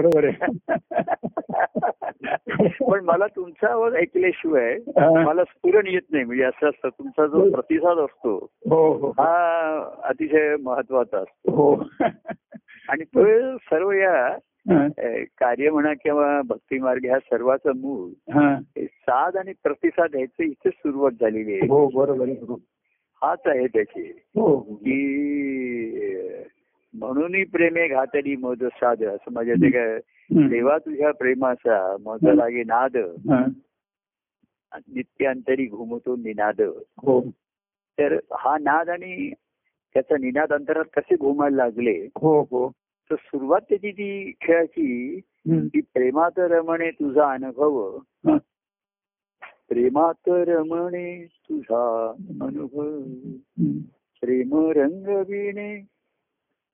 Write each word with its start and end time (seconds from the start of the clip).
बरोबर 0.00 0.24
आहे. 0.24 0.52
पण 2.90 3.04
मला 3.04 3.26
तुमचा 3.26 3.72
आवाज 3.72 3.94
ऐकल्याशिवाय 3.94 4.72
हा. 4.74 5.24
मला 5.24 5.44
स्फुरण 5.44 5.86
येत 5.86 6.00
नाही. 6.10 6.24
म्हणजे 6.24 6.44
असं 6.44 6.68
असतं 6.68 6.88
तुमचा 6.88 7.26
जो 7.26 7.50
प्रतिसाद 7.50 7.98
असतो 7.98 8.50
हो 8.70 8.92
हो. 8.92 9.10
हा 9.10 9.92
अतिशय 10.02 10.56
महत्त्वाचा 10.56 11.18
असतो. 11.18 11.50
हो. 11.52 11.84
आणि 12.88 13.04
तो 13.04 13.24
सर्व 13.56 13.90
या 13.90 14.36
हा, 14.70 14.86
कार्य 15.38 15.70
म्हणा 15.70 15.92
किंवा 15.92 16.40
भक्ती 16.48 16.78
मार्ग 16.78 17.04
ह्या 17.04 17.18
सर्वाचं 17.18 17.70
मूळ 17.76 18.32
हा. 18.32 18.54
हे 18.54 18.86
साध 18.86 19.36
आणि 19.36 19.52
प्रतिसाद 19.62 20.16
ह्याची 20.16 20.44
इथे 20.44 20.70
सुरुवात 20.70 21.10
झालेली 21.20 21.52
आहे. 21.52 21.66
हो 21.68 21.88
बरोबर 21.88 22.28
हो. 22.28 22.54
हाच 23.22 23.40
आहे 23.46 23.66
त्याची. 23.66 24.20
हो 24.34 24.46
हो. 24.46 24.60
की 24.60 25.24
म्हणूनही 26.94 27.44
प्रेमे 27.44 27.86
घातली 27.88 28.36
मध 28.36 28.64
साध 28.64 29.04
असं 29.04 29.32
माझ्या 29.32 29.54
ते 29.54 29.70
काय 29.70 29.96
हम्म. 29.96 30.48
देवा 30.48 30.78
तुझ्या 30.78 31.10
प्रेमाचा 31.10 31.96
मध 32.00 32.28
लागे 32.28 32.62
नाद. 32.62 32.96
नित्यांतरी 34.88 35.66
घुमतो 35.66 36.16
निनाद 36.16 36.60
हो 36.98 37.20
तर 37.98 38.14
हा 38.32 38.56
नाद 38.60 38.88
आणि 38.90 39.30
त्याचा 39.94 40.16
निनाद 40.20 40.52
अंतरात 40.52 40.84
कसे 40.96 41.16
घुमायला 41.16 41.56
लागले 41.56 42.08
हो 42.16 42.40
हो 42.42 42.68
तर 43.10 43.14
सुरुवात 43.14 43.60
त्याची 43.68 43.90
ती 43.92 44.32
खेळाची. 44.40 45.20
की 45.48 45.80
प्रेमात 45.80 46.38
रमणे 46.38 46.90
तुझा 46.90 47.32
अनुभव. 47.32 47.98
प्रेमात 49.68 50.28
रमणे 50.28 51.24
तुझा 51.24 52.12
अनुभव. 52.40 52.98
प्रेम 54.20 54.70
रंगविणे 54.70 55.84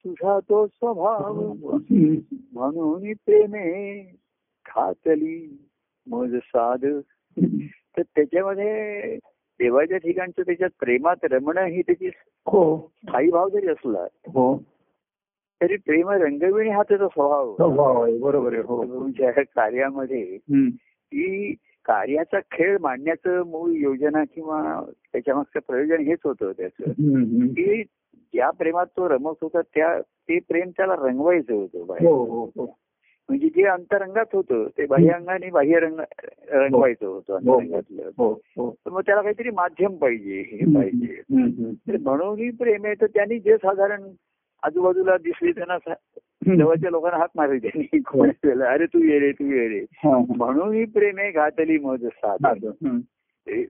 तुझा 0.06 0.38
तो 0.40 0.66
स्वभाव. 0.66 1.52
म्हणून 2.52 3.12
प्रेमे 3.12 4.00
खातली 4.66 5.58
मज 6.06 6.34
साध 6.36 6.86
तर 7.96 8.02
त्याच्यामध्ये 8.02 9.16
देवाच्या 9.60 9.98
ठिकाणचं 9.98 10.42
त्याच्यात 10.42 10.70
प्रेमात 10.80 11.16
रमणं 11.22 11.64
ही 11.64 11.82
त्याची 11.82 12.06
हो 12.46 12.90
स्थायी 12.96 13.30
भाव 13.30 13.48
जरी 13.48 13.66
असला 13.66 14.06
हो 14.26 14.62
तरी 15.62 15.76
प्रेम 15.76 16.10
रंगविणे 16.10 16.70
हा 16.70 16.82
त्याचा 16.82 17.08
स्वभाव 17.08 18.18
बरोबर 18.18 18.52
आहे 18.52 18.62
हो 18.62 19.06
कार्यामध्ये. 19.54 20.38
की 21.12 21.54
कार्याचा 21.84 22.38
खेळ 22.38 22.78
मांडण्याचं 22.80 23.42
मूळ 23.46 23.70
योजना 23.70 24.24
किंवा 24.34 24.84
त्याच्यामागचं 25.12 25.60
प्रयोजन 25.68 26.02
हेच 26.02 26.18
होतं 26.24 26.52
त्याचं. 26.52 26.90
की 27.48 27.82
ज्या 28.16 28.50
प्रेमात 28.50 28.86
तो 28.86 29.08
रमत 29.08 29.34
होता 29.42 29.60
त्या 29.60 30.00
ते 30.00 30.38
प्रेम 30.38 30.70
त्याला 30.70 30.94
रंगवायचं 30.94 31.54
होतं 31.54 31.86
बाहेर. 31.86 32.08
हो 32.08 32.24
हो 32.24 32.44
हो. 32.56 32.78
म्हणजे 33.28 33.48
जे 33.48 33.62
अंतरंगात 33.62 34.24
होतं 34.32 34.66
ते 34.78 34.86
बाह्यंगाने 34.86 35.50
बाह्य 35.50 35.78
रंग 35.80 36.00
रंगवायचं 36.48 37.06
होतं 37.06 37.34
अंतरंगातलं. 37.34 38.32
तर 38.60 38.90
मग 38.90 39.00
त्याला 39.00 39.22
काहीतरी 39.22 39.50
माध्यम 39.50 39.96
पाहिजे 39.96 40.40
हे 40.40 40.74
पाहिजे. 40.74 41.22
म्हणून 41.96 42.38
ही 42.38 42.50
प्रेम 42.50 42.84
आहे 42.84 42.94
तर 42.94 43.06
त्यांनी 43.06 43.38
जे 43.38 43.56
साधारण 43.56 44.02
आजूबाजूला 44.62 45.16
दिसली 45.16 45.52
त्यांना. 45.52 45.94
जवळच्या 46.58 46.90
लोकांना 46.90 47.18
हात 47.18 47.28
मारले 47.36 47.58
त्यांनी. 47.58 47.98
कोण 47.98 48.62
अरे 48.62 48.86
तू 48.86 48.98
ये 48.98 49.18
रे 49.18 49.32
तू 49.32 49.44
ये 49.44 49.68
रे. 49.68 49.84
म्हणून 50.36 50.72
ही. 50.74 50.84
प्रेम 50.84 51.18
आहे 51.18 51.30
घातली 51.30 51.78
मज 51.78 52.06
साध 52.06 52.46
हम्म. 52.46 52.98
ते 52.98 53.15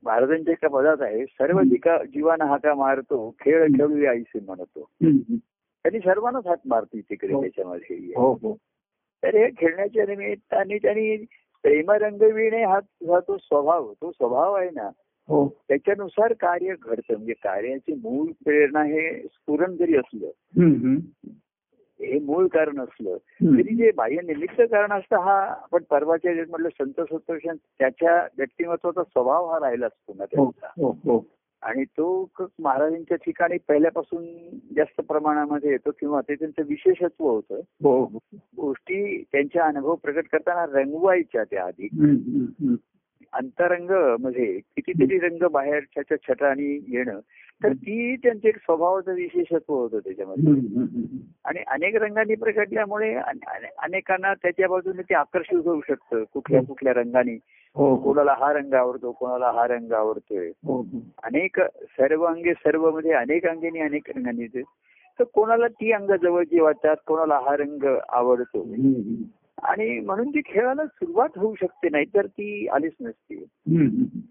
महाराजांच्या 0.04 0.52
एका 0.52 0.68
पदात 0.68 0.96
आहे 1.00 1.24
सर्व 1.24 1.62
जिका 1.62 2.04
जीवाना 2.04 2.44
हाका 2.44 2.74
मारतो 2.74 3.34
खेळ 3.40 3.66
खेळूया 3.66 4.10
आईसे 4.10 4.40
म्हणतो. 4.40 4.90
त्यांनी 5.02 5.98
सर्वांनाच 5.98 6.46
हात 6.46 6.56
मारतो 6.66 6.98
तिकडे 7.00 7.32
हो. 7.32 7.40
त्याच्यामध्ये 7.40 7.96
हो. 8.16 8.32
हो 8.32 8.56
तर 9.22 9.34
हे 9.34 9.48
खेळण्याच्या 9.58 10.06
निमित्ताने 10.08 10.78
त्यांनी 10.78 11.16
प्रेम 11.62 11.90
रंगविणे 11.90 12.64
हा 12.64 12.80
तुझा 12.80 13.20
तो 13.20 13.36
स्वभाव 13.36 13.92
तो 13.92 14.10
स्वभाव 14.10 14.54
आहे 14.54 14.70
ना 14.70 14.90
हो. 15.28 15.48
त्याच्यानुसार 15.68 16.32
कार्य 16.32 16.74
घडतं. 16.82 17.14
म्हणजे 17.14 17.32
कार्याची 17.32 17.94
मूळ 17.94 18.30
प्रेरणा 18.44 18.82
हे 18.82 19.22
स्फुरण 19.22 19.76
जरी 19.76 19.96
असलं. 19.96 20.30
हे 22.00 22.18
मूळ 22.18 22.46
कारण 22.46 22.80
असलं. 22.80 23.16
तरी 23.42 23.76
जे 23.76 23.90
बाह्य 23.96 24.16
निमित्त 24.16 24.60
कारण 24.60 24.92
असतं 24.92 25.16
हा 25.16 25.40
आपण 25.40 25.82
परवाच्या 25.90 26.32
म्हटलं 26.32 26.68
संत 26.68 27.00
सत्पुरुषां 27.00 27.54
त्याच्या 27.78 28.28
व्यक्तिमत्वाचा 28.38 29.02
स्वभाव 29.02 29.46
हा 29.46 29.58
राहिला 29.58 29.86
असतो 29.86 30.14
ना 30.18 30.24
हो 30.38 30.50
त्यांचा. 30.50 30.82
हो 30.82 30.90
हो. 30.90 31.24
आणि 31.62 31.84
तो 31.84 32.30
महाराजांच्या 32.58 33.16
ठिकाणी 33.16 33.56
पहिल्यापासून 33.68 34.24
जास्त 34.76 35.00
प्रमाणामध्ये 35.00 35.70
येतो 35.70 35.90
किंवा 35.90 36.20
ते 36.20 36.34
त्यांचं 36.34 36.62
विशेषत्व 36.68 37.28
होतं. 37.28 37.60
गोष्टी 38.56 39.22
त्यांच्या 39.32 39.64
अनुभव 39.64 39.94
प्रकट 39.94 40.24
करताना 40.32 40.80
रंगवायच्या 40.80 41.44
त्या 41.44 41.64
आधी. 41.64 41.88
अंतरंगमध्ये 43.32 44.46
कितीतरी 44.46 45.18
रंग 45.18 45.48
बाहेरच्या 45.48 46.16
छटाने 46.16 46.84
येणं 46.88 47.20
तर 47.62 47.72
ती 47.72 48.16
त्यांचे 48.16 48.48
एक 48.48 48.56
स्वभावाचं 48.56 49.14
विशेषत्व 49.14 49.74
होतं 49.74 49.98
त्याच्यामध्ये. 49.98 50.52
आणि 51.44 51.58
अनेक 51.66 51.96
रंगांनी 51.96 52.34
प्रकटल्यामुळे 52.34 53.14
अने- 53.14 53.48
अने- 53.48 53.74
अनेकांना 53.78 54.34
त्याच्या 54.34 54.68
बाजूने 54.68 55.02
ते 55.02 55.14
आकर्षित 55.14 55.66
होऊ 55.66 55.80
शकतं 55.88 56.24
कुठल्या 56.34 56.62
कुठल्या 56.62 56.92
रंगाने. 56.92 57.38
हो 57.74 57.90
हो. 57.90 57.96
कोणाला 57.96 58.34
हा 58.40 58.52
रंग 58.52 58.74
आवडतो 58.74 59.12
कोणाला 59.12 59.50
हा 59.50 59.66
रंग 59.66 59.92
आवडतोय. 59.92 60.48
हो 60.48 60.86
अनेक 61.22 61.60
सर्व 61.60 62.24
अंगे 62.24 62.52
सर्वमध्ये 62.52 63.12
अनेक 63.12 63.46
अंगांनी 63.46 63.80
अनेक 63.80 64.02
रंगांनी. 64.16 64.62
तर 65.18 65.24
कोणाला 65.24 65.66
ती 65.68 65.92
अंग 65.92 66.10
जवळची 66.22 66.60
वाटतात 66.60 66.96
कोणाला 67.06 67.34
हा 67.34 67.56
रंग 67.56 67.98
आवडतो. 68.08 68.62
आणि 69.62 70.00
म्हणून 70.00 70.30
ती 70.30 70.40
खेळायला 70.46 70.86
सुरुवात 70.86 71.28
होऊ 71.36 71.54
शकते 71.54 71.88
नाहीतर 71.88 72.26
ती 72.26 72.68
आलीच 72.68 72.92
नसती. 73.00 73.44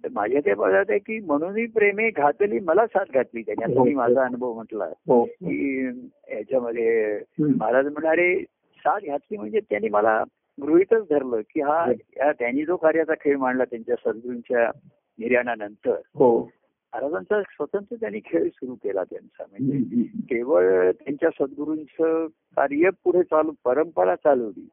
तर 0.03 0.07
माझ्या 0.11 0.41
त्या 0.45 0.55
पदात 0.55 0.85
आहे 0.89 0.99
की 0.99 1.19
म्हणूनही 1.19 1.65
प्रेमे 1.65 2.09
घातली 2.09 2.59
मला 2.59 2.87
साथ 2.87 3.05
घातली 3.13 3.41
त्याने. 3.41 3.73
असं 3.73 3.83
मी 3.83 3.93
माझा 3.93 4.23
अनुभव 4.23 4.53
म्हटला. 4.53 4.85
हो. 4.85 5.23
की 5.23 5.85
याच्यामध्ये. 6.31 7.19
महाराज 7.39 7.85
म्हणाले 7.85 8.43
साथ 8.77 8.99
घातली 9.07 9.37
म्हणजे 9.37 9.59
त्यांनी 9.59 9.89
मला 9.89 10.23
गृहितच 10.61 11.03
धरलं 11.09 11.41
की 11.41 11.61
हा 11.61 11.91
त्यांनी 12.31 12.65
जो 12.65 12.75
कार्याचा 12.75 13.13
खेळ 13.13 13.37
मांडला 13.37 13.63
त्यांच्या 13.63 13.95
सद्गुरूंच्या 13.95 14.71
निर्याणानंतर 15.19 15.95
हो. 16.15 16.49
महाराजांचा 16.95 17.41
स्वतंत्र 17.41 17.95
त्यांनी 17.95 18.19
खेळ 18.25 18.49
सुरू 18.49 18.75
केला 18.75 19.03
त्यांचा. 19.03 19.43
म्हणजे. 19.51 20.01
केवळ 20.03 20.91
त्यांच्या 20.91 21.29
सद्गुरूंचं 21.29 22.27
कार्य 22.27 22.89
पुढे 23.03 23.23
चालू 23.23 23.51
परंपरा 23.65 24.15
चालवली. 24.15 24.67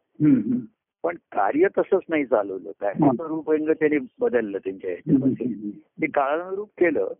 पण 1.03 1.17
कार्य 1.17 1.69
तसंच 1.79 2.03
नाही 2.09 2.25
चालवलं. 2.25 2.71
काय 2.81 2.93
रूपरंग 3.29 3.69
त्यांनी 3.69 3.99
बदललं 4.21 4.59
त्यांच्या 4.59 4.91
ह्याच्यामध्ये. 4.91 5.47
ते 5.71 6.07
काळानुरूप 6.07 6.69
केलं. 6.79 7.13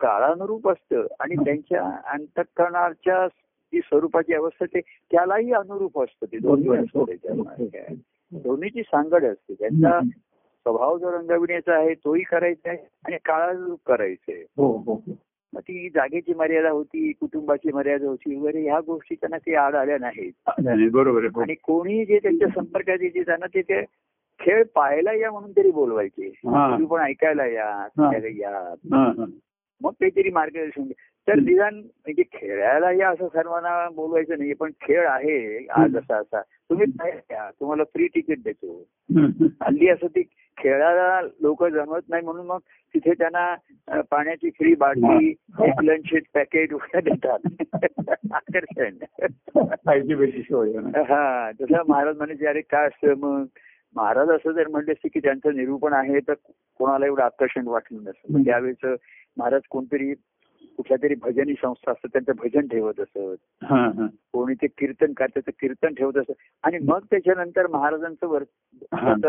काळानुरूप 0.00 0.68
असतं. 0.68 1.06
आणि 1.20 1.34
त्यांच्या 1.34 2.00
अंतकरणाच्या 2.12 3.26
जी 3.72 3.80
स्वरूपाची 3.80 4.34
अवस्था 4.34 4.64
ते 4.64 4.80
त्यालाही 5.10 5.52
अनुरूप 5.52 6.02
असतं. 6.02 6.26
ते 6.32 6.38
दोन्ही 6.38 6.68
असतं. 6.76 7.04
दोन्हीची 8.32 8.82
सांगड 8.82 9.24
असते. 9.24 9.54
त्यांचा 9.54 10.00
स्वभाव 10.66 10.98
जो 10.98 11.10
रंगविण्याचा 11.10 11.74
आहे 11.74 11.94
तोही 11.94 12.22
करायचा 12.22 12.68
आहे 12.70 12.78
आणि 13.04 13.16
काळानुरूप 13.24 13.80
करायचंय 13.86 14.42
हो 14.56 14.76
हो 14.86 15.00
मग 15.52 15.60
ती 15.60 15.88
जागेची 15.88 16.34
मर्यादा 16.34 16.70
होती 16.70 17.12
कुटुंबाची 17.12 17.72
मर्यादा 17.72 18.06
होती 18.08 18.36
वगैरे 18.36 18.62
ह्या 18.62 18.80
गोष्टी 18.80 19.14
त्यांना 19.14 19.38
ते 19.38 19.54
आड 19.54 19.74
आल्या 19.74 19.98
नाहीत 20.00 20.50
नाही, 20.64 20.88
बरोबर 20.88 21.18
आहे 21.20 21.28
हो. 21.34 21.40
आणि 21.40 21.54
कोणी 21.54 22.04
जे 22.04 22.18
त्यांच्या 22.18 22.48
संपर्कात 22.48 23.02
येते 23.02 23.22
त्यांना 23.22 23.46
ते 23.46 23.62
ते 23.62 23.82
खेळ 24.40 24.62
पाहायला 24.74 25.12
या 25.12 25.30
म्हणून 25.30 25.52
तरी 25.52 25.70
बोलवायचे 25.70 26.26
हा. 26.26 26.70
तुम्ही 26.70 26.86
पण 26.86 27.00
ऐकायला 27.00 27.46
या 27.46 27.66
हा. 27.98 28.10
या 28.36 28.50
हा, 28.94 29.04
हा. 29.18 29.24
मग 29.80 29.90
काहीतरी 29.90 30.30
मार्गदर्शन. 30.30 30.82
तर 31.28 31.34
निदान 31.34 31.74
म्हणजे 31.74 32.22
खेळायला 32.22 32.90
या 32.92 33.08
असं 33.08 33.28
सर्वांना 33.28 33.88
बोलवायचं 33.88 34.38
नाही 34.38 34.52
पण 34.52 34.70
खेळ 34.70 35.06
आहे 35.08 35.66
आज 35.66 35.96
असा 35.96 36.16
असा. 36.16 36.40
तुम्ही 36.40 36.86
तुम्हाला 37.60 37.84
फ्री 37.84 38.06
तिकीट 38.06 38.42
देतो. 38.44 38.84
हल्ली 39.62 39.88
असं 39.88 40.06
ती 40.06 40.22
खेळायला 40.58 41.20
लोक 41.40 41.64
जमत 41.64 42.00
नाही 42.08 42.22
म्हणून 42.22 42.46
मग 42.46 42.58
तिथे 42.94 43.12
त्यांना 43.12 43.54
पाण्याची 44.00 44.50
फ्री 44.50 44.74
बाटली. 44.74 45.34
एक 45.60 45.82
लंच 45.82 46.22
पॅकेट 46.34 46.72
वगैरे 46.72 47.10
देतात. 47.10 47.38
आकर्षण. 48.32 48.96
हा. 50.96 51.50
तसं 51.52 51.82
महाराज 51.88 52.16
म्हणायचे 52.16 52.46
अरे 52.46 52.60
काय 52.60 52.86
असतं 52.86 53.14
मग? 53.16 53.44
महाराज 53.96 54.30
असं 54.30 54.52
जर 54.52 54.68
म्हणले 54.68 54.92
असते 54.92 55.08
की 55.08 55.20
त्यांचं 55.20 55.56
निरूपण 55.56 55.92
आहे 55.92 56.18
तर 56.20 56.34
कोणाला 56.78 57.06
एवढं 57.06 57.22
आकर्षण 57.22 57.68
वाटलं 57.68 57.98
नसतं. 58.04 58.42
त्यावेळेस 58.42 58.98
महाराज 59.36 59.60
कोणतरी 59.70 60.14
कुठल्या 60.76 60.98
तरी 61.02 61.14
भजनी 61.14 61.52
संस्था 61.52 61.92
असतं 61.92 62.08
त्यांचं 62.08 62.32
भजन 62.36 62.66
ठेवत 62.66 63.00
असत. 63.00 63.64
कोणी 64.32 64.54
ते 64.54 64.66
कीर्तन 64.66 65.12
त्याचं 65.12 65.50
कीर्तन 65.50 65.94
ठेवत 65.94 66.16
असत. 66.16 66.32
आणि 66.62 66.78
मग 66.78 66.98
त्याच्यानंतर 67.10 67.66
महाराजांचं 67.66 68.26
वर 68.26 68.42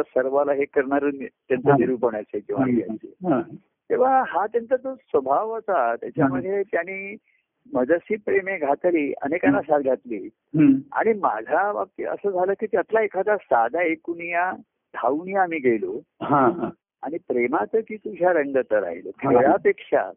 सर्वाला 0.01 0.53
हे 0.53 0.65
करणारं 0.65 1.09
त्यांचं. 1.09 1.69
निरूपण 1.79 2.15
असेल 2.15 2.41
किंवा. 2.47 2.63
तेव्हा 3.89 4.23
हा 4.27 4.47
त्यांचा 4.47 4.75
जो 4.75 4.95
स्वभाव 4.95 5.53
होता 5.53 5.95
त्याच्यामध्ये 5.95 6.63
त्यांनी 6.63 7.15
मजसी 7.73 8.15
प्रेमे 8.15 8.57
घातली 8.57 9.13
अनेकांना 9.21 9.61
साथ 9.61 9.79
घातली. 9.79 10.29
आणि 10.93 11.13
माझ्या 11.13 11.73
बाबतीत 11.73 12.05
असं 12.05 12.29
झालं 12.29 12.53
की 12.59 12.65
त्यातला 12.65 13.01
एखादा 13.01 13.38
साधा 13.38 13.81
एकूनिया 13.81 14.51
धावून 14.93 15.38
आम्ही 15.38 15.59
गेलो. 15.59 16.01
आणि 17.03 17.17
प्रेमाचं 17.27 17.79
की 17.79 17.95
तुझ्या 17.95 18.33
रंगत 18.33 18.73
राहिलो? 18.73 19.09
खेळापेक्षा. 19.09 20.11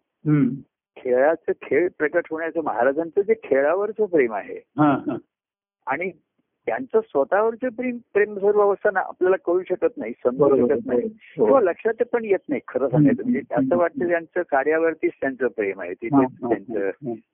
खेळाचं 0.98 1.52
खेळ 1.62 1.88
प्रकट 1.98 2.26
होण्याचं 2.30 2.60
महाराजांचं 2.64 3.20
जे 3.20 3.34
खेळावरचं 3.44 4.04
प्रेम 4.04 4.32
आहे. 4.34 4.60
आणि 5.86 6.10
त्यांचं 6.66 7.00
स्वतःवरचं 7.00 7.68
प्रेम 7.68 7.98
प्रेम 8.12 8.34
सर्व 8.38 8.60
अवस्था 8.60 8.90
ना 8.90 9.00
आपल्याला 9.00 9.36
कळू 9.36 9.62
शकत 9.62 9.96
नाही 9.96 10.12
समजू 10.24 10.66
शकत 10.66 10.86
नाही 10.86 11.00
हो. 11.00 11.44
किंवा 11.44 11.60
लक्षात 11.60 12.02
पण 12.12 12.24
येत 12.24 12.38
नाही 12.48 12.60
खरं 12.68 12.88
सांगायचं 12.88 13.22
म्हणजे. 13.22 13.40
असं 13.54 13.76
वाटतं 13.76 14.08
त्यांचं 14.08 14.42
कार्यावरतीच 14.42 15.12
त्यांचं 15.20 15.46
प्रेम 15.46 15.80
आहे 15.80 15.92
हा, 15.92 16.22
त्यांचं. 16.48 16.90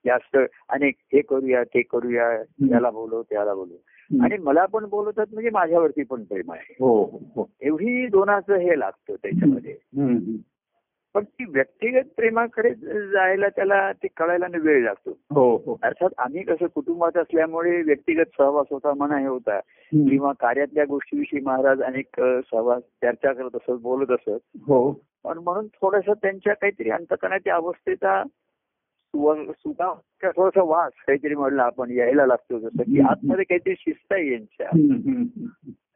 जास्त 0.07 0.37
आणि 0.69 0.89
हे 0.89 1.21
करूया 1.21 1.63
ते 1.65 1.83
करूया 1.83 2.43
त्याला 2.43 2.91
बोलव 2.91 3.23
त्याला 3.23 3.55
बोलव. 3.55 4.23
आणि 4.23 4.37
मला 4.39 4.67
पण 4.67 4.85
बोलवतात 4.85 5.27
म्हणजे 5.33 5.51
माझ्यावरती 5.51 6.03
पण 6.03 6.25
प्रेम 6.25 6.53
आहे. 6.53 6.75
हो 6.81 7.21
हो 7.37 7.49
एवढी 7.61 8.07
दोनाचं 8.07 8.55
हे 8.55 8.79
लागतं 8.79 9.15
त्याच्यामध्ये. 9.15 9.73
पण 11.15 11.25
ती 11.25 11.45
व्यक्तिगत 11.45 12.03
प्रेमाकडे 12.17 12.71
जायला 13.07 13.49
त्याला 13.49 13.93
ते 13.93 14.09
कळायला 14.17 14.47
वेळ 14.63 14.85
लागतो 14.85 15.11
हो 15.35 15.57
हो 15.57 15.79
अर्थात 15.83 16.11
आम्ही 16.19 16.43
कसं 16.43 16.67
कुटुंबात 16.67 17.17
असल्यामुळे 17.17 17.83
व्यक्तिगत 17.83 18.25
सहवास 18.39 18.67
होता 18.71 18.93
म्हणा 18.95 19.19
हे 19.19 19.27
होता. 19.27 19.61
किंवा 19.93 20.33
कार्यातल्या 20.33 20.85
गोष्टीविषयी 20.85 21.41
महाराज 21.41 21.83
अनेक 21.83 22.21
सहवास 22.21 22.83
चर्चा 22.83 23.33
करत 23.33 23.57
असत 23.57 23.81
बोलत 23.83 24.11
असत 24.11 24.39
हो 24.67 24.91
पण 25.25 25.39
म्हणून 25.39 25.67
थोडस 25.67 26.09
त्यांच्या 26.09 26.55
काहीतरी 26.55 26.91
अंतकणाच्या 26.91 27.55
अवस्थेचा 27.55 28.23
थोडासा 29.15 30.63
वास 30.63 30.93
काहीतरी 31.07 31.35
म्हणलं 31.35 31.63
आपण 31.63 31.91
यायला 31.91 32.27
लागतो 32.27 32.59
जसं 32.59 32.83
की. 32.83 33.01
आतमध्ये 33.01 33.45
काहीतरी 33.45 33.75
शिस्त 33.79 34.13
आहे 34.13 34.33
यांच्या. 34.33 34.69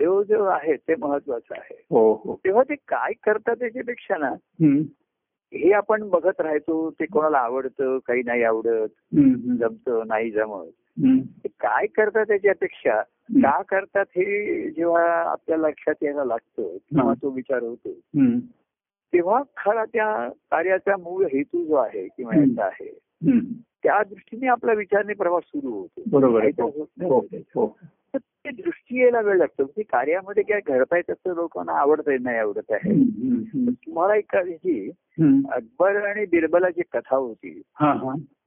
तेव्हा 0.00 0.22
जो 0.22 0.44
आहे 0.44 0.76
ते 0.76 0.94
महत्वाचं 0.98 1.54
आहे 1.54 1.82
हो 1.90 2.12
हो 2.24 2.40
तेव्हा 2.44 2.62
ते 2.62 2.74
काय 2.74 3.12
करतात 3.22 3.56
त्याच्यापेक्षा 3.56 4.16
ना. 4.16 4.30
हे 5.54 5.72
आपण 5.72 6.08
बघत 6.08 6.40
राहतो 6.40 6.90
ते 6.90 7.06
कोणाला 7.06 7.38
आवडतं 7.38 7.98
काही 7.98 8.22
नाही 8.26 8.42
आवडत. 8.42 8.88
जमतं 9.58 10.02
नाही 10.06 10.30
जमत 10.30 10.70
काय 11.60 11.86
करतात 11.86 12.24
त्याच्यापेक्षा 12.28 13.00
का 13.42 13.62
करतात 13.62 14.04
हे 14.10 14.70
जेव्हा 14.70 15.04
आपल्या 15.30 15.56
लक्षात 15.56 15.94
यायला 16.02 16.24
लागतं 16.24 16.62
किंवा 16.62 17.14
तो 17.22 17.30
विचार 17.30 17.62
होतो. 17.62 17.92
तेव्हा 19.12 19.42
खरा 19.56 19.84
त्या 19.84 20.28
कार्याचा 20.28 20.96
मूळ 20.96 21.24
हेतू 21.24 21.64
जो 21.64 21.74
आहे 21.74 22.08
किंवा. 22.08 22.36
याचा 22.36 22.64
आहे. 22.64 22.98
त्या 23.82 24.02
दृष्टीने 24.02 24.46
आपला 24.46 24.72
विचारने 24.72 25.14
प्रवास 25.14 25.42
सुरू 25.46 25.72
होतो. 25.72 26.02
बरोबर 26.06 26.48
ते 28.14 28.50
दृष्टी 28.50 29.00
यायला 29.00 29.20
वेळ 29.20 29.36
लागतो. 29.36 29.64
की 29.64 29.82
कार्यामध्ये 29.82 30.42
काय 30.42 30.60
घडताय 30.66 31.02
तसं 31.10 31.34
लोकांना 31.34 31.72
आवडत 31.72 32.10
नाही 32.20 32.38
आवडत 32.38 32.70
आहे. 32.70 33.04
तुम्हाला 33.70 34.14
एक 34.14 34.36
ही. 34.36 34.90
अकबर 35.52 35.96
आणि 35.96 36.26
बिरबलाची 36.26 36.82
कथा 36.92 37.16
होती 37.16 37.62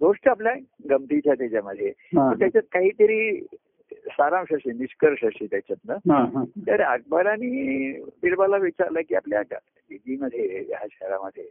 गोष्ट 0.01 0.27
आपल्या 0.27 0.53
गमतीच्या 0.89 1.33
त्याच्यामध्ये. 1.33 1.91
त्याच्यात 2.15 2.63
काहीतरी 2.71 3.45
सारांश 4.09 4.53
असे 4.53 4.71
निष्कर्ष 4.71 5.23
असे 5.25 5.45
त्याच्यातनं 5.45 5.97
तर 6.67 6.81
अकबराने 6.81 7.91
बिरबलला 8.21 8.57
विचारलं 8.57 9.01
की 9.09 9.15
आपल्या 9.15 9.41
दिल्लीमध्ये 9.41 10.65
या 10.69 10.85
शहरामध्ये 10.91 11.43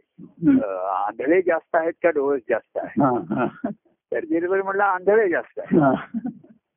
आंधळे 0.89 1.41
जास्त 1.41 1.75
आहेत 1.75 1.93
का 2.03 2.09
डोळे 2.09 2.39
जास्त 2.49 2.77
आहेत? 2.77 3.01
हा 3.01 3.45
हा. 3.45 3.69
तर 3.85 4.19
बिरबल 4.29 4.61
म्हणला 4.61 4.83
आंधळे 4.83 5.29
जास्त 5.29 5.59
आहे. 5.59 5.79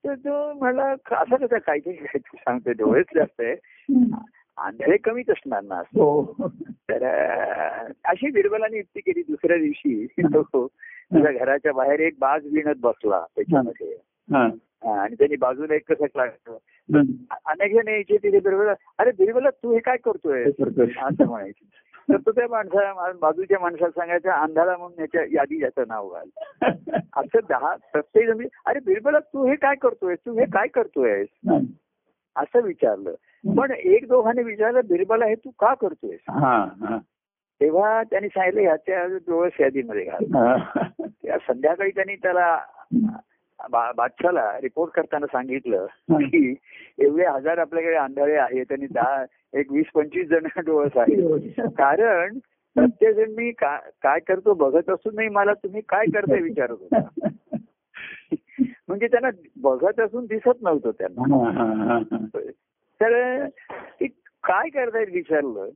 तर 0.06 0.14
तो 0.14 0.52
म्हणला 0.52 0.94
असं 1.10 1.36
कसं 1.36 1.58
काय 1.58 1.78
तू 1.78 2.36
सांगते 2.36 2.72
डोळेच 2.72 3.06
जास्त 3.14 3.40
आहे. 3.40 3.56
आंधळे 4.58 4.96
कमीच 4.96 5.30
असणार 5.30 5.62
ना 5.62 5.74
असं. 5.74 6.00
हो. 6.00 6.36
तर 6.66 7.04
अशी 8.04 8.30
बिरबलाने 8.30 8.76
युक्ती 8.76 9.00
केली 9.00 9.22
दुसऱ्या 9.22 9.56
दिवशी. 9.56 10.06
तो 10.06 10.66
त्याच्या 11.12 11.32
घराच्या 11.32 11.72
बाहेर 11.72 12.00
एक 12.00 12.14
बाज 12.18 12.46
विणत 12.46 12.74
बसला 12.78 13.24
त्याच्यामध्ये. 13.36 13.96
आणि 14.32 15.14
त्यांनी 15.14 15.36
बाजूला 15.36 15.74
एक 15.74 15.92
कसं 15.92 16.06
लागलं. 16.16 17.02
अनेक 17.46 17.74
जण 17.74 17.88
यायचे 17.88 18.16
तिथे 18.16 18.40
बिरबला 18.40 18.72
अरे 18.98 19.10
बिरबला 19.10 19.50
तू 19.50 19.72
हे 19.72 19.78
काय 19.78 19.96
करतोय. 19.96 20.44
असं 20.44 21.24
म्हणायचे. 21.26 21.64
तर 22.08 22.16
तो 22.16 22.32
त्या 22.32 22.46
माणसा 22.50 23.10
बाजूच्या 23.20 23.58
माणसाला 23.60 23.90
सांगायचा 23.90 24.34
अंधारा 24.34 24.76
म्हणून 24.76 25.00
याच्या 25.00 25.22
यादी 25.32 25.62
याचं 25.62 25.84
नाव 25.88 26.08
घाल. 26.08 26.28
असं 27.16 27.38
दहा 27.48 27.74
प्रत्येक 27.92 28.26
जण 28.26 28.46
अरे 28.66 28.80
बिरबला 28.80 29.18
तू 29.18 29.46
हे 29.46 29.54
काय 29.56 29.74
करतोय 29.74 30.14
तू 30.14 30.38
हे 30.38 30.44
काय 30.44 30.66
करतोय 30.66 31.24
असं 32.36 32.60
विचारलं. 32.60 33.14
पण 33.56 33.70
एक 33.70 34.06
दोघांनी 34.08 34.42
विचारलं 34.42 34.80
बिरबला 34.88 35.26
हे 35.26 35.34
तू 35.34 35.50
का 35.50 35.74
करतोय 35.74 36.16
हा 36.28 36.56
हा. 36.80 36.98
तेव्हा 37.60 38.02
त्यांनी 38.02 38.28
सांगितलं 38.28 38.60
ह्याच्या 38.60 39.04
डोळस 39.06 39.60
यादीमध्ये 39.60 40.04
घाल. 40.04 40.24
त्या 41.00 41.38
संध्याकाळी 41.38 41.90
त्यांनी 41.90 42.14
त्याला 42.14 42.58
बादशाला 43.70 44.58
रिपोर्ट 44.62 44.92
करताना 44.92 45.26
सांगितलं 45.26 45.86
की 46.12 46.54
एवढे 46.98 47.26
हजार 47.26 47.58
आपल्याकडे 47.58 47.94
आंधळे 47.94 48.36
आहेत 48.36 48.72
आणि 48.72 48.86
दहा 48.86 49.24
एक 49.52 49.72
वीस 49.72 49.86
पंचवीस 49.94 50.28
जण 50.28 50.44
डोळस 50.66 50.96
आहेत. 50.96 51.18
कारण 51.78 52.38
प्रत्येक 52.76 53.16
जण 53.16 53.30
मी 53.30 53.50
काय 53.52 54.18
करतो 54.18 54.54
बघत 54.54 54.90
असूनही 54.90 55.28
मला 55.28 55.52
तुम्ही 55.52 55.80
काय 55.88 56.06
करताय 56.14 56.40
विचारत 56.40 56.76
होता. 56.80 57.28
म्हणजे 58.88 59.06
त्यांना 59.06 59.28
बघत 59.56 60.00
असून 60.00 60.26
दिसत 60.26 60.62
नव्हतं 60.62 60.90
त्यांना. 60.90 61.22
तर 63.00 63.46
ते 64.00 64.06
काय 64.42 64.68
करतायत 64.68 65.06
विचारलं? 65.12 65.68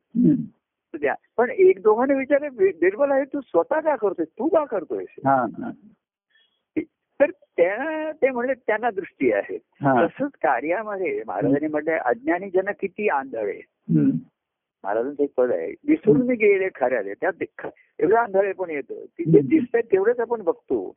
पण 1.37 1.51
एक 1.51 1.81
दोघांनी 1.83 2.15
विचारलं 2.15 2.49
"बि- 2.57 2.73
बिरबल 2.81 3.11
आहे 3.11 3.25
तू 3.25 3.41
स्वतः 3.41 3.81
का 3.81 3.97
करतोय 3.97 4.25
तू 4.25 4.49
का 4.49 4.65
करतोय. 4.65 5.05
तर 7.21 7.31
त्या 7.31 8.11
ते 8.13 8.31
म्हणले 8.31 8.55
त्यांना 8.55 8.91
दृष्टी 8.91 9.33
आहे. 9.33 9.59
तसंच 10.07 10.31
कार्यामध्ये 10.35 11.23
महाराजांनी 11.27 11.67
म्हटलंय 11.67 11.99
अज्ञानी 11.99 12.51
जन 12.51 12.71
किती 12.81 13.09
आंधळे. 13.09 13.61
महाराजांचं 14.85 15.23
एक 15.23 15.35
पद 15.37 15.51
आहे. 15.51 15.75
विसरून 15.85 16.27
गेले 16.27 16.69
खऱ्याले 16.75 17.15
त्यात 17.15 17.67
एवढं 17.99 18.17
आंधळे 18.17 18.53
पण 18.53 18.71
येतं. 18.71 18.95
तिथे 18.95 19.39
दिसतंय 19.41 19.81
तेवढंच 19.81 20.21
आपण 20.21 20.43
बघतो. 20.43 20.93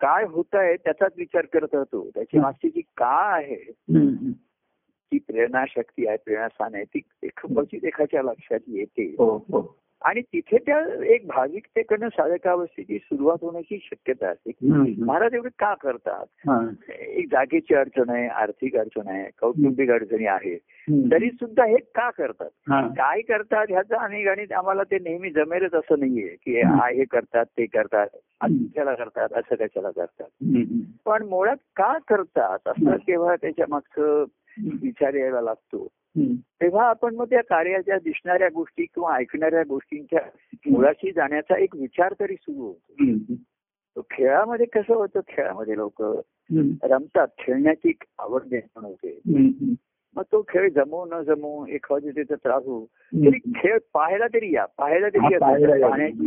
काय 0.00 0.24
होत 0.24 0.54
आहे 0.54 0.76
त्याचाच 0.76 1.12
विचार 1.16 1.44
करत 1.52 1.74
राहतो. 1.74 2.10
त्याची 2.14 2.38
मागची 2.42 2.68
जी 2.68 2.80
का 2.80 3.34
आहे. 3.34 3.72
ती 5.12 5.18
प्रेरणा 5.18 5.64
शक्ती 5.68 6.06
आहे 6.06 6.16
प्रेरणास्थान 6.24 6.74
आहे. 6.74 6.84
ती 6.84 7.00
एख- 7.22 7.54
क्वचित 7.54 7.84
एखाच्या 7.84 8.22
लक्षात 8.22 8.58
येते. 8.66 9.14
हो 9.18 9.36
हो. 9.36 9.78
आणि 10.06 10.20
तिथे 10.20 10.58
त्या 10.58 11.04
एक 11.04 11.26
भाविकतेकडनं 11.26 12.08
साधकावस्थेची 12.08 12.98
सुरुवात 12.98 13.36
होण्याची 13.42 13.78
शक्यता 13.82 14.28
असते. 14.28 14.50
महाराज 15.04 15.34
एवढे 15.34 15.48
का 15.48 15.74
करतात. 15.74 16.26
एक 17.00 17.26
जागेची 17.30 17.74
अडचण 17.74 18.10
आहे 18.10 18.28
आर्थिक 18.28 18.76
अडचण 18.76 19.08
आहे 19.08 19.30
कौटुंबिक 19.40 19.90
अडचणी 19.90 20.26
हम्म. 20.26 21.10
तरी 21.10 21.30
सुद्धा 21.30 21.64
हे 21.64 21.76
का 21.76 22.10
करतात. 22.10 22.50
काय 22.70 23.20
करतात 23.20 23.66
ह्याचा 23.68 24.00
आणि 24.00 24.22
गणित 24.24 24.52
आम्हाला 24.52 24.82
ते 24.82 24.98
नेहमी 24.98 25.30
जमेलच 25.30 25.74
असं 25.74 25.98
नाहीये 25.98 26.36
की 26.44 26.60
हा 26.60 26.88
हे 26.88 27.04
करतात 27.04 27.44
ते 27.44 27.66
करतात 27.66 28.06
कशाला 28.42 28.94
करतात 28.94 29.28
असं 29.32 29.54
कशाला 29.54 29.90
करतात. 29.90 30.28
पण 31.04 31.22
मुळात 31.22 31.56
का 31.76 31.98
करतात 31.98 32.58
असं 32.66 32.96
केव्हा 32.96 33.36
त्याच्या 33.36 33.66
मागचं 33.68 34.24
विचार 34.82 35.14
यायला 35.14 35.40
लागतो. 35.40 35.88
तेव्हा 36.34 36.88
आपण 36.88 37.14
मग 37.14 37.30
त्या 37.30 37.42
कार्याच्या 37.42 37.98
दिसणाऱ्या 37.98 38.48
गोष्टी 38.54 38.84
किंवा 38.84 39.16
ऐकणाऱ्या 39.16 39.62
गोष्टींच्या 39.62 40.20
मुळाशी 40.70 41.12
जाण्याचा 41.12 41.58
एक 41.58 41.76
विचार 41.76 42.14
तरी 42.20 42.34
सुरू 42.34 42.60
होतो. 42.60 44.00
खेळामध्ये 44.10 44.66
कसं 44.66 44.94
होतं? 44.94 45.20
खेळामध्ये 45.28 45.76
लोक. 45.76 46.02
रमतात. 46.82 47.28
खेळण्याची 47.38 47.88
एक 47.88 48.02
आवड 48.18 48.42
निर्माण 48.52 48.84
होते. 48.84 49.20
मग 50.16 50.22
तो 50.32 50.42
खेळ 50.48 50.68
जमो 50.68 51.04
न 51.04 51.22
जमो 51.22 51.66
एखादी 51.66 52.10
त्याचा 52.10 52.34
त्रास 52.34 52.62
हो 52.66 52.78
हम्म. 52.78 53.26
तरी 53.26 53.38
खेळ 53.56 53.78
पाहायला 53.94 54.26
तरी 54.26 54.54
या 54.54 54.64
पाहायला 54.64 55.08
तरी 55.08 55.32
या. 55.32 55.38
पाहण्याची 55.38 56.26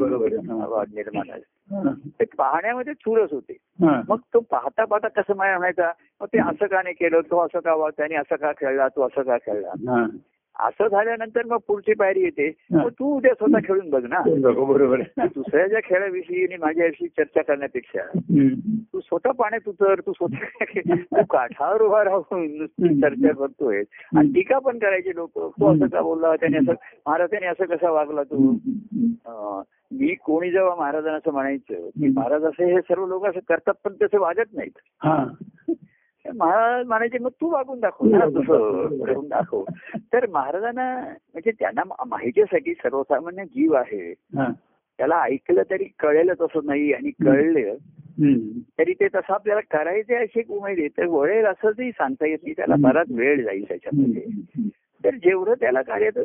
निर्माण. 0.95 1.39
ते 2.19 2.25
पाहण्यामध्ये 2.37 2.93
चुरस 2.93 3.33
होते. 3.33 3.57
मग 4.09 4.17
तो 4.33 4.39
पाहता 4.39 4.85
पाहता 4.85 5.07
कसं 5.07 5.35
म्हणायचा 5.35 5.91
मग 6.21 6.27
ते 6.27 6.39
असं 6.39 6.65
का 6.65 6.81
नाही 6.81 6.95
केलं? 6.95 7.21
तो 7.21 7.39
असं 7.39 7.59
का 7.59 7.73
वा 7.73 7.89
त्याने 7.89 8.15
असं 8.15 8.35
का 8.35 8.51
खेळला? 8.51 8.87
तो 8.87 9.01
असं 9.01 9.21
का 9.21 9.37
खेळला. 9.37 9.71
असं 10.59 10.87
झाल्यानंतर 10.87 11.45
मग 11.45 11.57
पुढची 11.67 11.93
पायरी 11.93 12.21
येते. 12.21 12.53
मग 12.71 12.89
तू 12.89 13.17
उद्या 13.17 13.33
स्वतः 13.33 13.59
खेळून 13.67 13.89
बघ 13.89 14.03
ना. 14.03 14.19
बरोबर. 14.63 15.01
दुसऱ्याच्या 15.17 15.79
खेळाविषयी 15.83 16.43
आणि 16.43 16.57
माझ्याविषयी 16.57 17.07
चर्चा 17.07 17.41
करण्यापेक्षा. 17.41 17.99
तू 18.93 18.99
स्वतः 18.99 19.31
पाण्यात 19.31 19.69
उतर 19.69 19.99
तू 19.99 20.13
स्वतः 20.13 20.37
तू 20.93 21.21
काठावर 21.29 21.81
उभा 21.81 22.03
राहून 22.03 22.65
चर्चा 23.01 23.33
करतोय 23.33 23.83
आणि 24.15 24.31
टीका 24.35 24.59
पण 24.59 24.79
करायची 24.79 25.15
लोक. 25.15 25.31
तू 25.35 25.75
असं 25.75 25.87
का 25.87 26.01
बोलला? 26.01 26.35
त्याने 26.35 26.57
असं 26.57 26.73
महाराजांनी 27.07 27.47
असं 27.47 27.65
कसा 27.65 27.91
वागला 27.91 28.23
तू? 28.23 28.55
मी 29.91 30.15
कोणी 30.15 30.51
जेव्हा 30.51 30.75
महाराजांना 30.75 31.17
असं 31.17 31.31
म्हणायचं 31.31 31.73
की 31.73 32.07
महाराज 32.07 32.43
असे 32.43 32.73
हे 32.73 32.81
सर्व 32.81 33.05
लोक 33.05 33.25
असं 33.25 33.39
करतात 33.49 33.73
पण 33.83 33.93
तसे 34.01 34.17
वागत 34.17 34.49
नाहीत. 34.53 34.71
हा. 35.03 35.25
महाराज 36.35 36.87
म्हणायचे 36.87 37.17
मग 37.17 37.29
तू 37.29 37.49
वागून 37.49 37.79
दाखव 37.79 38.05
ना 38.05 38.25
तसं 38.25 39.27
दाखव. 39.27 39.63
तर 39.97 40.25
महाराजांना 40.27 40.99
म्हणजे 41.03 41.51
त्यांना 41.51 42.05
माहितीसाठी 42.05 42.73
सर्वसामान्य 42.73 43.43
जीव 43.43 43.73
आहे. 43.73 44.13
त्याला 44.97 45.21
ऐकलं 45.21 45.61
तरी 45.69 45.83
कळेलच 45.99 46.41
असं 46.41 46.59
नाही 46.63 46.93
आणि 46.93 47.09
कळलं. 47.09 47.75
तरी 48.79 48.93
ते 48.93 49.07
तसं 49.07 49.33
आपल्याला 49.33 49.61
करायचे 49.61 50.15
अशी 50.15 50.39
एक 50.39 50.51
उमेद 50.51 50.79
आहे. 50.79 50.87
तर 50.87 51.05
वळेल 51.05 51.45
असंही 51.45 51.91
सांगता 51.91 52.27
येत 52.27 52.37
नाही. 52.43 52.53
त्याला 52.57 52.75
बराच 52.79 53.07
वेळ 53.11 53.43
जाईल 53.43 53.67
त्याच्यामध्ये. 53.67 54.25
तर 55.05 55.15
जेवढं 55.15 55.53
त्याला 55.53 55.81
कार्यात 55.81 56.19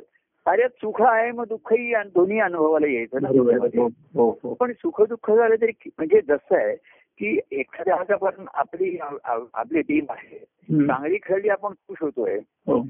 कार्यात 0.47 0.69
सुख 0.69 1.03
आहे 1.03 1.31
मग 1.31 1.45
दुःखही 1.49 1.95
आणि 1.95 2.11
दोन्ही 2.15 2.41
अनुभवाला 2.41 2.87
यायचं 2.87 3.19
ना. 3.23 3.29
हो, 3.29 3.87
हो, 4.15 4.39
हो. 4.43 4.55
पण 4.55 4.73
सुख 4.73 5.03
दुःख 5.03 5.31
झालं 5.31 5.55
तरी 5.61 5.73
म्हणजे 5.99 6.21
जसं 6.21 6.57
आहे 6.57 6.77
की 7.21 7.39
एखाद्या 7.53 7.95
आज 7.97 8.11
आपण 8.13 8.45
आपली 8.55 8.97
आपली 9.01 9.81
टीम 9.83 10.05
आहे. 10.11 10.39
चांगली 10.87 11.17
खेळली 11.23 11.49
आपण 11.49 11.73
खुश 11.89 11.99
होतोय 12.01 12.39
हो. 12.67 12.83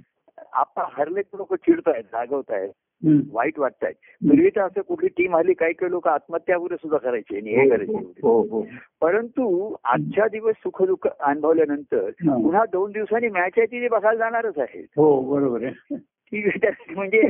आपण 0.54 0.83
हरले 0.93 1.21
लोक 1.33 1.54
चिडतायत 1.57 2.14
रागवतायत 2.14 2.71
हम्म. 3.02 3.21
वाईट 3.33 3.59
वाटतायत 3.59 3.95
पूर्वी 4.23 4.49
तर 4.50 4.61
असं 4.61 4.81
कुठली 4.81 5.09
टीम 5.09 5.35
हल्ली 5.37 5.54
काही 5.54 5.73
काही 5.73 5.90
लोक 5.90 6.07
आत्महत्या 6.09 6.57
वगैरे 6.57 6.76
सुद्धा 6.76 6.99
करायचे 6.99 7.37
आणि 7.37 7.54
हे 7.54 7.69
करायचे 7.69 7.99
हो 8.23 8.40
हो 8.50 8.62
परंतु 9.00 9.75
आजच्या 9.85 10.26
दिवस 10.28 10.54
सुख 10.57 10.83
दुःख 10.83 11.07
अनुभवल्यानंतर 11.09 12.09
हा. 12.21 12.37
पुन्हा 12.37 12.64
दोन 12.73 12.93
दिवसांनी 12.93 13.28
मॅच 13.28 13.59
आहे 13.59 13.66
ती 13.66 13.88
बघायला 13.88 14.19
जाणारच 14.19 14.59
आहे 14.59 14.81
हो 14.97 15.21
बरोबर 15.31 15.64
आहे 15.64 15.97
म्हणजे 16.95 17.21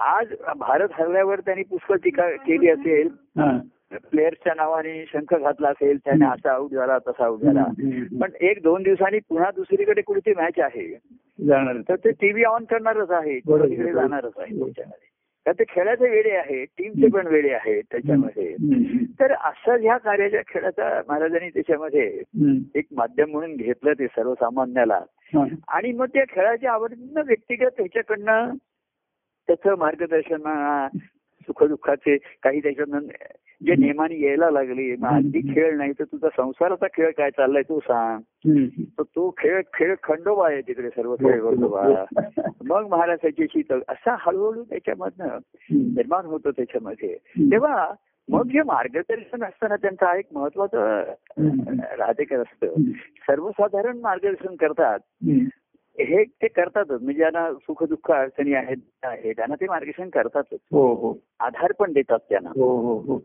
आज 0.00 0.32
भारत 0.58 0.88
हरल्यावर 0.92 1.40
त्यांनी 1.40 1.62
पुष्कळ 1.62 1.96
टीका 1.96 2.28
केली 2.36 2.68
असेल 2.68 3.08
हा. 3.38 3.50
प्लेयर्सच्या 3.92 4.54
नावाने 4.54 5.04
शंख 5.08 5.34
घातला 5.34 5.68
असेल 5.68 5.98
त्याने 6.04 6.24
असा 6.26 6.52
आऊट 6.52 6.72
झाला 6.74 6.98
तसा 6.98 7.24
आऊट 7.24 7.42
झाला. 7.42 7.64
पण 8.20 8.30
एक 8.40 8.62
दोन 8.62 8.82
दिवसांनी 8.82 9.18
पुन्हा 9.28 9.50
दुसरीकडे 9.56 10.02
कुठे 10.02 10.32
मॅच 10.36 10.58
आहे 10.60 10.86
जाणार 11.38 11.76
तर 11.88 11.96
ते 12.04 12.10
टीव्ही 12.10 12.44
ऑन 12.44 12.64
करणारच 12.64 13.10
आहे. 13.10 13.38
तिकडे 13.38 13.92
जाणारच 13.92 14.32
आहे 14.38 14.58
त्याच्यामध्ये 14.58 15.14
तर 15.46 15.52
ते 15.52 15.64
खेळाचे 15.68 16.08
वेळे 16.10 16.30
आहे 16.36 16.64
टीमचे 16.64 17.08
पण 17.08 17.26
वेळे 17.26 17.52
आहेत 17.54 17.82
त्याच्यामध्ये. 17.90 18.54
तर 19.20 19.32
असं 19.32 19.76
ह्या 19.80 19.96
कार्याच्या 19.96 20.40
खेळाचा 20.48 20.88
महाराजांनी 21.08 21.48
त्याच्यामध्ये. 21.48 22.06
एक 22.74 22.86
माध्यम 22.92 23.30
म्हणून 23.30 23.54
घेतलं 23.56 23.92
ते 23.92 24.06
सर्वसामान्याला. 24.06 25.00
आणि 25.68 25.92
मग 25.92 26.06
त्या 26.06 26.24
खेळाच्या 26.28 26.72
आवडीनं 26.72 27.22
व्यक्तिगत 27.26 27.78
ह्याच्याकडनं 27.78 28.54
त्याचं 29.48 29.78
मार्गदर्शन 29.78 30.42
सुखदुःखाचे 31.48 32.16
काही 32.42 32.60
त्याच्यातनं 32.60 33.06
जे 33.62 33.74
नियमाने 33.74 34.20
यायला 34.20 34.50
लागले 34.50 34.96
मग 34.96 35.08
अगदी 35.08 35.40
खेळ 35.54 35.76
नाही 35.76 35.92
तर 35.92 36.04
तुझा 36.04 36.28
संसाराचा 36.36 36.86
खेळ 36.86 37.10
काय 37.10 37.30
चाललाय 37.30 37.62
तू 37.62 37.80
सांग. 37.80 38.20
तर 38.98 39.02
तो 39.02 39.34
खेळ 39.38 39.62
खेळ 39.74 39.94
खंडोबा 40.02 40.48
आहे 40.48 40.60
तिकडे 40.60 40.88
सर्व 40.88 41.14
खेळ 41.14 41.40
खंडोबा 41.54 41.80
मग 42.64 42.86
महाराज 42.90 43.18
त्याच्याशी 43.22 43.62
त- 43.62 43.82
असा 43.88 44.16
हळूहळू 44.18 44.62
त्याच्यामधनं. 44.64 45.38
निर्माण 45.70 46.24
होतो 46.24 46.50
त्याच्यामध्ये. 46.50 47.16
तेव्हा 47.50 47.94
मग 48.28 48.46
जे 48.46 48.62
मार्गदर्शन 48.62 49.44
असतं 49.44 49.68
ना 49.68 49.76
त्यांचं 49.76 50.12
एक 50.16 50.24
महत्वाचं. 50.32 51.02
राहतेकर 51.98 52.36
असतं. 52.36 52.66
सर्वसाधारण 53.26 53.98
मार्गदर्शन 53.98 54.54
करतात. 54.56 54.98
हे 56.00 56.24
ते 56.24 56.48
करतातच. 56.48 57.02
म्हणजे 57.02 57.18
ज्यांना 57.18 57.52
सुख 57.52 57.84
दुःख 57.84 58.10
अडचणी 58.10 58.54
आहेत 58.54 58.76
आहे 59.02 59.32
त्यांना 59.32 59.54
ते 59.54 59.66
मार्गदर्शन 59.66 60.08
करतातच. 60.08 60.58
हो 60.72 60.94
हो. 60.94 61.18
आधार 61.40 61.72
पण 61.72 61.92
देतात 61.92 62.18
त्यांना. 62.28 62.50
हो 62.50 62.76
हो 62.80 62.98
हो. 62.98 63.18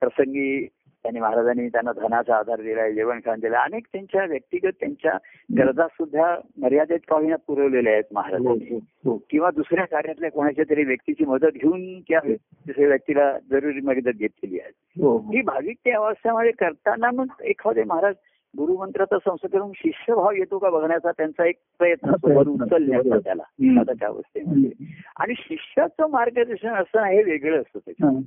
प्रसंगी 0.00 0.66
त्यांनी 1.02 1.20
महाराजांनी 1.20 1.68
त्यांना 1.68 1.92
धनाचा 1.92 2.36
आधार 2.36 2.60
दिलाय 2.60 2.92
जेवण 2.92 3.18
खाण 3.18 3.40
दिलं 3.40 3.56
अनेक 3.56 3.86
त्यांच्या 3.92 4.24
व्यक्तिगत 4.24 4.70
त्यांच्या 4.80 5.12
गरजा 5.58 5.86
सुद्धा 5.86 6.36
मर्यादित 6.58 6.98
काहीना 7.08 7.36
पुरवलेल्या 7.36 7.92
आहेत 7.92 8.04
हो, 8.10 8.14
महाराजांनी. 8.14 8.74
हो, 8.74 8.78
हो. 9.04 9.18
किंवा 9.30 9.50
दुसऱ्या 9.50 9.84
कार्यातल्या 9.84 10.30
कोणाच्या 10.30 10.64
तरी 10.70 10.84
व्यक्तीची 10.84 11.24
मदत 11.24 11.50
घेऊन 11.54 12.00
त्या 12.00 12.20
दुसऱ्या 12.26 12.88
व्यक्तीला 12.88 13.38
जरुरी 13.50 13.80
मदत 13.80 14.08
घेतलेली 14.08 14.60
आहे. 14.60 14.70
हो. 15.02 15.18
ही 15.18 15.42
भाविक 15.42 15.76
त्या 15.84 15.96
अवस्थेमध्ये 15.96 16.50
करताना 16.50 17.10
मग 17.10 17.26
एखादे 17.40 17.84
महाराज 17.84 18.14
गुरुमंत्राचा 18.56 19.18
संस्कार 19.18 19.50
करून 19.52 19.70
शिष्यभाव 19.74 20.30
येतो 20.30 20.58
का 20.58 20.70
बघण्याचा 20.70 21.10
त्यांचा 21.10 21.46
एक 21.46 21.56
प्रयत्न 21.78 22.10
असतो 22.10 22.40
उचलण्याचा 22.50 23.18
त्याला 23.18 23.42
हम्म. 23.42 23.78
आता 23.80 23.92
त्या 23.92 24.08
अवस्थेमध्ये 24.08 24.70
आणि 25.16 25.34
शिष्याचं 25.38 26.10
मार्गदर्शन 26.10 26.68
असणं 26.68 27.02
हे 27.02 27.22
वेगळं 27.22 27.60
असतं 27.60 27.78
त्याच्यात. 27.78 28.12
हा. 28.12 28.20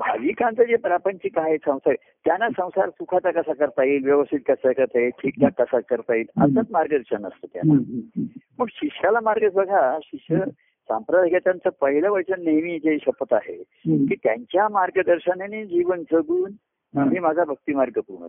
भाविकांचं 0.00 0.62
जे 0.62 0.76
प्रापंचिक 0.76 1.38
आहे 1.38 1.56
संसार 1.58 1.94
त्यांना 2.24 2.48
संसार 2.48 2.88
सुखाचा 2.88 3.30
कसा 3.30 3.52
करता 3.52 3.84
येईल 3.84 4.04
व्यवस्थित 4.04 4.40
कसा 4.48 4.72
करता 4.72 4.98
येईल 4.98 5.10
ठीकठाक 5.10 5.60
कसा 5.62 5.80
करता 5.80 6.14
येईल 6.14 6.42
असंच 6.42 6.66
मार्गदर्शन 6.70 7.26
असतं 7.26 7.46
त्यांना 7.52 7.74
मग 8.58 8.66
शिष्याला 8.70 9.20
मार्ग 9.20 9.48
बघा 9.54 9.98
शिष्य 10.02 10.38
सांप्रदायिकांचं 10.88 11.70
पहिलं 11.80 12.10
वचन 12.10 12.42
नेहमी 12.44 12.78
जे 12.78 12.96
शपथ 12.98 13.34
आहे. 13.34 13.56
की 14.06 14.14
त्यांच्या 14.14 14.68
मार्गदर्शनाने 14.68 15.64
जीवन 15.66 16.02
जगून 16.12 16.50
मी 16.94 17.18
माझा 17.18 17.44
भक्ती 17.44 17.74
मार्ग 17.74 17.98
पूर्ण. 17.98 18.26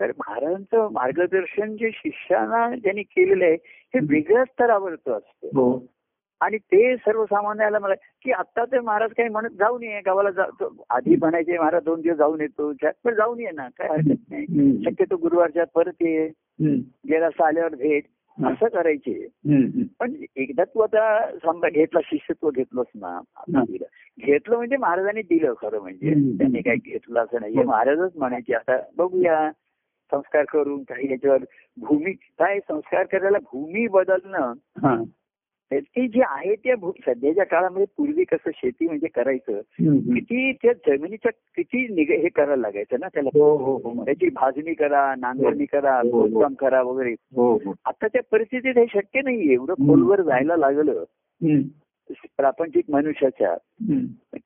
तर 0.00 0.06
महाराजांचं 0.06 0.88
मार्गदर्शन 0.92 1.76
जे 1.76 1.90
शिष्याना 1.94 2.74
ज्यांनी 2.74 3.02
केलेलं 3.02 3.44
आहे 3.44 3.54
हे 3.94 3.98
वेगळ्या 3.98 4.44
स्तरावरचं 4.44 5.12
असतं. 5.12 5.46
हो. 5.46 5.86
आणि 6.40 6.58
ते 6.58 6.96
सर्वसामान्याला 6.96 7.78
मला 7.78 7.94
की 7.94 8.32
आता 8.32 8.64
ते 8.64 8.80
महाराज 8.80 9.10
काही 9.10 9.28
म्हणत 9.28 9.48
जाऊन 9.48 9.82
ये 9.82 10.00
गावाला 10.00 10.30
जा 10.30 10.44
तो 10.60 10.84
आधी 10.90 11.16
म्हणायचे 11.16 11.58
महाराज 11.58 11.82
दोन 11.84 12.00
दिवस 12.00 12.16
जाऊन 12.16 12.40
येतो. 12.40 12.72
पण 13.04 13.14
जाऊन 13.14 13.40
ये 13.40 13.50
ना 13.50 13.68
काय 13.68 13.88
हरकत 13.88 14.30
नाही. 14.30 14.44
शक्यतो 14.84 15.16
गुरुवारच्या 15.16 15.64
परत 15.74 16.02
ये. 16.02 16.28
गेला 17.08 17.26
असं 17.26 17.44
आल्यावर 17.44 17.74
भेट. 17.74 18.04
असं 18.44 18.68
करायचे. 18.68 19.26
पण 20.00 20.14
एकदा 20.36 20.64
तू 20.64 20.80
आता 20.80 21.30
समजा 21.30 21.68
घेतला 21.68 22.00
शिष्यत्व 22.04 22.50
घेतलंच 22.50 22.86
ना 22.94 23.20
घेतलं 24.26 24.56
म्हणजे 24.56 24.76
महाराजांनी 24.76 25.22
दिलं 25.22 25.52
खरं 25.62 25.80
म्हणजे. 25.80 26.10
त्यांनी 26.38 26.60
काही 26.60 26.78
घेतलं 26.84 27.20
असं 27.20 27.40
नाही 27.40 27.56
हो. 27.56 27.62
महाराजच 27.62 28.16
म्हणायचे 28.16 28.54
आता 28.54 28.78
बघूया 28.96 29.50
संस्कार 30.12 30.44
करून 30.44 30.82
काही 30.82 31.10
याच्यावर 31.10 31.44
भूमी 31.76 32.12
काय 32.12 32.58
संस्कार 32.58 33.06
करायला 33.06 33.38
भूमी 33.38 33.86
बदलणं 33.86 34.52
हा. 34.82 35.02
ते 35.70 36.06
जे 36.08 36.20
आहे 36.26 36.54
त्या 36.54 36.76
भू- 36.76 36.92
सध्याच्या 37.06 37.44
काळामध्ये 37.44 37.86
पूर्वी 37.96 38.24
कसं 38.24 38.50
शेती 38.54 38.86
म्हणजे 38.86 39.06
करायचं. 39.06 39.60
किती 40.14 40.52
त्या 40.52 40.72
जमिनीच्या 40.86 41.32
किती 41.56 41.86
निग 41.94 42.10
हे 42.10 42.28
करायला 42.28 42.56
लागायचं 42.56 43.00
ना 43.00 43.08
त्याला 43.08 43.30
हो 43.34 43.56
हो 43.56 43.76
हो 43.84 44.04
त्याची 44.04 44.28
भाजणी 44.28 44.74
करा 44.74 45.14
नांगरणी 45.18 45.64
करा. 45.64 46.00
खोदकाम 46.02 46.54
करा 46.54 46.82
वगैरे 46.82 47.14
आता 47.84 48.06
त्या 48.06 48.22
परिस्थितीत 48.32 48.78
हे 48.78 48.86
शक्य 48.94 49.20
नाहीये 49.20 49.52
एवढं 49.54 49.74
खोलवर 49.74 50.22
जायला 50.22 50.56
लागलं. 50.56 51.04
प्रापंचिक 52.36 52.84
मनुष्याच्या. 52.90 53.54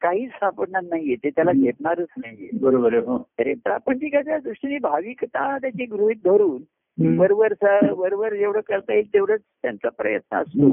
काहीच 0.00 0.30
सापडणार 0.30 0.82
नाहीये 0.82 1.14
ते 1.14 1.30
त्याला. 1.30 1.52
घेतणारच 1.52 2.08
नाहीये 2.18 2.48
बरोबर 2.58 2.92
आहे 2.94 3.02
हो 3.06 3.18
तरी 3.38 3.54
प्रापंचिकाच्या 3.54 4.38
दृष्टीने 4.38 4.78
भाविकता 4.78 5.58
त्याची 5.58 5.84
गृहित 5.84 6.16
धरून 6.24 6.62
हम्म. 6.98 7.20
वरवरचा 7.20 7.92
वरवर 7.92 8.34
जेवढं 8.34 8.60
करता 8.60 8.94
येईल 8.94 9.12
तेवढंच 9.14 9.40
त्यांचा 9.62 9.88
प्रयत्न 9.88 10.36
असतो. 10.36 10.70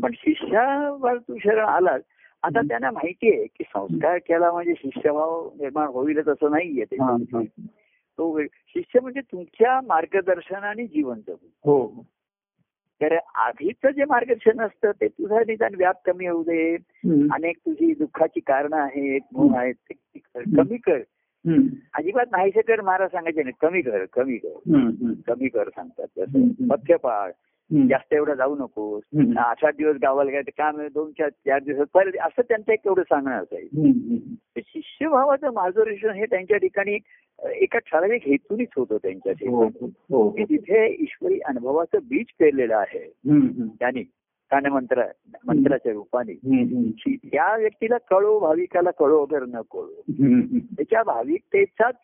पण 0.00 0.10
शिष्यावर 0.14 1.16
तू 1.18 1.36
शरण 1.38 1.64
आलास 1.64 2.02
आता. 2.42 2.60
त्यांना 2.60 2.90
माहितीये 2.90 3.46
की 3.46 3.64
संस्कार 3.64 4.18
केला 4.18 4.52
म्हणजे 4.52 4.72
शिष्यभाव 4.78 5.48
निर्माण 5.60 5.86
होईलच 5.88 6.28
असं 6.28 6.50
नाहीये 6.50 6.84
ते. 6.84 6.96
तो 8.18 8.42
शिष्य 8.42 9.00
म्हणजे 9.00 9.20
तुमच्या 9.20 9.80
मार्गदर्शनाने 9.80 10.86
जीवन 10.86 11.20
जगू 11.26 11.46
हो. 11.64 12.04
तर 13.02 13.16
आधीचं 13.34 13.90
जे 13.90 14.04
मार्गदर्शन 14.04 14.60
असतं 14.60 14.90
ते 14.90 15.08
तुझं 15.08 15.36
निदान 15.46 15.74
व्याप 15.74 15.94
कमी 16.04 16.26
होऊ 16.26 16.42
दे. 16.42 16.74
अनेक 17.34 17.56
तुझी 17.56 17.94
दुःखाची 17.94 18.40
कारणं 18.40 18.76
आहेत 18.76 19.20
मोह 19.32 19.58
आहेत 19.58 19.74
कमी 20.56 20.76
कर. 20.76 20.98
अजिबात 21.94 22.26
नाहीसे 22.32 22.62
कर 22.62 22.80
महाराज 22.80 23.10
सांगायचे 23.10 23.42
नाही 23.42 23.52
कमी 23.60 23.82
कर 23.82 24.04
कमी 24.12 24.36
कर. 24.36 24.58
कमी 25.26 25.48
कर 25.48 25.68
सांगतात 25.68 26.06
हम्म. 26.18 26.72
जास्त 27.70 28.12
एवढं 28.14 28.34
जाऊ 28.34 28.56
नकोस 28.56 29.02
हम्म. 29.14 29.38
आठ 29.38 29.64
आठ 29.64 29.76
दिवस 29.76 29.96
गावाला 30.02 30.30
काय 30.30 30.42
काम 30.42 30.80
दोन 30.94 31.10
चार 31.10 31.28
चार 31.28 31.58
दिवसात 31.62 31.86
परत 31.94 32.12
असं 32.20 32.42
त्यांचं 32.42 32.72
एक 32.72 32.86
एवढं 32.86 33.02
सांगणं 33.02 33.34
असायचं 33.34 34.60
शिष्यभावाचं 34.60 35.52
मार्गदर्शन 35.52 36.10
हे 36.10 36.26
त्यांच्या 36.26 36.56
ठिकाणी 36.56 36.98
एका 37.38 37.78
ठराविक 37.78 38.22
हेतूनच 38.26 38.68
होतं 38.76 38.96
त्यांच्या 38.96 39.32
हो 39.32 39.64
ठिकाणी 39.64 39.90
हो 40.10 40.22
हो. 40.22 40.30
की 40.30 40.44
तिथे 40.44 40.86
ईश्वरी 41.02 41.38
अनुभवाचं 41.40 41.98
बीज 42.02 42.26
पेरलेलं 42.38 42.76
आहे. 42.76 43.06
त्यांनी 43.78 44.02
कानमंत्र 44.50 45.02
मंत्राच्या 45.46 45.92
रूपाने. 45.92 46.34
त्या 47.30 47.56
व्यक्तीला 47.56 47.96
कळो 48.10 48.38
भाविकाला 48.38 48.90
कळो 48.90 49.22
वगैरे 49.22 49.44
न 49.44 49.60
कळो. 49.72 50.02
त्याच्या 50.76 51.02
भाविकतेचाच 51.02 51.94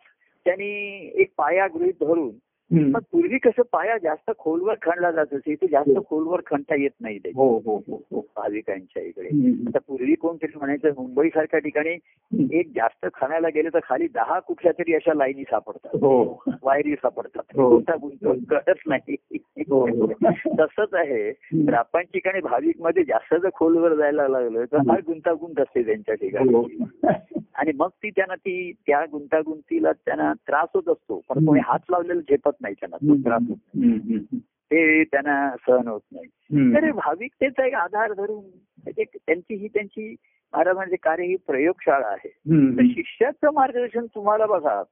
त्यांनी 0.47 1.11
एक 1.15 1.33
पाया 1.37 1.67
गृहीत 1.67 1.95
धरून 2.01 2.31
मग 2.73 3.01
पूर्वी 3.13 3.39
कसं 3.39 3.63
पाया 3.73 3.99
जास्त 3.99 4.33
खोलवर 4.39 4.75
खणला 4.83 5.11
जात 5.11 5.27
असे 5.33 5.53
इथे 5.53 5.67
जास्त 5.67 5.99
खोलवर 6.09 6.41
खणता 6.47 6.75
येत 6.75 6.91
नाही 7.01 7.19
ते 7.19 7.29
हो 7.29 7.59
हो 7.59 7.77
हो 7.77 8.03
हो. 8.13 8.21
भाविकांच्या 8.37 9.03
इकडे. 9.03 9.29
आता 9.69 9.79
पूर्वी 9.79 10.15
कोणतरी 10.15 10.53
म्हणायचं 10.57 10.89
मुंबई 10.89 11.29
सारख्या 11.29 11.61
ठिकाणी 11.61 11.97
एक 12.59 12.69
जास्त 12.75 13.07
खणायला 13.15 13.49
गेलं 13.49 13.69
तर 13.75 13.79
खाली 13.83 14.07
दहा 14.07 14.39
कुठल्या 14.39 14.73
तरी 14.73 14.95
अशा 14.95 15.15
लाईनी 15.15 15.43
सापडतात. 15.43 15.97
हो. 15.97 16.43
वायरी 16.63 16.95
सापडतात. 16.95 17.43
हो. 17.57 17.81
कळत 18.51 18.75
नाही. 18.87 19.01
हो, 19.11 19.15
हो. 19.15 19.24
तसंच 20.61 20.95
आहे. 20.95 21.33
प्रापंचिक 21.67 22.29
आणि 22.29 22.41
भाविकमध्ये 22.41 23.05
जास्त 23.05 23.35
जर 23.35 23.49
खोलवर 23.55 23.95
जायला 23.95 24.29
लागलं 24.29 24.65
तर 24.65 24.79
फार 24.79 25.01
गुंतागुंत 25.07 25.61
असते 25.61 25.87
त्यांच्या 25.87 26.15
ठिकाणी. 26.15 26.55
हो. 26.55 26.69
आणि 27.55 27.73
मग 27.77 27.89
ती 27.89 28.11
त्यांना 28.11 28.35
ती 28.35 28.73
त्या 28.87 29.05
गुंतागुंतीला 29.13 29.93
त्यांना 29.93 30.33
त्रास 30.33 30.69
होत 30.75 30.89
असतो. 30.89 31.21
पण 31.29 31.47
कोणी 31.47 31.61
हात 31.65 31.79
लावलेला 31.91 32.21
झेपत 32.21 32.51
नाही 32.61 32.75
त्यांना. 32.75 32.97
तो 32.97 33.15
त्रास 33.15 33.43
होत 33.49 33.57
नाही. 33.75 34.25
ते 34.41 35.05
त्यांना 35.05 35.55
सहन 35.67 35.89
होत 35.89 36.01
नाही. 36.13 36.27
तर 36.75 36.91
भाविकतेचा 36.93 37.67
एक 37.67 37.75
आधार 37.75 38.13
धरून 38.13 38.45
म्हणजे 38.85 39.05
त्यांची 39.05 39.55
ही 39.55 39.69
त्यांची 39.69 40.15
महाराजांचे 40.53 40.97
कार्य 40.97 41.25
ही 41.25 41.37
प्रयोगशाळा 41.37 42.07
आहे. 42.07 42.29
तर 42.77 42.83
शिष्याचं 42.91 43.53
मार्गदर्शन 43.55 44.07
तुम्हाला 44.15 44.47
बघा. 44.47 44.83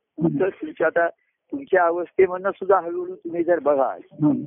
तर 0.41 0.85
आता 0.85 1.09
तुमच्या 1.53 1.85
अवस्थेमधनं 1.85 2.51
सुद्धा 2.51 2.79
हळूहळू 2.81 3.15
तुम्ही 3.15 3.43
जर 3.45 3.59
बघाल. 3.59 4.01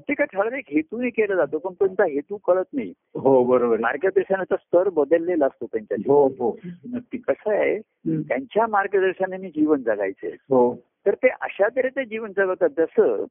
ते 0.10 0.14
काय 0.14 0.26
ठराविक 0.34 0.66
हेतूने 0.70 1.10
केलं 1.10 1.36
जातो 1.36 1.58
पण 1.58 1.74
त्यांचा 1.74 2.06
हेतू 2.06 2.38
कळत 2.38 2.74
नाही. 2.74 2.94
हो 3.16 3.44
बरोबर. 3.44 3.80
मार्गदर्शनाचा 3.80 4.56
स्तर 4.56 4.90
बदललेला 4.90 5.46
असतो 5.46 5.66
त्यांच्या 5.66 5.98
हो 6.08 6.28
हो. 6.40 6.58
नक्की. 6.94 7.18
कसं 7.18 7.52
आहे. 7.52 7.80
त्यांच्या 8.22 8.68
मार्गदर्शनाने 8.68 9.50
जीवन 9.50 9.84
जगायचंय 9.84 10.32
हो. 10.50 10.76
तर 11.06 11.14
ते 11.14 11.30
अशा 11.42 11.68
तऱ्हेचं 11.68 12.04
जीवन 12.04 12.32
जगतात 12.38 12.70
जसं 12.78 13.26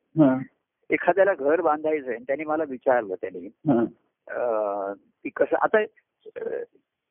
एखाद्याला 0.90 1.35
घर 1.35 1.61
बांधायचं 1.61 2.09
आहे 2.09 2.19
त्यांनी 2.19 2.45
मला 2.45 2.64
विचारलं 2.69 3.14
त्यांनी 3.14 3.49
की 5.25 5.31
कसं 5.37 5.57
आता 5.57 5.83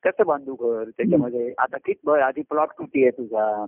कसं 0.04 0.26
बांधू 0.26 0.54
घर? 0.54 0.84
त्याच्यामध्ये 0.96 1.54
आता 1.58 1.76
किती 1.76 2.10
आधी 2.10 2.42
प्लॉट 2.42 2.68
किती 2.78 3.02
आहे 3.02 3.10
तुझा. 3.10 3.66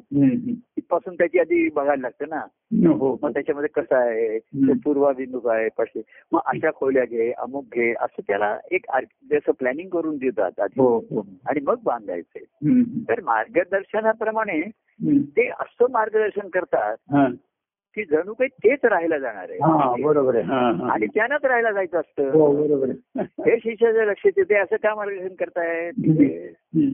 तिथपासून 0.77 1.15
त्याची 1.15 1.39
आधी 1.39 1.69
बघायला 1.69 2.01
लागतं 2.01 2.25
ना. 2.29 2.41
हो 2.89 3.19
मग 3.23 3.33
त्याच्यामध्ये 3.33 3.83
कसं 3.83 3.97
आहे? 3.97 4.39
पूर्वाभिमुख 4.85 5.47
आहे? 5.47 5.69
पश्चिम. 5.79 6.03
मग 6.33 6.41
अशा 6.47 6.71
खोल्या 6.71 7.05
घे 7.05 7.33
अमुक 7.33 7.65
घे 7.65 7.95
असं 8.01 8.23
त्याला 8.29 8.59
एक 8.71 8.87
जसं 9.31 9.53
प्लॅनिंग 9.53 9.89
करून 9.89 10.17
देतात 10.17 10.61
आधी. 10.61 10.81
हो 10.81 10.99
हो. 10.99 11.27
आणि 11.47 11.61
मग 11.61 11.77
बांधायचे. 11.85 12.45
तर 13.09 13.21
मार्गदर्शनाप्रमाणे. 13.21 14.61
ते 15.37 15.49
असं 15.49 15.87
मार्गदर्शन 15.91 16.49
करतात 16.49 16.97
हा. 17.13 17.29
की 17.97 18.05
जणू 18.05 18.35
काही 18.35 18.49
तेच 18.49 18.79
राहायला 18.85 19.19
जाणार 19.19 19.51
हा 19.51 19.91
आहे. 19.91 20.03
बरोबर 20.03 20.37
आहे. 20.37 20.45
आणि 20.91 21.07
त्यानंच 21.07 21.45
राहायला 21.45 21.73
जायचं 21.73 21.99
असतं. 21.99 22.31
हो 22.31 22.87
हे 23.19 23.57
शिष्याच्या 23.57 24.05
लक्षात 24.05 24.31
येते 24.37 24.55
असं 24.55 24.77
का 24.77 24.95
मार्गदर्शन 24.95 25.35
करताय? 25.35 25.91
तिथे 25.91 26.49
हम्म. 26.49 26.91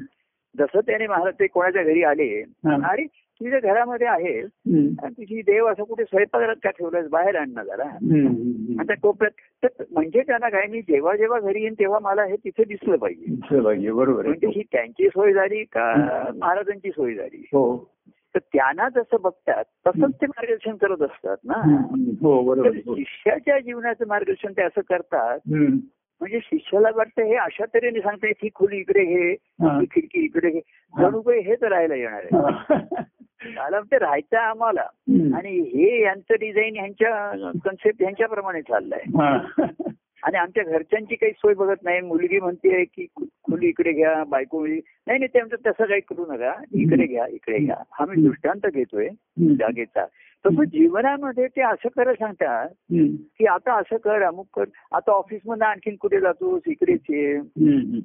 जसं 0.59 0.81
त्याने 0.81 1.07
महाराज 1.07 1.35
ते 1.41 1.47
कोणाच्या 1.47 1.83
घरी 1.83 2.03
आले. 2.03 2.43
अरे 2.67 3.07
तुझ्या 3.41 3.59
घरामध्ये 3.61 4.07
आहे. 4.07 4.41
आणि 5.03 5.13
तुझी 5.13 5.41
देव 5.41 5.67
असं 5.67 5.83
कुठे 5.83 6.05
स्वयंपाकघरात 6.05 6.57
का 6.65 6.71
ठेवलंस 6.71 7.09
बाहेर 7.09 7.37
आण 7.37 7.51
ना 7.55 7.65
जरा. 7.65 7.85
आणि 7.85 8.87
त्या 8.87 8.97
कोपऱ्यात 8.97 9.65
तर 9.65 9.85
म्हणजे 9.91 10.21
त्यांना 10.21 10.49
काय 10.49 10.67
मी 10.67 10.81
जेव्हा 10.81 11.17
जेव्हा 11.17 11.41
घरी 11.41 11.61
येईन 11.61 11.75
तेव्हा 11.75 11.99
मला 11.99 12.25
हे 12.25 12.37
तिथे 12.37 12.65
दिसलं 12.65 12.97
पाहिजे. 12.97 13.57
म्हणजे 14.13 14.47
ही 14.47 14.63
त्यांची 14.73 15.09
सोय 15.09 15.33
झाली 15.33 15.65
का 15.65 15.95
महाराजांची 16.37 16.91
सोय 16.91 17.15
झाली? 17.15 17.49
हो. 17.53 17.93
तर 18.35 18.39
त्यांना 18.39 18.89
जसं 18.89 19.17
बघतात 19.21 19.65
तसंच 19.87 20.15
ते 20.15 20.27
मार्गदर्शन 20.27 20.77
करत 20.77 21.03
असतात 21.03 21.37
ना. 21.45 21.55
हो 22.23 22.55
तर 22.57 22.69
हो. 22.87 22.97
शिष्याच्या 22.97 23.59
जीवनाचं 23.59 24.07
मार्गदर्शन 24.07 24.53
ते 24.53 24.63
असं 24.63 24.81
करतात. 24.81 25.39
म्हणजे 26.21 26.39
शिष्याला 26.43 26.89
वाटतं 26.95 27.23
हे 27.23 27.35
अशा 27.35 27.65
तऱ्हेने 27.65 28.01
सांगताय 28.01 28.33
ही 28.43 28.49
खोली 28.55 28.77
इकडे 28.77 29.03
हा. 29.03 29.79
ही 29.81 29.87
खिडकी 29.91 30.25
इकडे 30.25 30.51
घे 30.51 30.61
जणू 30.99 31.21
काही 31.21 31.41
हेच 31.41 31.63
राहायला 31.63 31.95
येणार 31.95 32.25
आहे 32.25 32.37
हा. 32.37 33.03
मला 33.57 33.81
ते 33.81 33.99
राहायचं 33.99 34.37
आम्हाला. 34.37 34.83
आणि 35.37 35.59
हे 35.61 36.03
यांचं 36.03 36.35
डिझाईन 36.41 36.77
ह्यांच्या 36.77 37.31
कन्सेप्ट 37.65 38.03
ह्यांच्याप्रमाणे 38.03 38.63
चाललंय 38.63 39.01
हा. 39.01 39.37
आणि 40.23 40.37
आमच्या 40.37 40.65
घरच्यांची 40.65 41.15
काही 41.15 41.33
सोय 41.33 41.55
बघत 41.55 41.83
नाही. 41.83 42.01
मुलगी 42.01 42.41
म्हणते 42.41 42.85
की 42.85 43.07
खोली 43.19 43.69
इकडे 43.69 43.93
घ्या 43.93 44.25
बायको 44.25 44.59
मुलगी 44.59 44.81
नाही 45.07 45.19
नाही 45.19 45.29
ते 45.35 45.41
म्हणतात 45.41 45.73
तसं 45.73 45.85
काही 45.85 46.01
करू 46.01 46.33
नका. 46.33 46.55
इकडे 46.75 47.07
घ्या 47.07 47.27
इकडे 47.27 47.59
घ्या. 47.59 47.77
हा 47.93 48.07
मी 48.09 48.23
दृष्टांत 48.23 48.67
घेतोय. 48.67 49.09
जागेचा. 49.41 50.07
तसं 50.47 50.65
जीवनामध्ये 50.65 51.47
ते 51.47 51.63
असं 51.63 51.89
कर 51.89 52.13
सांगतात. 52.13 52.69
की 53.39 53.47
आता 53.47 53.75
असं 53.75 53.97
कर 53.97 54.23
अमुक 54.23 54.47
कर. 54.55 54.65
आता 54.93 55.13
ऑफिस 55.13 55.41
मधनं 55.47 55.65
आणखीन 55.65 55.97
कुठे 55.97 56.21
जातोस? 56.21 56.63
इकडेच 56.67 57.01
ये. 57.11 57.39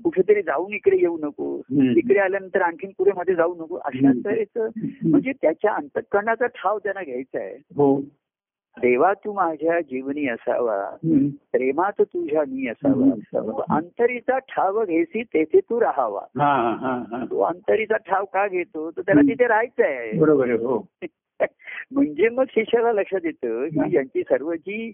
कुठेतरी 0.03 0.41
जाऊन 0.41 0.73
इकडे 0.73 0.97
येऊ 0.97 1.17
नको. 1.17 1.61
इकडे 1.71 2.19
आल्यानंतर 2.19 2.61
आणखीन 2.61 2.91
पुढे 2.97 3.11
मध्ये 3.15 3.35
जाऊ 3.35 3.55
नको. 3.55 3.75
अशा. 3.75 4.11
तऱ्हेचं 4.25 4.69
म्हणजे 5.03 5.31
त्याच्या 5.31 5.73
अंतकरणाचा 5.73 6.45
ठाव 6.45 6.77
त्यांना 6.77 7.03
घ्यायचा 7.03 7.39
आहे. 7.39 7.55
हो. 7.75 8.01
देवा 8.77 9.13
तू 9.13 9.33
माझ्या 9.33 9.81
जीवनी 9.81 10.27
असावा. 10.27 10.95
प्रेमात 11.51 12.01
तुझ्या 12.01 12.41
मी 12.41 12.67
असावा. 12.67 13.15
अंतरीचा 13.69 14.37
ठाव 14.39 14.85
घेसी 14.85 15.23
तेथे 15.23 15.59
तू 15.59 15.81
राहावा. 15.81 16.21
तो 17.31 17.41
अंतरीचा 17.41 17.97
ठाव 17.97 18.25
का 18.25 18.47
घेतो? 18.47 18.91
तर 18.91 19.01
त्याला 19.01 19.21
तिथे 19.21 19.47
राहायचं 19.47 19.83
आहे 19.83 20.19
बरोबर 20.19 20.49
हो. 20.49 20.87
म्हणजे 21.91 22.29
मग 22.29 22.43
शिष्याला 22.49 22.91
लक्षात 22.91 23.19
येतं 23.23 23.67
की 23.67 23.95
यांची 23.95 24.21
सर्व 24.21 24.53
जी 24.53 24.93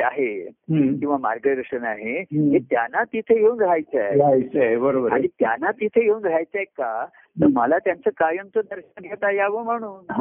आहे. 0.00 0.50
किंवा 0.94 1.16
मार्गदर्शन 1.16 1.84
आहे. 1.84 2.20
हे 2.20 2.58
त्यांना 2.58 3.04
तिथे 3.04 3.40
येऊन 3.40 3.60
राहायचं 3.60 4.00
आहे 4.00 4.76
बरोबर 4.76 5.12
आणि 5.12 5.26
त्यांना 5.26 5.70
तिथे 5.70 6.04
येऊन 6.04 6.24
राहायचंय 6.24 6.64
का? 6.64 7.06
तर 7.40 7.46
मला 7.52 7.78
त्यांचं 7.78 8.10
कायमचं 8.10 8.60
दर्शन 8.70 9.02
घेता 9.02 9.30
यावं 9.30 9.64
म्हणून. 9.64 10.12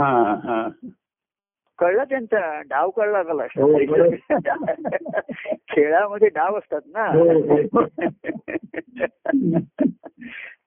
कळलं 1.79 2.03
त्यांचा 2.03 2.61
डाव 2.61 2.89
कळला 2.89 3.23
का 3.23 3.33
हो, 3.33 3.77
खेळामध्ये 5.69 6.29
डाव 6.29 6.57
असतात 6.57 6.81
ना. 6.87 7.05
हो, 7.05 7.41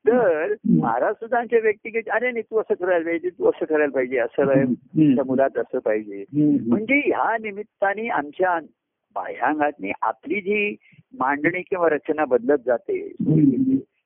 तर 0.07 0.55
महाराज 0.71 1.15
सुद्धा 1.15 1.39
आमच्या 1.39 1.59
व्यक्तिगत 1.59 2.09
अरे 2.11 2.31
नाही 2.31 2.43
तू 2.43 2.59
असं 2.59 2.75
करायला 2.75 3.05
पाहिजे 3.05 3.29
तू 3.29 3.49
असं 3.49 3.65
करायला 3.65 3.93
पाहिजे 3.93 4.19
असं 4.19 4.65
मुलात 5.27 5.59
असं 5.59 5.79
पाहिजे. 5.79 6.25
म्हणजे 6.67 6.95
ह्या 6.95 7.37
निमित्ताने 7.41 8.09
आमच्या 8.09 8.59
बाह्यांगातनी 9.15 9.93
आपली 10.03 10.41
जी 10.41 10.77
मांडणी 11.15 11.63
किंवा 11.63 11.89
रचना 11.89 12.25
बदलत 12.25 12.59
जाते. 12.67 13.13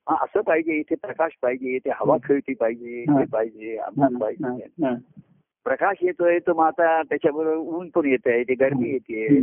हा, 0.09 0.25
असं 0.25 0.41
पाहिजे 0.41 0.73
इथे 0.73 0.95
प्रकाश 0.95 1.33
पाहिजे 1.43 1.77
इथे 1.77 1.91
हवा 1.95 2.17
खेळती 2.25 2.55
पाहिजे 2.55 3.05
हा. 3.09 3.19
हे 3.19 3.25
पाहिजे 3.25 3.77
हा, 3.77 3.85
अमुक 3.85 4.23
पाहिजे. 4.23 4.47
हा, 4.47 4.89
हा. 4.89 4.95
प्रकाश 5.65 5.97
येतोय 6.03 6.39
तर 6.39 6.53
मग 6.53 6.65
आता 6.65 7.03
त्याच्याबरोबर 7.03 7.57
ऊन 7.57 7.89
पण 7.89 8.07
येत 8.07 8.27
आहे 8.27 8.43
ते 8.43 8.55
गरमी 8.55 8.91
येते. 8.91 9.41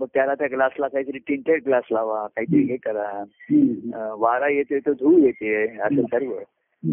मग 0.00 0.06
त्याला 0.14 0.34
त्या 0.34 0.46
ग्लासला 0.50 0.88
काहीतरी 0.88 1.18
टिंटेड 1.18 1.64
ग्लास 1.64 1.84
लावा 1.92 2.26
काहीतरी 2.26 2.62
हे 2.62 2.76
करा. 2.76 3.24
वारा 4.18 4.48
येतोय 4.48 4.78
तर 4.78 4.92
धूळ 4.92 5.20
येते 5.20 5.78
असं 5.80 6.02
सर्व. 6.02 6.32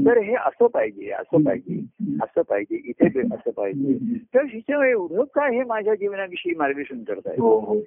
तर 0.05 0.17
हे 0.17 0.35
असं 0.35 0.67
पाहिजे 0.67 1.11
असं 1.11 1.43
पाहिजे 1.43 1.85
असं 2.23 2.41
पाहिजे 2.41 2.81
इथे 2.85 3.19
असं 3.19 3.51
पाहिजे. 3.51 4.15
तर 4.19 4.45
शिक्षण 4.45 4.81
एवढं 4.85 5.23
काय 5.23 5.55
हे 5.55 5.63
माझ्या 5.63 5.95
जीवनाविषयी 5.95 6.55
मार्गदर्शन 6.55 7.03
करताय? 7.03 7.35
हो 7.39 7.59
हो. 7.59 7.79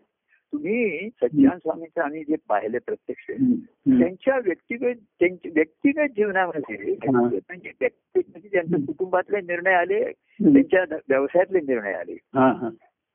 तुम्ही 0.52 1.08
सच्चान 1.12 1.58
स्वामीचं 1.58 2.00
आम्ही 2.02 2.22
जे 2.24 2.36
पाहिले 2.48 2.78
प्रत्यक्ष. 2.78 3.26
त्यांच्या 3.30 4.38
व्यक्तिगत 4.38 4.96
त्यांच्या 5.20 5.50
व्यक्तिगत 5.54 6.14
जीवनामध्ये 6.16 6.92
हा. 6.94 7.20
म्हणजे 7.20 7.70
व्यक्ती 7.80 8.20
म्हणजे 8.20 8.48
त्यांच्या 8.48 8.78
कुटुंबातले 8.86 9.40
निर्णय 9.42 9.74
आले 9.74 10.02
त्यांच्या 10.04 10.84
व्यवसायातले 11.08 11.60
निर्णय 11.62 11.92
आले 11.94 12.12
हा, 12.34 12.50
हा. 12.52 12.68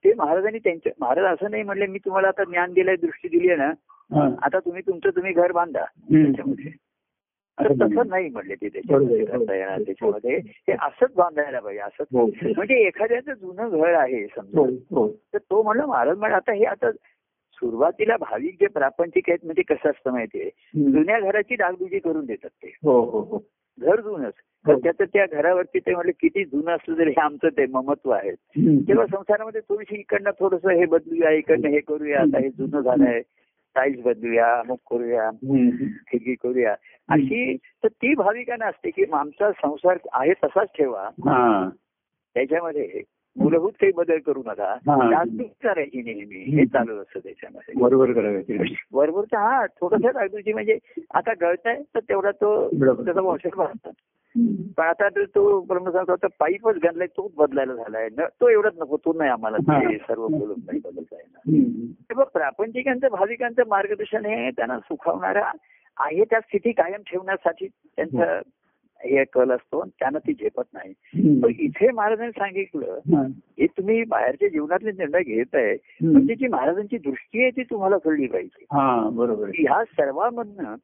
ते 0.06 0.14
महाराजांनी 0.14 0.60
त्यांच्या 0.60 0.92
महाराज 1.00 1.34
असं 1.34 1.52
नाही 1.52 1.64
म्हणले 1.64 1.86
मी 1.88 2.00
तुम्हाला 2.00 2.28
आता 2.28 2.44
ज्ञान 2.44 2.74
दिलंय 2.74 2.96
दृष्टी 2.96 3.28
दिली 3.30 3.48
आहे 3.50 3.58
ना 3.58 3.72
हा. 4.12 4.30
आता 4.42 4.60
तुम्ही 4.60 4.82
तुमचं 4.82 5.10
तुम्ही 5.10 5.34
घर 5.34 5.52
बांधा. 5.52 5.84
त्याच्यामध्ये 6.04 6.72
तसं 7.58 8.08
नाही 8.08 8.30
म्हणले 8.30 8.56
ते 8.56 8.68
त्याच्यामध्ये 8.70 9.18
येणार 9.18 9.82
त्याच्यामध्ये 9.82 10.38
हे 10.38 10.74
असंच 10.78 11.14
बांधायला 11.16 11.60
पाहिजे 11.60 11.82
असंच 11.82 12.08
हो. 12.12 12.26
म्हणजे 12.48 12.76
एखाद्याचं 12.78 13.34
जुनं 13.34 13.70
घर 13.72 13.94
आहे 13.94 14.26
समजा 14.28 14.60
हो, 14.60 14.66
हो. 14.92 15.08
तर 15.34 15.38
तो 15.40 15.62
म्हणलं 15.64 15.86
महाराज 15.86 16.18
म्हणजे 16.18 16.36
आता 16.36 16.54
हे 16.54 16.66
आता 16.66 16.90
सुरुवातीला 17.56 18.18
भाविक 18.18 18.54
जे 18.60 18.68
प्रापंचिक 18.68 19.24
आहेत 19.30 19.46
म्हणजे 19.46 19.62
कसं 19.62 19.90
असतं 19.90 20.12
माहितीये. 20.12 20.50
जुन्या 20.92 21.20
घराची 21.20 21.56
डागडुजी 21.56 22.00
करून 22.00 22.26
देतात 22.26 22.50
ते. 22.50 22.78
हो 22.84 23.02
हो 23.02 23.20
हो. 23.20 23.40
घर 23.80 24.02
जुनच. 24.02 24.34
तर 24.68 24.74
हो. 24.74 24.80
त्याचं 24.80 25.04
त्या 25.04 25.26
घरावरती 25.32 25.80
ते 25.80 25.94
म्हणले 25.96 26.12
किती 26.12 26.46
जुनं 26.46 26.72
असलं 26.72 26.98
तरी 26.98 27.10
हे 27.10 27.22
आमचं 27.22 27.48
ते 27.48 27.66
ममत्व 27.66 28.10
आहे. 28.10 28.32
तेव्हा 28.88 29.06
संसारामध्ये 29.06 29.62
थोडीशी 29.62 30.00
इकडनं 30.00 30.32
थोडस 30.40 30.66
हे 30.66 30.86
बदलूया 30.86 31.30
इकडनं 31.32 31.70
हे 31.70 31.80
करूया 31.80 32.22
आता 32.22 32.40
हे 32.40 32.50
जुनं 32.50 32.80
झालंय. 32.80 33.22
टाईल्स 33.76 34.04
बदलूया 34.04 34.60
अमुक 34.60 34.80
करूया. 34.90 35.32
खिडकी 36.12 36.36
करूया. 36.36 36.76
अशी 37.10 37.58
तर 37.58 37.88
ती 37.88 38.16
भाविकांना 38.16 38.66
असते 38.66 38.90
की 38.90 39.04
आमचा 39.14 39.52
संसार 39.52 39.98
आहे 40.14 40.34
तसाच 40.34 40.68
ठेवा. 40.78 41.10
त्याच्यामध्ये 42.34 43.02
मूलभूत 43.38 43.72
काही 43.72 43.92
बदल 43.92 44.18
करू 44.18 44.44
नका. 44.46 44.76
जागतिक 44.88 45.52
करायची 45.64 46.02
नेहमी. 46.02 46.58
हे 46.58 46.66
चालू 46.66 46.98
असतं 46.98 47.20
त्याच्यामध्ये. 47.20 47.82
बरोबर 47.82 48.12
करायचं 48.12 48.74
बरोबर 48.94 49.36
हा 49.38 49.66
थोडस 49.66 50.06
रागदुची 50.06 50.54
म्हणजे 50.54 50.78
आता 51.14 51.34
गळताय 51.42 51.82
तर 51.96 52.00
तेवढा 52.00 52.32
तो. 52.32 52.68
त्याचा 53.04 53.22
वॉशर 53.22 53.56
भरतात 53.56 53.92
पण 54.78 54.84
आता 54.84 55.08
तर 55.10 55.24
तो 55.26 55.60
ब्रह्मसाचा 55.62 56.12
आता 56.12 56.28
पाईपच 56.40 56.76
घातलाय 56.76 57.08
तोच 57.08 57.32
बदलायला 57.36 57.74
झालाय. 57.74 58.10
तो 58.10 58.50
एवढाच 58.50 58.74
नको 58.80 58.98
तो 58.98 59.14
नाही 59.14 59.30
आम्हाला. 59.30 59.58
ते 59.58 59.98
सर्व 59.98 60.28
बोलून 60.28 60.60
नाही. 60.66 60.80
बदलता 60.80 62.24
प्रापंचिकांचं 62.24 63.08
भाविकांचं 63.12 63.64
मार्गदर्शन 63.68 64.26
हे 64.26 64.50
त्यांना 64.52 64.80
सुखावणारं 64.80 65.42
आहे 65.98 66.24
त्या 66.24 66.40
स्थिती 66.40 66.72
कायम 66.72 67.02
ठेवण्यासाठी 67.12 67.68
त्यांचं 67.68 68.40
हे 69.02 69.24
कल 69.24 69.52
असतो 69.52 69.84
त्यांना 69.90 70.20
ती 70.20 70.34
झेपत 70.34 70.64
नाही. 70.74 70.94
पण 71.42 71.52
इथे 71.60 71.92
महाराजांनी 71.92 72.32
सांगितलं 72.32 73.00
हा. 73.16 73.22
हे 73.60 73.66
तुम्ही 73.68 74.04
बाहेरच्या 74.04 74.50
जीवनातले 74.50 74.92
निर्णय 74.92 75.24
घेत 75.24 75.56
आहे. 75.56 75.76
म्हणजे 76.02 76.36
जी 76.36 76.48
महाराजांची 76.48 76.98
दृष्टी 76.98 77.42
आहे 77.42 77.50
ती 77.52 77.64
तुम्हाला 77.64 77.98
कळली 77.98 78.28
पाहिजे 78.28 78.66
हा 78.72 79.10
बरोबर 79.10 79.50
ह्या 79.50 79.84
सर्वांमधनं. 79.88 80.76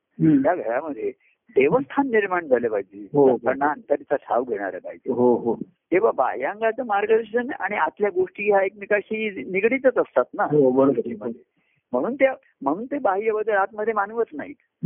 त्या 0.43 0.55
घरामध्ये 0.55 1.11
देवस्थान 1.55 2.07
निर्माण 2.07 2.47
झालं 2.47 2.67
पाहिजे 2.67 3.07
हो. 3.13 3.27
लोकांना 3.27 3.69
अंतरीचा 3.69 4.15
ठाव 4.15 4.43
घेणारं 4.43 4.79
पाहिजे 4.79 5.11
हो 5.11 5.33
हो 5.35 5.55
तेव्हा 5.91 6.11
बाह्यांगाचं 6.11 6.85
मार्गदर्शन 6.85 7.49
आणि 7.59 7.75
आतल्या 7.75 8.09
गोष्टी 8.09 8.49
ह्या 8.49 8.61
एकमेकाशी 8.63 9.29
निगडीतच 9.43 9.97
असतात 9.97 10.23
ना 10.33 10.43
हो 10.51 10.69
म्हणून 10.71 12.15
त्या 12.15 12.33
म्हणून 12.61 12.85
ते 12.85 12.97
बाह्य 12.99 13.31
बदल 13.31 13.53
आतमध्ये 13.53 13.93
मानवत 13.93 14.33
नाहीत 14.33 14.85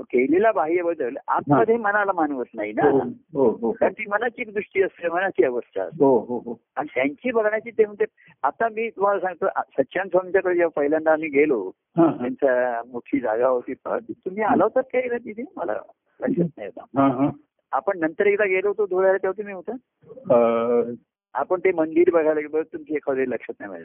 केलेला 0.00 0.52
बाह्य 0.52 0.82
बदल 0.82 1.16
आतमध्ये 1.28 1.76
मनाला 1.76 2.12
मानवत 2.12 2.44
नाही 2.54 2.72
ना. 2.72 2.82
हो 2.88 3.00
हो 3.32 3.58
हो 3.60 3.72
कारण 3.72 3.92
ती 3.92 4.04
मनाची 4.08 4.44
दृष्टी 4.44 4.82
असते 4.82 5.08
मनाची 5.08 5.44
अवस्था 5.44 5.82
असते. 5.82 6.04
हो 6.04 6.18
हो 6.18 6.38
हो. 6.38 6.60
आणि 6.76 6.88
त्यांची 6.94 7.30
बघण्याची 7.30 7.70
ते 7.70 7.84
म्हणते 7.84 8.04
आता 8.42 8.68
मी 8.68 8.90
तुम्हाला 8.90 9.20
सांगतो 9.20 9.46
सच्चान 9.78 10.08
स्वामींच्याकडे 10.08 10.54
जेव्हा 10.54 10.80
पहिल्यांदा 10.80 11.12
आम्ही 11.12 11.28
गेलो 11.28 11.70
हा, 11.96 12.06
हा. 12.06 12.16
त्यांचा 12.16 12.82
मोठी 12.92 13.20
जागा 13.20 13.48
होती 13.48 13.74
तुम्ही 13.74 14.42
आला 14.42 14.64
होतात 14.64 14.82
काही 14.82 15.08
ना 15.08 15.16
तिथे? 15.16 15.42
मला 15.56 15.72
लक्षात 16.20 16.48
नाही 16.56 16.68
आता. 16.68 16.84
हा, 16.98 17.08
हा. 17.08 17.30
आपण 17.72 17.98
नंतर 17.98 18.26
एकदा 18.26 18.44
गेलो 18.44 18.68
होतो 18.68 18.86
धुळ्याला 18.86 19.18
तेव्हा 19.18 19.38
तुम्ही 19.38 19.54
होता? 19.54 20.92
आपण 21.34 21.60
ते 21.60 21.72
मंदिर 21.72 22.10
बघायला 22.10 22.40
गेलो 22.40 22.62
तुमची 22.62 22.94
एखादी 22.94 23.30
लक्षात 23.30 23.68
नाही. 23.68 23.84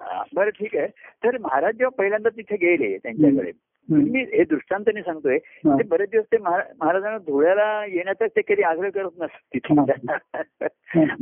हा, 0.00 0.22
बरं 0.34 0.50
ठीक 0.50 0.76
आहे. 0.76 0.86
तर 1.24 1.38
महाराज 1.38 1.74
जेव्हा 1.74 1.96
पहिल्यांदा 1.98 2.28
तिथे 2.28 2.56
गेले 2.56 2.98
त्यांच्याकडे. 2.98 3.50
मी 3.90 4.20
हे 4.20 4.44
दृष्टांताने 4.44 5.00
सांगतोय. 5.00 5.38
ते 5.38 5.82
बरेच 5.82 6.10
दिवस 6.10 6.24
ते 6.32 6.38
महारा- 6.38 6.74
महाराजांना 6.80 7.18
धुळ्याला 7.18 7.86
येण्याचा 7.86 8.26
ते 8.26 8.40
कधी 8.40 8.62
आग्रह 8.62 8.88
करत 8.90 9.10
नसत 9.18 9.54
तिथे 9.54 9.74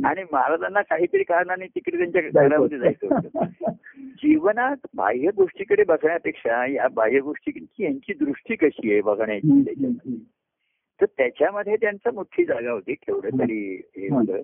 आणि 0.07 0.23
महाराजांना 0.31 0.81
काहीतरी 0.81 1.23
कारणाने 1.23 1.65
तिकडे 1.65 1.97
त्यांच्या 1.97 2.21
घरामध्ये 2.21 2.79
जायचं 2.79 3.15
होतं. 3.15 3.71
जीवनात 4.01 4.75
बाह्य 4.95 5.29
गोष्टीकडे 5.37 5.83
बघण्यापेक्षा 5.83 6.65
या 6.65 6.87
बाह्य 6.87 7.19
गोष्टी 7.19 7.65
यांची 7.79 8.13
दृष्टी 8.13 8.55
कशी 8.55 8.91
आहे 8.91 9.01
बघण्याची. 9.01 9.47
त्याच्यामध्ये? 9.63 10.13
तर 11.01 11.05
त्याच्यामध्ये 11.17 11.75
त्यांचं 11.75 12.13
मोठी 12.13 12.45
जागा 12.45 12.71
होती 12.71 12.93
केवढं 12.93 13.29
तरी 13.39 13.81
हे 13.97 14.07
होतं. 14.07 14.41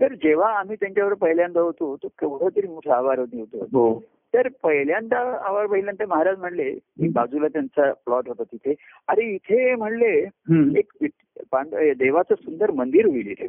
तर 0.00 0.14
जेव्हा 0.14 0.58
आम्ही 0.58 0.76
त्यांच्यावर 0.76 1.14
पहिल्यांदा 1.14 1.60
होतो 1.60 1.96
तो 1.96 2.08
केवढं 2.08 2.56
तरी 2.56 2.66
मोठं 2.66 2.90
आभार 2.90 3.18
होतो. 3.18 3.58
हो. 3.72 4.04
तर 4.34 4.48
पहिल्यांदा 4.62 5.18
आवार 5.18 5.66
पहिल्यांदा 5.66 6.04
महाराज 6.08 6.38
म्हणले 6.38 6.72
की 6.74 7.08
बाजूला 7.08 7.48
त्यांचा 7.48 7.92
प्लॉट 7.92 8.28
होता 8.28 8.42
तिथे. 8.42 8.74
अरे 9.08 9.24
इथे 9.34 9.74
म्हणले. 9.74 10.28
एक 10.78 10.92
देवाचं 11.98 12.34
सुंदर 12.34 12.70
मंदिर 12.70 13.06
होईल 13.06 13.26
इथे. 13.26 13.46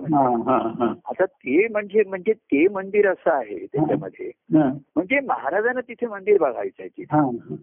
आता 1.10 1.26
ते 1.26 1.68
म्हणजे 1.68 2.04
म्हणजे 2.08 2.34
ते 2.34 2.68
मंदिर 2.68 3.10
असं 3.12 3.32
आहे 3.32 3.66
त्याच्यामध्ये. 3.66 4.32
म्हणजे 4.96 5.20
महाराजांना 5.20 5.82
तिथे 5.82 6.08
मंदिर 6.08 6.38
बघायचंय 6.38 6.88
तिथे. 6.88 7.16
हा, 7.16 7.22
हा. 7.22 7.56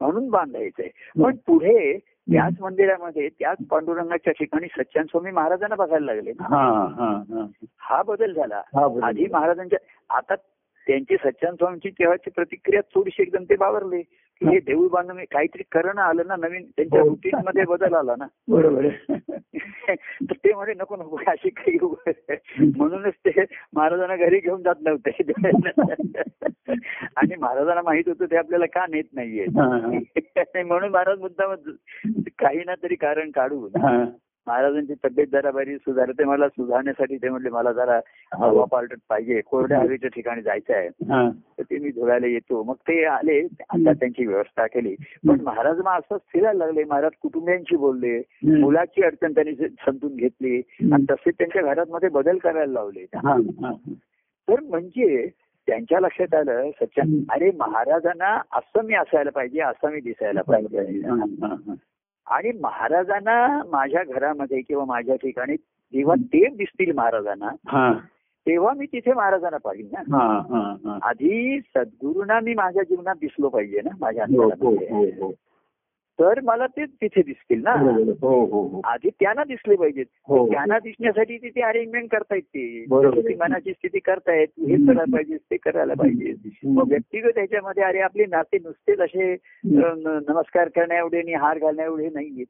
म्हणून 0.00 0.28
बांधायचंय. 0.30 0.88
पण 1.22 1.36
पुढे 1.46 1.98
त्याच 2.32 2.54
मंदिरामध्ये 2.60 3.28
त्याच 3.28 3.58
पांडुरंगाच्या 3.70 4.32
ठिकाणी 4.32 4.66
सच्चान 4.66 5.04
स्वामी 5.04 5.30
महाराजांना 5.30 5.74
बघायला 5.74 6.14
लागले. 6.14 6.32
हा, 7.78 8.02
बदल 8.02 8.32
झाला. 8.32 8.62
आधी 9.06 9.26
महाराजांच्या 9.32 9.78
आता 10.16 10.34
त्यांची 10.86 11.16
सच्चान 11.16 11.54
स्वामींची 11.54 11.90
तेव्हाची 11.90 12.30
प्रतिक्रिया 12.30 12.80
थोडीशी 12.94 13.22
एकदम 13.22 13.44
ते 13.44 13.56
बावरले 13.56 14.00
की 14.02 14.46
हे 14.46 14.58
देऊळ 14.60 14.88
बांधून 14.88 15.18
काहीतरी 15.30 15.62
करणं 15.72 16.00
आलं 16.00 16.26
ना 16.26 16.36
नवीन 16.36 16.62
त्यांच्या 16.76 17.00
हो. 17.00 17.08
रुटीन 17.08 17.34
मध्ये 17.46 17.64
बदल 17.64 17.94
आला 17.94 18.14
ना 18.18 18.26
बरोबर. 18.48 18.88
तर 20.20 20.32
ते 20.34 20.52
म्हणे 20.54 20.72
नको 20.74 20.96
नको 20.96 21.18
अशी 21.26 21.50
काही 21.50 21.78
म्हणूनच 21.78 23.14
ते 23.26 23.44
महाराजांना 23.74 24.16
घरी 24.16 24.38
घेऊन 24.38 24.62
जात 24.62 24.82
नव्हते 24.82 25.10
आणि 27.16 27.34
महाराजांना 27.40 27.82
माहीत 27.82 28.08
होतं 28.08 28.24
ते 28.24 28.36
आपल्याला 28.36 28.66
का 28.66 28.84
नेत 28.90 29.04
नाहीये. 29.12 29.46
म्हणून 30.62 30.90
महाराज 30.90 31.18
मुद्दाम 31.18 31.54
काही 32.38 32.62
ना 32.66 32.74
तरी 32.82 32.94
कारण 32.94 33.30
काढून 33.30 33.80
हा. 33.80 34.04
महाराजांची 34.46 34.94
तब्येत 34.94 35.26
जरा 35.32 35.50
बरी 35.50 35.76
सुधारते 35.76 36.24
मला 36.24 36.48
सुधारण्यासाठी 36.48 37.16
ते 37.16 37.28
म्हटले 37.28 37.50
मला 37.50 37.72
जरा 37.72 38.00
हवा 38.32 38.64
पालटत 38.64 38.96
पाहिजे. 39.08 39.40
कोरड्या 39.40 39.78
हवेच्या 39.78 40.10
ठिकाणी 40.10 40.42
जायचं 40.42 40.74
आहे. 40.74 40.88
हा. 40.88 41.30
तर 41.30 41.62
ते 41.62 41.78
मी 41.78 41.90
धुळ्याला 41.90 42.26
येतो. 42.26 42.62
मग 42.62 42.74
ते 42.74 43.04
आले. 43.04 43.40
आता 43.70 43.92
त्यांची 43.92 44.26
व्यवस्था 44.26 44.66
केली. 44.66 44.94
पण 45.28 45.40
महाराज 45.40 45.78
मग 45.78 45.92
असंच 45.92 46.20
फिरायला 46.32 46.66
लागले. 46.66 46.84
महाराज 46.84 47.10
कुटुंबियांशी 47.22 47.76
बोलले. 47.76 48.22
मुलाची 48.60 49.02
अडचण 49.02 49.32
त्यांनी 49.32 49.54
समजून 49.68 50.16
घेतली. 50.16 50.62
आणि 50.92 51.04
तसे 51.10 51.30
त्यांच्या 51.30 51.62
घरात 51.62 51.86
मध्ये 51.88 52.08
बदल 52.08 52.38
करायला 52.38 52.72
लावले. 52.72 53.00
हा, 53.00 53.34
हा. 53.34 53.72
तर 54.48 54.60
म्हणजे 54.60 55.28
त्यांच्या 55.66 56.00
लक्षात 56.00 56.34
आलं 56.34 56.70
सच्चा. 56.70 57.02
अरे 57.30 57.50
महाराजांना 57.50 58.40
असं 58.52 58.84
मी 58.84 58.94
असायला 58.94 59.30
पाहिजे 59.30 59.60
असं 59.60 59.90
मी 59.90 60.00
दिसायला 60.00 60.42
पाहिजे. 60.42 60.78
हा, 60.78 61.46
हा, 61.46 61.54
हा. 61.66 61.74
आणि 62.26 62.50
महाराजांना 62.60 63.62
माझ्या 63.70 64.02
घरामध्ये 64.04 64.60
किंवा 64.60 64.84
माझ्या 64.84 65.16
ठिकाणी 65.16 65.54
जेव्हा 65.92 66.14
ते 66.14 66.46
दिसतील 66.46 66.92
महाराजांना 66.92 67.50
हा, 67.66 67.92
तेव्हा 68.46 68.72
मी 68.72 68.86
तिथे 68.86 69.12
महाराजांना 69.12 69.56
पाहिजे 69.56 69.96
ना. 69.98 70.18
हा, 70.18 70.38
हा, 70.38 70.76
हा. 70.84 70.98
आधी 71.02 71.60
सद्गुरूंना 71.60 72.40
मी 72.40 72.54
माझ्या 72.54 72.82
जीवनात 72.82 73.14
दिसलो 73.20 73.48
पाहिजे 73.48 73.80
ना 73.80 73.90
माझ्या 74.00 74.24
तर 76.20 76.40
मला 76.40 76.66
ते 76.66 76.84
तिथे 76.84 77.22
दिसतील 77.22 77.62
ना. 77.62 77.72
हो, 78.22 78.44
हो, 78.44 78.62
हो. 78.68 78.80
आधी 78.84 79.08
त्यांना 79.20 79.44
दिसले 79.44 79.76
पाहिजेत. 79.76 80.04
त्यांना 80.30 80.78
दिसण्यासाठी 80.78 81.36
तिथे 81.36 81.60
अरेंजमेंट 81.60 82.10
करतायत 82.10 82.42
ते 82.42 82.84
बरोबर. 82.88 83.18
ती 83.18 83.34
मनाची 83.34 83.72
स्थिती 83.72 83.98
करतायत. 83.98 84.46
हे 84.58 84.76
करायला 84.76 85.04
पाहिजे 85.12 85.36
ते 85.36 85.56
करायला 85.56 85.94
पाहिजे. 85.94 86.34
मग 86.64 86.88
व्यक्तिगत 86.88 87.30
ह्याच्यामध्ये 87.36 87.82
अरे 87.82 87.98
आपले 87.98 88.26
नाते 88.26 88.58
नुसतेच 88.58 89.00
असे 89.00 89.36
नमस्कार 90.28 90.68
करण्या 90.68 90.98
एवढे 90.98 91.18
आणि 91.18 91.34
हार 91.34 91.58
घालण्या 91.58 91.84
एवढे 91.84 92.08
नाहीये. 92.08 92.44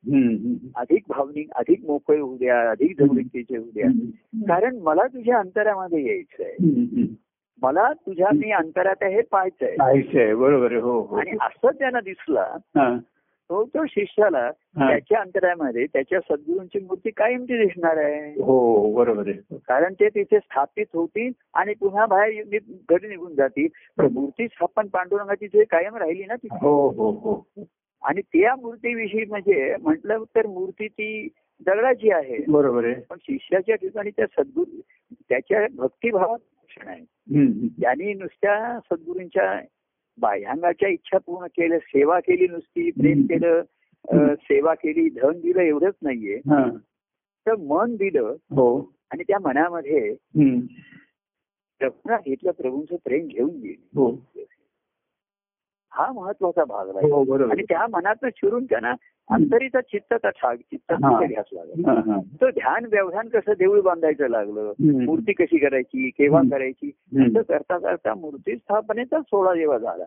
अधिक 0.77 1.03
भावनिक 1.09 1.50
अधिक 1.50 1.85
मोकळे 1.85 2.18
होऊ 2.18 2.37
द्या 2.37 2.70
अधिक 2.70 2.98
जवळीकीचे 2.98 3.57
होऊ 3.57 3.70
द्या. 3.74 3.88
कारण 4.48 4.77
मला 4.77 5.07
तुझ्या 5.07 5.38
अंतरामध्ये 5.38 6.07
यायचं 6.07 6.42
आहे. 6.42 6.83
मला 7.62 7.92
तुझ्या 7.92 8.29
मी 8.35 8.50
अंतरात 8.50 9.05
हे 9.05 9.22
पाहायचंय. 9.22 10.35
बरोबर 10.35 10.72
हो 10.72 11.16
आणि 11.16 11.31
असं 11.31 11.68
त्यांना 11.79 12.00
दिसला 12.00 12.57
तो 13.50 13.64
तो 13.64 13.85
शिष्याला 13.87 14.50
हा. 14.78 14.88
त्याच्या 14.88 15.20
अंतरामध्ये 15.20 15.87
त्याच्या 15.87 16.20
सद्गुरूंची 16.20 16.78
मूर्ती 16.78 17.11
कायमची 17.11 17.59
दिसणार 17.59 17.96
आहे. 17.96 18.30
हो 18.30 18.92
बरोबर 18.94 19.28
आहे. 19.28 19.57
कारण 19.57 19.92
ते 19.92 20.09
तिथे 20.09 20.38
स्थापित 20.38 20.87
होतील 20.94 21.33
आणि 21.54 21.74
पुन्हा 21.74 22.07
बाहेर 22.07 22.59
घरी 22.90 23.09
निघून 23.09 23.35
जातील. 23.35 23.68
पण 23.98 24.12
मूर्ती 24.12 24.46
स्थापन 24.46 24.87
पांडुरंगाची 24.87 25.46
तिथे 25.46 25.64
कायम 25.64 25.96
राहिली 25.96 26.24
ना 26.24 26.35
तिथे. 26.35 26.59
हो 26.62 26.88
हो 26.88 27.11
हो. 27.11 27.64
आणि 28.02 28.20
त्या 28.20 28.57
मूर्तीविषयी 28.57 29.24
म्हणजे 29.24 29.76
म्हटलं 29.83 30.24
तर 30.37 30.46
मूर्ती 30.46 30.88
ती 30.88 31.28
दगडाची 31.66 32.11
आहे. 32.11 32.44
बरोबर 32.48 32.85
आहे. 32.85 32.94
पण 32.94 33.16
शिष्याच्या 33.20 33.74
ठिकाणी 33.74 34.11
त्या 34.11 34.26
सद्गुरू 34.26 34.80
त्याच्या 35.28 35.66
भक्तिभावात 35.74 36.38
आहे. 36.87 37.04
त्यांनी 37.66 38.14
नुसत्या 38.14 38.78
सद्गुरूंच्या 38.90 39.61
बाह्यांगाच्या 40.20 40.88
इच्छा 40.88 41.18
पूर्ण 41.18 41.46
केल्या 41.46 41.79
सेवा 41.79 42.20
केली 42.20 42.46
नुसती 42.48 42.90
प्रेम 42.90 43.22
केलं 43.22 43.62
सेवा 44.35 44.74
केली 44.74 45.09
धन 45.09 45.40
दिलं 45.40 45.61
एवढंच 45.61 45.94
नाहीये. 46.03 46.37
हा, 46.37 46.77
तर 47.46 47.55
मन 47.55 47.96
दिलं 47.96 48.37
हो. 48.50 48.94
आणि 49.11 49.22
त्या 49.22 49.38
मनामध्ये 49.42 50.14
घेतलं 52.27 52.50
प्रभूंचं 52.50 52.96
प्रेम 53.05 53.27
घेऊन 53.27 53.50
गेली. 53.50 53.88
हो 55.96 56.12
महत्त्वाचा 56.22 56.64
भाग 56.64 56.90
राहिला 56.90 57.14
हो 57.16 57.50
आणि 57.50 57.62
त्या 57.62 57.87
मनातनं 57.92 58.28
शिरून 58.37 58.64
त्यांना 58.64 58.94
अंतरीचा 59.30 59.80
चित्ताचा 59.80 60.30
ठाग 60.30 60.57
चित्ताचा. 60.57 61.26
ध्यास 61.26 61.46
लागला 61.52 61.92
हा, 61.92 61.98
हा. 61.98 62.20
तो 62.40 62.50
ध्यान 62.50 62.85
व्यवधान 62.85 63.28
कसं 63.28 63.52
देऊळ 63.59 63.80
बांधायचं 63.80 64.28
लागलं. 64.28 64.72
मूर्ती 64.80 65.33
कशी 65.33 65.59
करायची 65.59 66.11
केव्हा. 66.11 66.42
करायची. 66.50 66.90
असं 67.18 67.42
करता 67.42 67.78
करता 67.78 68.14
मूर्ती 68.14 68.57
स्थापनेचा 68.57 69.20
सोहळा 69.20 69.54
जेव्हा 69.54 69.78
झाला. 69.78 70.04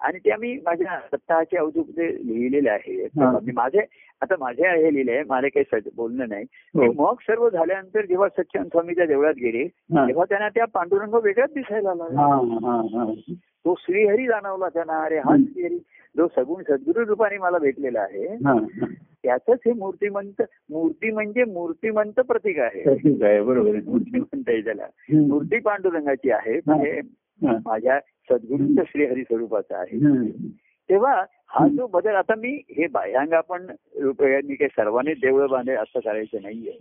आणि 0.00 0.18
ते 0.18 0.30
आम्ही 0.30 0.58
माझ्या 0.64 0.98
स्वतःच्या 0.98 1.60
अवधूत 1.60 1.84
ते 1.84 2.14
लिहिलेले 2.26 2.70
आहे 2.70 3.04
हा. 3.04 3.38
मी 3.42 3.52
माझे 3.52 3.80
आता 4.20 4.34
माझे 4.38 4.68
हे 4.68 4.94
लिहिले 4.94 5.12
आहे 5.12 5.22
मला 5.28 5.48
काही 5.48 5.78
बोलणं 5.96 6.28
नाही 6.28 6.44
हो. 6.74 6.92
मग 6.92 7.14
सर्व 7.20 7.48
झाल्यानंतर 7.50 8.04
जेव्हा 8.06 8.28
सच्चान 8.28 8.64
स्वामीच्या 8.64 9.06
देवळात 9.06 9.34
गेले. 9.34 9.66
तेव्हा 9.68 10.24
त्यांना 10.24 10.48
त्या 10.48 10.64
पांडुरंग 10.64 11.14
वेगळाच 11.22 11.50
दिसायला 11.54 11.94
लागला 11.94 12.20
हा, 12.20 12.36
हा, 12.36 12.98
हा. 12.98 13.12
तो 13.64 13.74
श्रीहरी 13.78 14.26
जाणवला 14.26 14.68
त्यांना 14.68 15.02
अरे 15.02 15.18
हा. 15.18 15.36
श्रीहरी 15.36 15.78
जो 16.16 16.26
सगुण 16.36 16.62
सद्गुरु 16.62 17.04
रूपाने 17.06 17.38
मला 17.38 17.58
भेटलेला 17.58 18.00
आहे. 18.00 18.26
त्याच 19.24 19.40
हे 19.48 19.72
मूर्तिमंत 19.72 20.42
मूर्ती 20.70 21.10
म्हणजे 21.10 21.44
मूर्तिमंत 21.44 22.20
प्रतीक 22.20 22.58
आहे 22.58 23.40
बरोबर. 23.40 23.70
मूर्तिमंत 23.86 24.44
आहे 24.48 24.60
त्याला. 24.60 24.86
मूर्ती 25.12 25.58
पांडुरंगाची 25.58 26.30
आहे 26.30 26.60
म्हणजे. 26.66 27.00
माझ्या 27.42 28.00
सद्गुरूंच्या 28.00 28.84
श्रीहरी 28.88 29.22
स्वरूपाचा 29.22 29.78
आहे. 29.78 29.98
तेव्हा 30.90 31.24
हा 31.48 31.68
जो 31.68 31.86
बदल 31.86 32.14
आता 32.14 32.34
मी 32.34 32.62
हे 32.70 32.86
बाह्यांग 32.86 33.32
आपण 33.32 33.66
रुपयांनी 34.02 34.54
काही 34.54 34.68
सर्वांनी 34.68 35.14
देवळं 35.14 35.50
बांधे 35.50 35.72
असं 35.72 36.00
करायचं 36.00 36.38
नाहीये. 36.42 36.72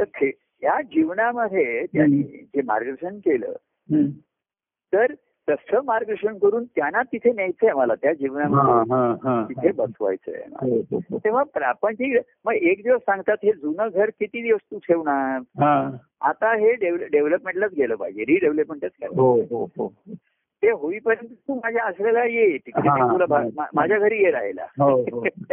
तर 0.00 0.30
या 0.62 0.82
जीवनामध्ये 0.82 1.86
त्यांनी 1.86 2.22
जे 2.22 2.62
मार्गदर्शन 2.62 3.18
केलं. 3.18 3.52
तर 4.92 5.06
तसं 5.50 5.80
मार्गदर्शन 5.84 6.38
करून 6.38 6.64
त्यांना 6.64 7.02
तिथे 7.02 7.32
न्यायचंय 7.32 7.72
मला 7.72 7.94
त्या 7.94 8.12
जीवनामध्ये. 8.12 9.44
तिथे 9.48 9.72
बसवायचंय. 9.72 10.42
हो, 10.62 10.80
हो, 10.90 11.00
हो. 11.10 11.18
तेव्हा 11.18 11.42
प्रापंचिक 11.42 12.18
मग 12.44 12.52
एक 12.52 12.82
दिवस 12.82 13.00
सांगतात 13.00 13.36
हे 13.44 13.52
जुनं 13.52 13.88
घर 13.88 14.10
किती 14.10 14.42
दिवस 14.42 14.60
तू 14.70 14.78
ठेवणार 14.78 15.38
हा. 15.62 15.90
आता 16.20 16.54
हे 16.54 16.72
डेव्हलपमेंटलाच 16.72 17.70
गेलं 17.76 17.94
पाहिजे 17.94 18.22
रिडेव्हलपमेंटच 18.22 18.90
हो 19.18 19.88
ते 20.62 20.70
होईपर्यंत 20.70 21.32
तू 21.48 21.54
माझ्या 21.54 21.84
आश्रयाला 21.84 22.24
ये 22.24 22.56
तिकडे 22.56 22.88
तुला 22.88 23.42
माझ्या 23.74 23.98
घरी 23.98 24.22
ये 24.24 24.30
राहायला 24.30 24.66
हो, 24.80 24.90
हो. 25.12 25.24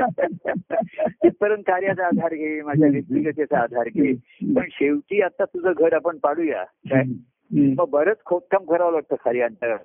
तिथपर्यंत 1.08 1.64
कार्याचा 1.68 2.06
आधार 2.06 2.34
घे 2.34 2.62
माझ्या 2.62 2.90
व्यक्तिगतेचा 2.90 3.60
आधार 3.60 3.88
घे 3.88 4.14
पण 4.56 4.64
शेवटी 4.72 5.22
आता 5.22 5.46
तुझं 5.46 5.72
घर 5.78 5.94
आपण 5.94 6.18
पाडूया 6.18 6.64
काय. 6.64 7.04
मग 7.58 7.90
बरंच 7.90 8.18
खोदकाम 8.26 8.64
करावं 8.66 8.92
लागतं 8.92 9.16
खरी 9.26 9.40
हो 9.40 9.46
अंतर 9.46 9.76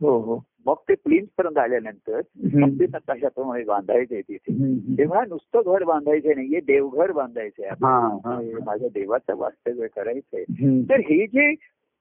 हो 0.00 0.18
हो 0.18 0.44
मग 0.66 0.74
ते 0.88 0.94
प्लिन्स 0.94 1.28
पर्यंत 1.38 1.58
आल्यानंतर. 1.58 2.20
मग 2.54 2.80
ते 2.80 2.84
नकाशाप्रमाणे 2.84 3.64
बांधायचंय 3.64 4.20
तिथे. 4.20 4.52
तेव्हा 4.98 5.24
नुसतं 5.28 5.60
घर 5.66 5.84
बांधायचं 5.84 6.28
नाहीये 6.28 6.60
देवघर 6.60 7.12
बांधायचंय 7.12 7.68
हा. 7.68 8.18
हा. 8.24 8.40
हे 8.40 8.52
माझ्या 8.66 8.88
देवाचं 8.88 9.36
वास्तव्य 9.36 9.86
करायचंय. 9.86 10.44
तर 10.88 11.00
हे 11.00 11.26
जे 11.26 11.54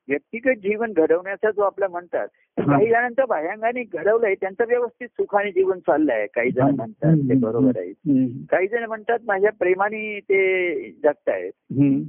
व्यक्तिगत 0.08 0.58
जीवन 0.58 0.94
घडवण्याचा 0.94 1.52
जो 1.52 1.62
आपला 1.62 1.88
म्हणतात 1.88 2.28
हा. 2.60 2.72
काही 2.72 2.90
जणांचं 2.90 3.24
बाह्यांगाने 3.30 3.84
घडवलंय 3.84 4.36
त्यांचं 4.36 4.64
व्यवस्थित 4.68 5.08
सुखाने 5.08 5.52
जीवन 5.52 5.80
चाललंय 5.80 6.28
काही 6.28 6.52
जण 6.52 6.76
म्हणतात 6.76 7.16
ते. 7.30 7.36
बरोबर 7.36 7.72
आहे. 7.76 7.92
काही 8.28 8.68
जण 8.68 8.84
म्हणतात 8.84 9.20
माझ्या 9.28 9.52
प्रेमाने 9.60 10.20
ते 10.20 10.92
जगतायत. 10.92 11.52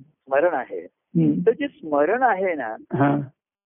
स्मरण 0.01 0.55
आहे. 0.55 0.87
तर 1.47 1.53
जे 1.53 1.69
स्मरण 1.69 2.23
आहे 2.23 2.55
ना. 2.55 2.77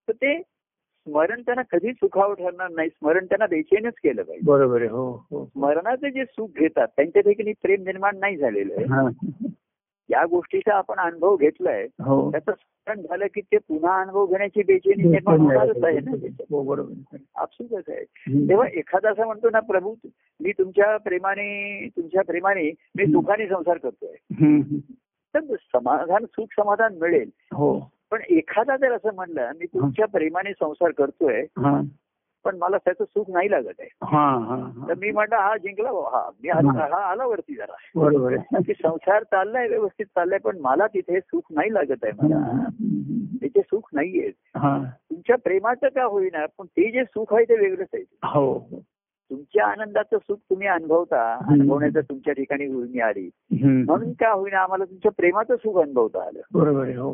तर 0.09 0.13
ते 0.13 0.43
स्मरण 0.43 1.41
त्यांना 1.43 1.63
कधी 1.63 1.93
सुखावं 1.93 2.35
ठरणार 2.35 2.69
नाही. 2.71 2.89
स्मरण 2.89 3.25
त्यांना 3.25 3.47
बेचैनच 3.47 3.95
केलं 4.05 4.23
पाहिजे. 4.23 4.45
बरोबर 4.47 4.81
आहे. 4.81 4.91
हो 4.91 5.27
हो. 5.31 5.47
स्मरणाचं 5.47 6.09
जे 6.09 6.25
सुख 6.25 6.49
घेतात 6.57 6.89
त्यांच्या 6.97 7.23
ठिकाणी 7.23 7.53
प्रेम 7.53 7.83
निर्माण 7.83 8.19
नाही 8.19 8.37
झालेलं 8.37 8.75
आहे. 8.75 9.49
या 10.11 10.27
गोष्टीचा 10.27 10.75
आपण 10.75 10.97
अनुभव 10.99 11.37
घेतलाय. 11.37 11.85
हो. 11.85 12.31
त्याचं 12.31 12.53
स्मरण 12.53 13.01
झालं 13.01 13.27
की 13.27 13.41
ते 13.41 13.59
पुन्हा 13.59 14.01
अनुभव 14.01 14.27
घेण्याची 14.27 14.63
बेचैनी 14.63 15.09
निर्माण 15.09 15.41
होणारच 15.41 15.85
आहे 15.85 16.01
ना. 16.01 16.11
त्याच्यात. 16.11 16.47
हो 16.51 16.63
बरोबर. 16.63 16.93
आहे. 17.13 17.25
आपसुकच. 17.37 17.85
तेव्हा 18.49 18.69
एखादा 18.69 19.11
असं 19.11 19.27
म्हणतो 19.27 19.51
ना 19.51 19.61
प्रभू 19.61 19.95
मी 20.41 20.53
तुमच्या 20.53 20.97
प्रेमाने 20.97 21.89
तुमच्या 21.97 22.23
प्रेमाने 22.23 22.63
मी 22.97 23.07
सुखाने 23.07 23.49
संसार 23.49 23.77
करतोय. 23.77 24.17
तर 25.35 25.41
समाधान 25.57 26.25
सुख 26.25 26.47
समाधान 26.51 26.95
मिळेल. 27.01 27.31
हो. 27.53 27.91
पण 28.11 28.21
एखादा 28.29 28.77
जर 28.77 28.93
असं 28.93 29.15
म्हणलं 29.15 29.51
मी 29.61 29.67
तुमच्या 29.67 30.07
प्रेमाने 30.07 30.53
संसार 30.53 30.91
करतोय 30.91 31.45
पण 32.45 32.57
मला 32.57 32.77
त्याचं 32.79 33.05
सुख 33.05 33.25
नाही 33.29 33.51
लागत 33.51 33.81
आहे. 33.81 33.89
तर 34.89 34.95
मी 34.95 35.11
म्हटलं 35.11 35.37
हा 35.37 35.57
जिंकला 35.57 35.89
हा 35.89 36.31
मी 36.43 36.49
हा 36.49 36.61
हा. 36.73 37.11
आला 37.11 37.27
वरती 37.27 37.55
जरा. 37.55 37.75
बरोबर 37.95 38.33
आहे. 38.33 38.63
की 38.63 38.73
संसार 38.75 39.23
चाललाय 39.23 39.69
व्यवस्थित 39.69 40.07
चाललाय 40.07 40.39
पण 40.39 40.59
मला 40.59 40.87
तिथे 40.87 41.21
सुख 41.21 41.43
नाही 41.51 41.75
लागत 41.75 42.05
आहे 42.05 42.13
मला. 42.13 42.69
त्याचे 43.41 43.61
सुख 43.61 43.89
नाहीये. 43.93 44.31
हा. 44.57 44.85
तुमच्या 45.11 45.37
प्रेमाचं 45.37 45.89
का 45.89 46.05
होईना 46.05 46.47
पण 46.59 46.67
ते 46.67 46.91
जे 46.91 47.05
सुख 47.05 47.35
आहे 47.35 47.45
ते 47.45 47.57
वेगळंच 47.57 47.89
आहे. 47.95 48.05
हो 48.25 48.53
हो. 48.53 48.83
तुमच्या 49.31 49.67
आनंदाचं 49.67 50.19
सुख 50.19 50.37
तुम्ही 50.51 50.67
अनुभवता 50.69 51.23
अनुभवण्याचं 51.49 52.01
तुमच्या 52.01 52.33
ठिकाणी 52.35 52.67
उर्मी 52.69 53.01
आली. 53.01 53.29
म्हणून 53.85 54.13
का 54.13 54.31
होईना 54.33 54.59
आम्हाला 54.59 54.85
तुमच्या 54.85 55.13
प्रेमाचं 55.13 55.57
सुख 55.57 55.81
अनुभवता 55.83 56.23
आलं 56.27 56.41
बरोबर 56.53 56.83
आहे 56.83 56.97
हो 56.97 57.13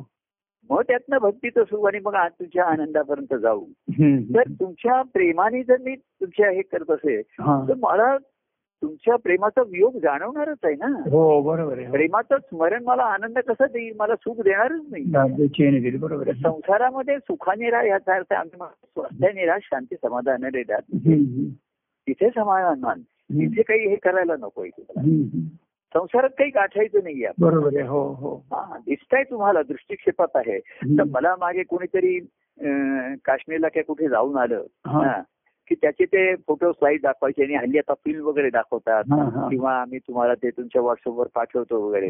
मग 0.70 0.82
त्यातनं 0.88 1.18
भक्तीचं 1.18 1.64
सुख 1.64 1.86
आणि 1.86 1.98
मग 2.04 2.14
आज 2.14 2.30
तुझ्या 2.30 2.64
आनंदापर्यंत 2.64 3.34
जाऊ. 3.34 3.64
तर 4.34 4.50
तुमच्या 4.50 5.00
प्रेमाने 5.14 5.62
जर 5.62 5.76
मी 5.84 5.94
तुमच्या 5.94 6.50
हे 6.50 6.62
करत 6.62 6.90
असेल 6.90 7.22
हा. 7.40 7.64
तर 7.68 7.74
मला 7.80 8.16
तुमच्या 8.82 9.16
प्रेमाचा 9.16 9.62
वियोग 9.62 9.96
जाणवणारच 9.98 10.58
आहे 10.64 10.74
ना 10.74 10.86
हो 11.10 11.40
बरोबर 11.42 11.78
आहे 11.78 11.90
प्रेमाचं 11.90 12.38
स्मरण 12.38 12.84
मला 12.84 13.02
आनंद 13.04 13.38
कसं 13.38 13.64
देईल 13.72 13.96
मला 13.98 14.14
सुख 14.14 14.40
देणारच 14.40 14.80
नाही 14.90 15.04
हो. 15.04 15.98
बरोबर 15.98 16.30
संसारामध्ये 16.34 17.18
सुखाने 17.18 17.70
राहा 17.70 17.84
याचा 17.84 18.14
अर्थ 18.14 18.32
आम्ही 18.32 18.58
स्वास्थ्याने 18.58 19.46
राहा 19.46 19.58
शांती 19.62 19.96
समाधानाने 19.96 20.62
राहा 20.62 20.96
हम्म. 20.96 21.48
तिथे 22.08 22.28
समाधान 22.28 22.80
मान. 22.80 23.00
तिथे 23.32 23.62
काही 23.62 23.88
हे 23.88 23.96
करायला 23.96 24.36
नकोय 24.36 24.68
तुम्हाला. 24.68 25.00
हम्म. 25.00 25.40
संसारात 25.94 26.30
काही 26.30 26.50
गाठायचं 26.50 26.98
नाहीये. 27.02 27.28
बरोबर 27.40 27.70
आहे 27.76 27.86
हो 27.86 28.08
हो. 28.12 28.44
दिसताय 28.86 29.22
तुम्हाला 29.22 29.62
दृष्टिक्षेपात 29.62 30.26
आहे. 30.34 30.58
तर 30.98 31.02
मला 31.10 31.34
मागे 31.40 31.62
कोणीतरी 31.62 32.18
काश्मीरला 33.24 33.68
काय 33.68 33.82
कुठे 33.82 34.08
जाऊन 34.08 34.36
आलं 34.36 34.62
की 35.68 35.74
त्याचे 35.74 36.04
ते 36.04 36.34
फोटो 36.36 36.72
स्लाईड 36.72 37.02
दाखवायचे 37.02 37.44
आणि 37.44 37.54
हल्ली 37.54 37.78
आता 37.78 37.94
फिल्म 37.94 38.24
वगैरे 38.24 38.50
दाखवतात. 38.50 39.04
किंवा 39.50 39.80
आम्ही 39.80 39.98
तुम्हाला 39.98 40.34
ते 40.34 40.50
तुमच्या 40.50 40.82
व्हॉट्सअपवर 40.82 41.26
पाठवतो 41.34 41.88
वगैरे. 41.88 42.08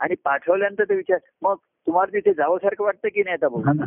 आणि 0.00 0.14
पाठवल्यानंतर 0.24 0.84
ते 0.84 0.94
विचार 0.94 1.18
मग 1.42 1.54
तुम्हाला 1.86 2.14
तिथे 2.14 2.32
जावंसारखं 2.32 2.84
वाटतं 2.84 3.08
की 3.08 3.22
नाही 3.22 3.34
आता 3.34 3.48
बघू. 3.48 3.84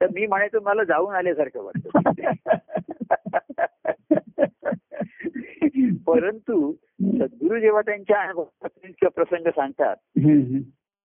तर 0.00 0.06
मी 0.14 0.26
म्हणायचो 0.26 0.58
मला 0.62 0.84
जाऊन 0.84 1.14
आल्यासारखं 1.14 1.62
वाटतं. 1.62 1.88
परंतु 6.38 6.72
सद्गुरू 7.02 7.60
जेव्हा 7.60 7.80
त्यांच्या 7.80 9.08
प्रसंग 9.08 9.48
सांगतात. 9.48 9.96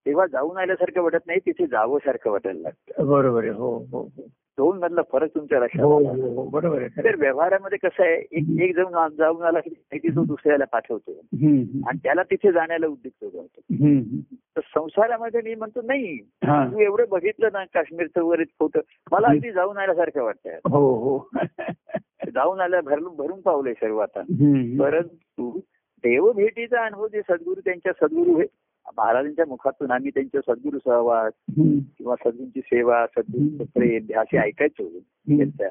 तेव्हा 0.06 0.26
जाऊन 0.26 0.58
आल्यासारखं 0.58 1.02
वाटत 1.02 1.28
नाही 1.28 1.40
तिथे 1.40 1.66
जावंसारखं 1.68 2.32
वाटायला 2.32 2.60
लागतं 2.62 3.08
बरोबर 3.08 3.44
आहे 3.44 3.52
हो 3.52 3.78
हो 3.92 4.02
हो. 4.02 4.28
दोन 4.58 4.78
मधला 4.80 5.02
फरक 5.12 5.30
तुमच्या 5.36 5.60
लक्षात 5.60 5.84
हो. 5.84 6.00
हो 6.36 6.44
बरोबर 6.44 6.82
आहे 6.82 7.04
तर 7.04 7.16
व्यवहारामध्ये 7.16 7.78
कसं 7.78 8.04
आहे 8.04 8.16
एक 8.16 8.62
एक 8.62 8.76
जाऊन 8.76 9.16
जाऊन 9.16 9.42
आला 9.42 9.60
की 9.60 9.70
माहिती 9.70 10.10
तो 10.10 10.24
दुसऱ्याला 10.24 10.66
पाठवतो. 10.66 11.12
आणि 11.12 11.98
त्याला 12.04 12.24
तिथे 12.24 12.52
जाण्याला 12.52 12.88
उद्युक्त 12.88 13.24
होतो 13.24 13.62
हम्म. 13.74 14.20
तर 14.56 14.62
संसारामध्ये 14.76 15.42
मी 15.42 15.56
म्हणतो 15.56 15.82
नाही. 15.82 16.18
तू 16.44 16.80
एवढं 16.80 17.06
बघितलं 17.10 17.50
ना 17.54 17.64
काश्मीरचं 17.64 18.22
वगैरे 18.22 18.44
फोटो 18.60 18.80
मला 19.12 19.28
अगदी 19.28 19.52
जाऊन 19.52 19.78
आल्यासारखं 19.78 20.24
वाटतंय 20.24 20.60
हो 20.70 20.94
हो 20.96 21.30
जाऊन 22.30 22.60
आल्या 22.60 22.82
भरून 22.82 23.15
भरून 23.15 23.42
पावलंय 23.42 23.74
सर्व 23.74 23.98
आता. 23.98 24.22
परंतु 24.80 25.60
देवभेटीचा 26.04 26.86
अनुभव 26.86 27.08
जे 27.08 27.22
सद्गुरू 27.22 27.62
त्यांच्या 27.65 27.92
सद्गुरू 27.94 28.38
हे 28.39 28.46
महाराजांच्या 28.98 29.46
मुखातून 29.48 29.92
आम्ही 29.92 30.12
त्यांच्या 30.12 30.42
सद्गुरू 30.42 30.78
सहवास. 30.78 31.34
किंवा 31.98 32.15
सद्गुरूंची 32.15 32.60
सेवा 32.60 33.06
सद्गुरूंचं 33.08 33.63
प्रेम 33.63 34.04
हे 34.04 34.13
असे 34.13 34.38
ऐकायचो 34.38 34.89
त्यांच्या. 34.89 35.70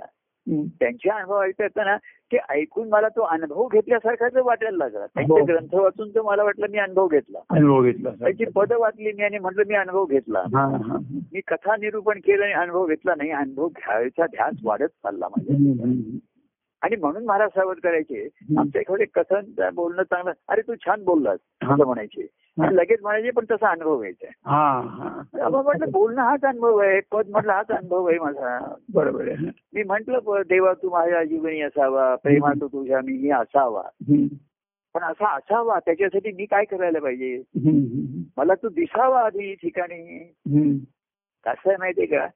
त्यांचे 0.79 1.11
अनुभव 1.11 1.43
ऐकताना 1.43 1.97
ते 2.33 2.37
ऐकून 2.49 2.89
मला 2.89 3.09
तो 3.09 3.21
अनुभव 3.21 3.67
घेतल्यासारखाच 3.73 4.37
वाटायला 4.37 4.77
लागला 4.77 5.07
त्यांचे 5.07 5.41
हो. 5.41 5.45
ग्रंथ 5.45 5.75
वाचून 5.75 6.11
तर 6.15 6.23
मला 6.23 6.43
वाटलं 6.43 6.67
मी 6.71 6.79
अनुभव 6.79 7.09
घेतला 7.09 7.39
अनुभव 7.51 7.83
घेतला. 7.83 8.11
त्यांची 8.11 8.45
पद 8.45 8.73
वाचली 8.73 9.13
मी 9.13 9.23
आणि 9.23 9.39
म्हटलं 9.39 9.63
मी 9.69 9.75
अनुभव 9.75 10.05
घेतला 10.05 10.45
मी 11.33 11.41
कथा 11.41 11.77
निरूपण 11.77 12.19
केलं 12.19 12.45
आणि 12.45 12.53
अनुभव 12.53 12.87
घेतला 12.87 13.15
नाही 13.17 13.31
अनुभव 13.31 13.69
घ्यायचा 13.69 14.27
ध्यास 14.27 14.55
वाढत 14.65 14.89
चालला 14.89 15.29
माझ्या. 15.29 15.57
आणि 16.83 16.97
म्हणून 16.97 17.25
महाराज 17.25 17.49
सावध 17.49 17.77
करायचे 17.83 18.29
आमच्या 18.59 18.81
इकडे 18.81 19.05
कथन 19.05 19.71
बोलणं 19.75 20.03
चांगलं 20.03 20.33
अरे 20.49 20.61
तू 20.61 20.75
छान 20.75 21.05
बोललास. 21.05 21.39
असं 21.63 21.85
म्हणायचे. 21.85 22.27
आणि 22.61 22.77
लगेच 22.77 22.99
म्हणायचे 23.03 23.31
पण 23.31 23.45
तसा 23.51 23.71
अनुभव 23.71 24.03
आपण 25.43 25.65
म्हटलं 25.65 25.91
बोलणं 25.91 26.23
हाच 26.23 26.45
अनुभव 26.45 26.77
आहे 26.77 27.01
पद 27.13 27.29
म्हटलं 27.29 27.53
हाच 27.53 27.71
अनुभव 27.71 28.09
आहे 28.09 28.19
माझा. 28.19 28.75
बरोबर 28.95 29.29
आहे 29.29 29.51
मी 29.75 29.83
म्हंटल 29.83 30.43
देवा 30.49 30.73
तू 30.73 30.91
माझ्या 30.91 31.25
जीवनी 31.25 31.61
असावा 31.61 32.15
प्रेमा 32.15 32.51
तू 32.61 32.69
तुझ्या 32.69 33.01
मी 33.05 33.13
ही 33.13 33.31
असावा. 33.31 33.83
पण 34.95 35.03
असा 35.03 35.37
असावा 35.37 35.79
त्याच्यासाठी 35.79 36.33
मी 36.33 36.45
काय 36.45 36.65
करायला 36.65 36.99
पाहिजे. 36.99 37.43
मला 38.37 38.55
तू 38.55 38.69
दिसावा 38.69 39.23
आधी 39.23 39.55
ठिकाणी. 39.55 40.19
कसं 41.45 41.69
आहे 41.69 41.77
माहितीये 41.77 42.07
का. 42.07 42.27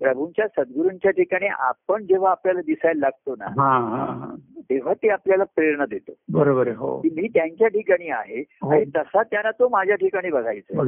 प्रभूंच्या 0.00 0.46
सद्गुरूंच्या 0.48 1.10
ठिकाणी 1.10 1.46
आपण 1.46 2.06
जेव्हा 2.06 2.30
आपल्याला 2.30 2.60
दिसायला 2.60 3.00
लागतो 3.00 3.34
ना 3.38 3.44
हा 3.44 3.78
हा 3.78 4.04
हा. 4.04 4.34
तेव्हा 4.70 4.94
ते 4.94 5.08
आपल्याला 5.08 5.44
प्रेरणा 5.44 5.86
देतो. 5.86 6.12
बरोबर 6.32 6.66
आहे 6.66 6.76
हो. 6.76 7.02
मी 7.04 7.28
त्यांच्या 7.28 7.68
ठिकाणी 7.68 8.08
आहे 8.08 8.40
हो. 8.62 8.70
आणि 8.70 8.84
तसा 8.96 9.22
त्यांना 9.22 9.50
तो 9.50 9.68
माझ्या 9.68 9.96
ठिकाणी 9.96 10.30
बघायचा. 10.30 10.80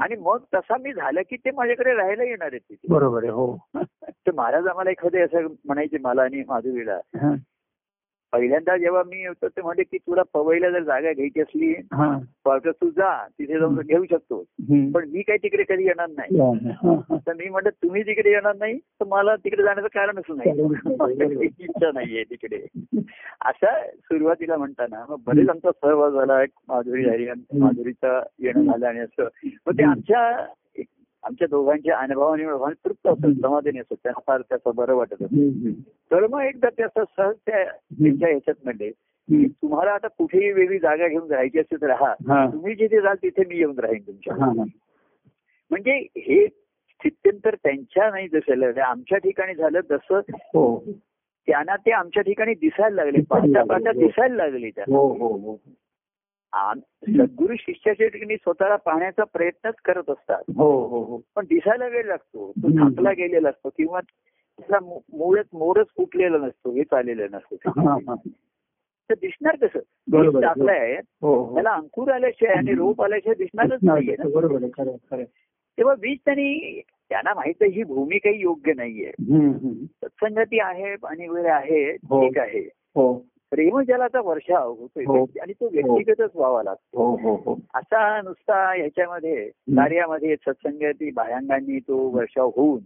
आणि 0.00 0.16
मग 0.16 0.38
तसा 0.54 0.76
मी 0.76 0.92
झालं 0.92 1.20
की 1.30 1.36
ते 1.36 1.50
माझ्याकडे 1.50 1.94
राहायला 1.94 2.24
येणार 2.24 2.48
आहेत 2.52 2.76
बरोबर 2.88 3.22
आहे 3.22 3.32
हो. 3.32 3.56
तर 4.02 4.30
महाराज 4.34 4.66
आम्हाला 4.66 4.90
एखादे 4.90 5.20
असं 5.20 5.46
म्हणायचे 5.64 5.96
मला 6.00 6.22
आणि 6.22 6.42
माधुरीला. 6.48 6.98
पहिल्यांदा 8.32 8.76
जेव्हा 8.76 9.02
मी 9.02 9.26
होतो 9.26 9.48
ते 9.48 9.62
म्हणजे 9.62 9.82
की 9.82 9.98
तुला 9.98 10.22
पवईला 10.34 10.70
जर 10.70 10.82
जागा 10.82 11.12
घ्यायची 11.12 11.40
असली 11.40 11.72
हा. 11.72 12.18
तर 12.46 12.70
तू 12.70 12.90
जा 12.90 13.26
तिथे 13.26 13.58
जाऊन 13.58 13.78
घेऊ 13.78 14.04
शकतो. 14.04 14.44
पण 14.92 15.08
मी 15.08 15.22
काही 15.22 15.38
तिकडे 15.42 15.62
कधी 15.62 15.84
येणार 15.84 16.08
नाही. 16.08 16.38
तर 17.26 17.32
मी 17.32 17.48
म्हणलं 17.48 17.70
तुम्ही 17.70 18.02
तिकडे 18.02 18.30
येणार 18.30 18.54
नाही 18.58 18.78
तर 18.78 19.04
मला 19.04 19.36
तिकडे 19.36 19.62
जाण्याचं 19.62 19.88
कारणच 19.94 20.24
कारणच 20.28 20.58
नाही. 21.08 21.46
इच्छा 21.46 21.90
नाहीये 21.94 22.24
तिकडे. 22.24 22.66
असा 23.40 23.86
सुरुवातीला 23.86 24.56
म्हणताना 24.56 25.04
मग 25.08 25.16
बरेच 25.26 25.48
आमचा 25.48 25.70
सहभाग 25.70 26.10
झाला 26.10 26.42
एक 26.42 26.50
माधुरी 26.68 27.04
झाली 27.04 27.26
माधुरीचा 27.58 28.22
येणं 28.38 28.64
झालं 28.64 28.86
आणि 28.86 28.98
असं. 28.98 29.28
मग 29.66 29.72
ते 29.72 29.82
आमच्या 29.82 30.46
आमच्या 31.22 31.48
दोघांच्या 31.50 31.98
अनुभवाने 31.98 32.44
तृप्त 32.84 33.06
असत 33.06 33.40
समाधानी 33.42 33.78
असत 33.78 33.92
त्यांना 33.92 34.20
फार 34.26 34.40
त्याचं 34.40 34.70
बरं 34.74 34.94
वाटत. 34.94 35.22
तर 36.10 36.26
मग 36.26 36.40
एकदा 36.40 36.68
त्याचं 36.76 37.04
सहज 37.16 37.34
त्या 37.46 37.64
त्यांच्या 37.64 38.28
ह्याच्यात 38.28 38.54
म्हणले. 38.64 38.90
तुम्हाला 39.48 39.90
आता 39.90 40.08
कुठेही 40.08 40.52
वेगळी 40.52 40.78
जागा 40.78 41.08
घेऊन 41.08 41.30
राहायची 41.30 41.58
असेल 41.58 41.82
तर 41.82 41.86
राहा. 41.86 42.14
हा. 42.28 42.50
तुम्ही 42.52 42.74
जिथे 42.74 43.00
जाल 43.00 43.16
तिथे 43.22 43.44
मी 43.44 43.56
येऊन 43.56 43.78
राहीन 43.78 44.02
तुमच्या. 44.06 44.64
म्हणजे 45.70 46.06
हे 46.16 46.46
स्थित्यंतर 46.46 47.54
त्यांच्या 47.54 48.10
नाही 48.10 48.28
जसं 48.28 48.80
आमच्या 48.80 49.18
ठिकाणी 49.18 49.54
झालं 49.54 49.80
तसं 49.90 50.20
हो. 50.30 50.84
त्यांना 51.46 51.76
ते 51.76 51.90
आमच्या 51.90 52.22
ठिकाणी 52.22 52.54
दिसायला 52.54 53.04
लागले. 53.04 53.22
पाहता 53.22 53.64
पाहता 53.64 53.92
दिसायला 53.92 54.34
लागले 54.34 54.68
हो 54.68 55.12
हो 55.12 55.28
हो. 55.28 55.56
सद्गुरू 57.18 57.54
शिष्याच्या 57.58 58.08
ठिकाणी 58.08 58.36
स्वतःला 58.36 58.76
पाहण्याचा 58.76 59.24
प्रयत्नच 59.24 59.74
करत 59.84 60.10
असतात. 60.10 60.42
हो 60.56 60.86
हो 60.86 61.04
हो. 61.04 61.20
पण 61.36 61.44
दिसायला 61.44 61.86
वेळ 61.86 62.04
लागतो. 62.04 62.52
तो. 62.62 62.68
थांबला 62.68 63.12
गेलेला 63.12 63.48
असतो 63.48 63.68
किंवा 63.68 64.00
त्याचा 64.58 65.00
मूळच 65.12 65.46
मोडच 65.52 65.86
फुटलेला 65.96 66.38
नसतो 66.38 66.72
हे 66.72 66.84
चाललेलं 66.84 67.26
नसतं. 67.32 67.70
तर 69.10 69.14
दिसणार 69.14 69.56
कसं. 69.56 69.78
टाकलंय 70.40 71.00
हो 71.22 71.44
हो. 71.44 71.54
त्याला 71.54 71.70
अंकुर 71.70 72.10
आल्याशिवाय 72.10 72.54
आणि 72.54 72.74
रोप 72.74 73.02
आल्याशिवाय 73.02 73.34
दिसणारच 73.34 73.80
नाहीये 73.82 74.16
ना? 74.18 74.24
बरोबर. 74.34 75.22
तेव्हा 75.78 75.94
बीज 75.94 76.18
त्यांनी 76.24 76.80
त्यांना 77.08 77.34
माहीत 77.34 77.62
ही 77.62 77.82
भूमी 77.82 78.18
काही 78.18 78.40
योग्य 78.40 78.72
नाहीये. 78.72 79.10
सत्संगती 79.84 80.60
आहे 80.60 80.94
आणि 81.04 81.28
वगैरे 81.28 81.48
आहे 81.48 81.90
हो. 81.92 82.28
ठीक 82.28 82.38
आहे. 82.38 82.68
हो 83.52 83.56
प्रेम 83.56 83.80
जलाचा 83.82 84.20
वर्षाव 84.20 84.70
होतोय 84.70 85.04
हो. 85.04 85.24
आणि 85.42 85.52
तो 85.52 85.68
व्यक्तिगतच 85.72 86.30
व्हावा 86.34 86.62
लागतो 86.62 87.04
हो 87.04 87.16
हो 87.22 87.42
हो 87.44 87.58
असा 87.74 88.20
नुसता 88.20 88.72
ह्याच्यामध्ये 88.74 89.48
कार्यामध्ये 89.76 90.36
सत्संगती 90.36 91.10
बाह्यांगांनी 91.10 91.78
तो 91.78 91.96
वर्षाव 91.98 92.50
होऊन. 92.56 92.80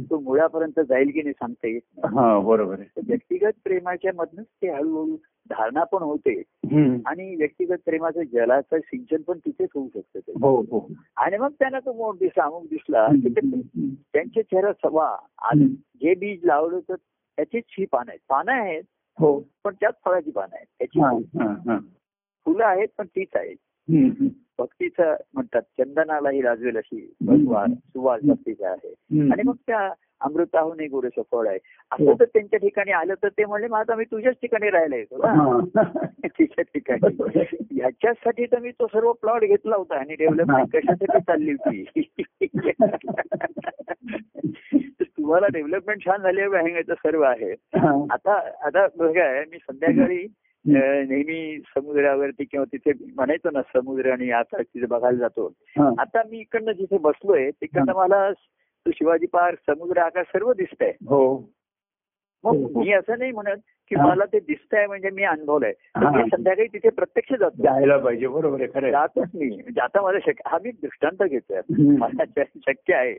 तो 0.00 0.18
मुळापर्यंत 0.18 0.80
जाईल 0.80 1.10
की 1.10 1.22
नाही 1.22 1.32
सांगता 1.32 1.68
येत. 1.68 2.06
हा 2.06 2.38
बरोबर 2.38 2.80
व्यक्तिगत 3.08 3.52
प्रेमाच्या 3.64 4.12
मधनच 4.14 4.46
ते 4.46 4.70
हळूहळू 4.70 5.16
धारणा 5.50 5.84
पण 5.84 6.02
होते. 6.02 6.42
आणि 7.06 7.36
व्यक्तिगत 7.36 7.78
प्रेमाचं 7.84 8.22
जलाचं 8.22 8.78
सिंचन 8.78 9.22
पण 9.22 9.38
तिथेच 9.38 9.68
होऊ 9.74 9.88
शकतं. 9.94 10.32
हो 10.42 10.60
हो 10.60 10.88
आणि 11.16 11.36
मग 11.38 11.48
त्यांना 11.48 11.78
तो 11.78 11.92
मोठ 11.92 12.18
दिसला 12.18 12.44
अमुक 12.44 12.62
दिसला. 12.62 13.06
त्यांच्या 14.12 14.42
चेहरा 14.42 14.72
सवा 14.72 15.16
आज 15.42 15.58
जे 16.02 16.14
बीज 16.14 16.40
लावलं 16.44 16.78
तर 16.78 16.94
त्याचीच 17.36 17.64
ही 17.78 17.84
पानं 17.84 18.10
आहेत 18.10 18.20
पानं 18.28 18.52
आहेत 18.52 18.82
हो. 19.18 19.48
पण 19.64 19.74
त्याच 19.74 19.94
फळाची 20.04 20.30
पानं 20.30 20.54
आहेत. 20.54 20.66
त्याची 20.78 21.00
हा 21.00 21.44
हा 21.44 21.52
हा. 21.52 21.78
फुलं 22.44 22.64
आहेत 22.64 22.88
पण 22.98 23.06
तीच 23.06 23.28
आहेत. 23.34 23.56
भक्तीचं 24.58 25.14
म्हणतात 25.34 25.62
चंदनालाही 25.62 26.44
लाजवेल 26.44 26.76
अशी 26.76 27.14
भगवान 27.20 27.74
सुवास 27.74 28.20
भक्तीचा 28.24 28.70
आहे. 28.70 28.94
आणि 29.32 29.42
मग 29.44 29.54
त्या 29.66 29.92
अमृताहून 30.20 30.80
एक 30.80 30.90
गोरेचं 30.90 31.22
फळ 31.30 31.48
आहे. 31.48 31.58
हो. 31.92 32.10
असं 32.10 32.20
तर 32.20 32.24
त्यांच्या 32.24 32.58
ठिकाणी 32.58 32.90
आलं 32.90 33.14
तर 33.14 33.28
ते 33.28 33.44
म्हणले 33.44 33.76
आता 33.76 33.94
मी 33.94 34.04
तुझ्याच 34.04 34.34
ठिकाणी 34.34 34.70
राहायला 34.70 34.96
येतो. 34.96 35.26
हा. 35.26 35.60
तिच्या 36.26 36.62
ठिकाणी. 36.62 37.16
ह्याच्यासाठी 37.70 38.46
तर 38.46 38.58
मी 38.58 38.70
तो 38.70 38.86
सर्व 38.86 39.12
प्लॉट 39.12 39.44
घेतला 39.44 39.76
होता 39.76 39.98
आणि 39.98 40.14
डेव्हलपमेंट 40.14 40.76
कशासाठी 40.76 41.20
चालली 41.20 41.52
होती? 41.52 41.84
तुम्हाला 45.30 45.46
डेव्हलपमेंट 45.52 46.04
छान 46.04 46.22
झाली 46.22 46.40
आहे 46.40 46.82
सर्व 46.82 47.20
आहे. 47.22 47.52
आता 48.10 48.50
आता 48.62 48.86
बघा 48.96 49.40
मी 49.50 49.56
संध्याकाळी 49.56 50.26
नेहमी 50.64 51.58
समुद्रावरती 51.66 52.44
किंवा 52.44 52.76
तिथे 52.76 52.92
म्हणायचो 53.16 53.50
ना 53.50 53.62
समुद्र 53.62 54.10
आणि 54.10 54.30
आता 54.30 54.62
तिथे 54.62 54.86
बघायला 54.86 55.18
जातो. 55.18 55.52
आता 55.98 56.22
मी 56.30 56.38
इकडनं 56.38 56.72
जिथे 56.72 56.98
बसलोय 56.98 57.50
तिकडनं 57.50 57.92
मला 57.92 58.32
शिवाजी 58.88 59.26
पार्क 59.26 59.58
समुद्र 59.70 59.98
आकाश 59.98 60.26
सर्व 60.26 60.52
दिसतंय. 60.52 60.92
हो. 61.00 61.50
मग 62.44 62.56
हो, 62.56 62.66
हो. 62.66 62.80
मी 62.82 62.92
असं 62.92 63.18
नाही 63.18 63.32
म्हणत 63.32 63.56
की. 63.90 63.96
मला 63.96 64.24
ते 64.24 64.38
दिसतंय 64.40 64.86
म्हणजे 64.86 65.10
मी 65.10 65.22
अनुभवलंय 65.24 65.72
तर. 65.72 66.08
मी 66.16 66.22
संध्याकाळी 66.30 66.68
तिथे 66.68 66.88
प्रत्यक्ष 66.88 67.32
जातो 67.40 67.62
जायला 67.62 67.96
पाहिजे 67.98 68.26
बरोबर 68.26 68.60
आहे. 68.76 68.90
जातोच 68.90 69.28
मी 69.34 69.80
आता 69.80 70.02
मला 70.02 70.18
शक्य 70.18 70.48
हा 70.48 70.58
मी 70.64 70.70
दृष्टांत 70.70 71.22
घेतोय. 71.22 71.60
मला 71.98 72.42
शक्य 72.44 72.94
आहे. 72.94 73.12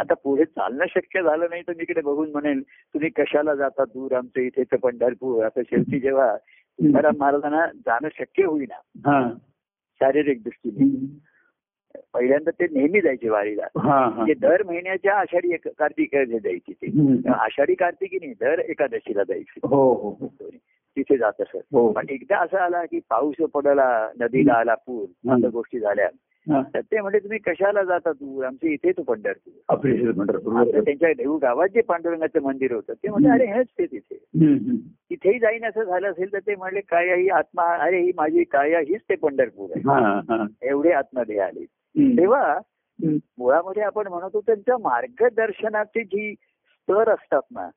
आता 0.00 0.14
पुढे 0.14 0.44
चालणं 0.44 0.84
शक्य 0.88 1.22
झालं 1.22 1.46
नाही 1.50 1.62
तर 1.62 1.72
मी 1.76 1.82
इकडे 1.82 2.00
बघून 2.00 2.30
म्हणेल 2.30 2.62
तुम्ही 2.62 3.10
कशाला 3.10 3.54
जाता 3.54 3.84
दूर 3.84 4.12
आमचं 4.12 4.40
इथे 4.40 4.76
पंढरपूर 4.76 5.44
आता 5.44 5.62
शेवटी 5.62 6.00
जेव्हा 6.00 6.36
तुकाराम 6.36 7.14
महाराजांना 7.18 7.66
जाणं 7.66 8.08
शक्य 8.18 8.44
होईना 8.44 8.80
शारीरिक 10.00 10.42
दृष्टीने. 10.42 10.86
पहिल्यांदा 12.14 12.50
ते 12.50 12.66
नेहमी 12.72 13.00
जायचे 13.00 13.28
वारीला 13.28 13.66
म्हणजे 13.76 14.34
दर 14.34 14.62
महिन्याच्या 14.62 15.14
आषाढी 15.14 15.56
कार्तिक 15.56 16.16
जायची 16.16 16.72
ते. 16.72 17.30
आषाढी 17.30 17.74
कार्तिकी 17.74 18.16
नाही 18.16 18.32
दर 18.32 18.58
एकादशीला 18.58 19.22
जायची 19.22 19.60
हो 19.64 19.92
हो 19.94 20.16
हो. 20.20 20.26
तिथे 20.96 21.16
जात 21.16 21.40
असत 21.40 21.56
हो 21.72 21.90
पण 21.92 22.06
एकदा 22.10 22.38
असं 22.38 22.58
आला 22.58 22.84
की 22.84 23.00
पाऊस 23.10 23.34
पडला 23.54 24.08
नदीला 24.20 24.52
आला 24.52 24.74
पूर. 24.74 25.32
अशा 25.32 25.48
गोष्टी 25.48 25.80
झाल्या. 25.80 26.08
तर 26.74 26.80
ते 26.80 27.00
म्हणजे 27.00 27.18
तुम्ही 27.18 27.38
कशाला 27.38 27.82
जाता 27.84 28.12
दूर 28.12 28.44
आमच्या 28.44 28.70
इथेच 28.70 28.96
पंढरपूर. 28.96 30.64
त्यांच्या 30.80 31.12
देऊ 31.12 31.36
गावात 31.38 31.68
जे 31.68 31.80
पांडुरंगाचं 31.80 32.42
मंदिर 32.42 32.72
होतं 32.72 32.92
ते 32.92 33.08
म्हणजे 33.08 33.28
अरे 33.30 33.46
हेच 33.46 33.66
ते 33.78 33.86
तिथे. 33.86 34.16
तिथेही 35.10 35.38
जाईन 35.38 35.64
असं 35.64 35.82
झालं 35.84 36.10
असेल 36.10 36.32
तर 36.32 36.38
ते 36.38 36.54
म्हणले 36.54 36.80
काय 36.80 37.14
ही 37.22 37.28
आत्मा 37.28 37.74
अरे 37.76 38.00
ही 38.00 38.12
माझी 38.16 38.44
काया 38.44 38.78
हीच 38.78 39.00
ते 39.00 39.14
पंढरपूर 39.14 39.70
आहे 39.76 40.68
एवढे 40.68 40.92
आत्मध्ये 40.92 41.38
आले. 41.38 41.64
तेव्हा. 41.98 42.58
मुळामध्ये 43.38 43.82
आपण 43.82 44.06
म्हणतो 44.06 44.40
त्यांच्या 44.40 44.76
मार्गदर्शनाची 44.78 46.04
जी 46.04 46.34
स्तर 46.34 47.08
असतात 47.08 47.40
ना. 47.50 47.68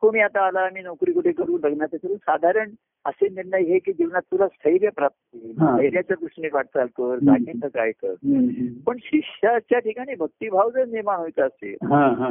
कोणी 0.00 0.20
आता 0.20 0.46
आला 0.46 0.68
मी 0.74 0.80
नोकरी 0.80 1.12
कुठे 1.12 1.32
करू 1.32 1.58
लग्नाचं 1.58 1.96
करू 1.96 2.16
साधारण 2.16 2.70
असे 3.04 3.28
निर्णय 3.28 3.62
हे 3.62 3.78
की 3.78 3.92
जीवनात 3.92 4.22
तुला 4.32 4.48
स्थैर्य 4.48 4.88
प्राप्त 4.88 5.36
होईल. 5.36 5.52
धैर्याच्या 5.56 6.16
दृष्टीने 6.20 6.48
वाटचाल 6.52 6.86
कर. 6.86 7.18
जाणीचं 7.22 7.68
काय 7.68 7.92
कर. 7.92 8.14
पण 8.86 8.96
शिष्याच्या 9.02 9.78
ठिकाणी 9.78 10.14
भक्तिभाव 10.14 10.70
जर 10.70 10.84
निर्माण 10.86 11.16
व्हायचा 11.16 11.44
असेल 11.44 11.76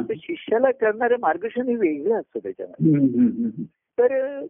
तर 0.08 0.14
शिष्याला 0.16 0.70
करणारं 0.70 1.16
मार्गदर्शन 1.20 1.68
हे 1.68 1.74
वेगळं 1.74 2.20
असतं 2.20 2.38
त्याच्यामध्ये. 2.38 3.64
तर 3.98 4.44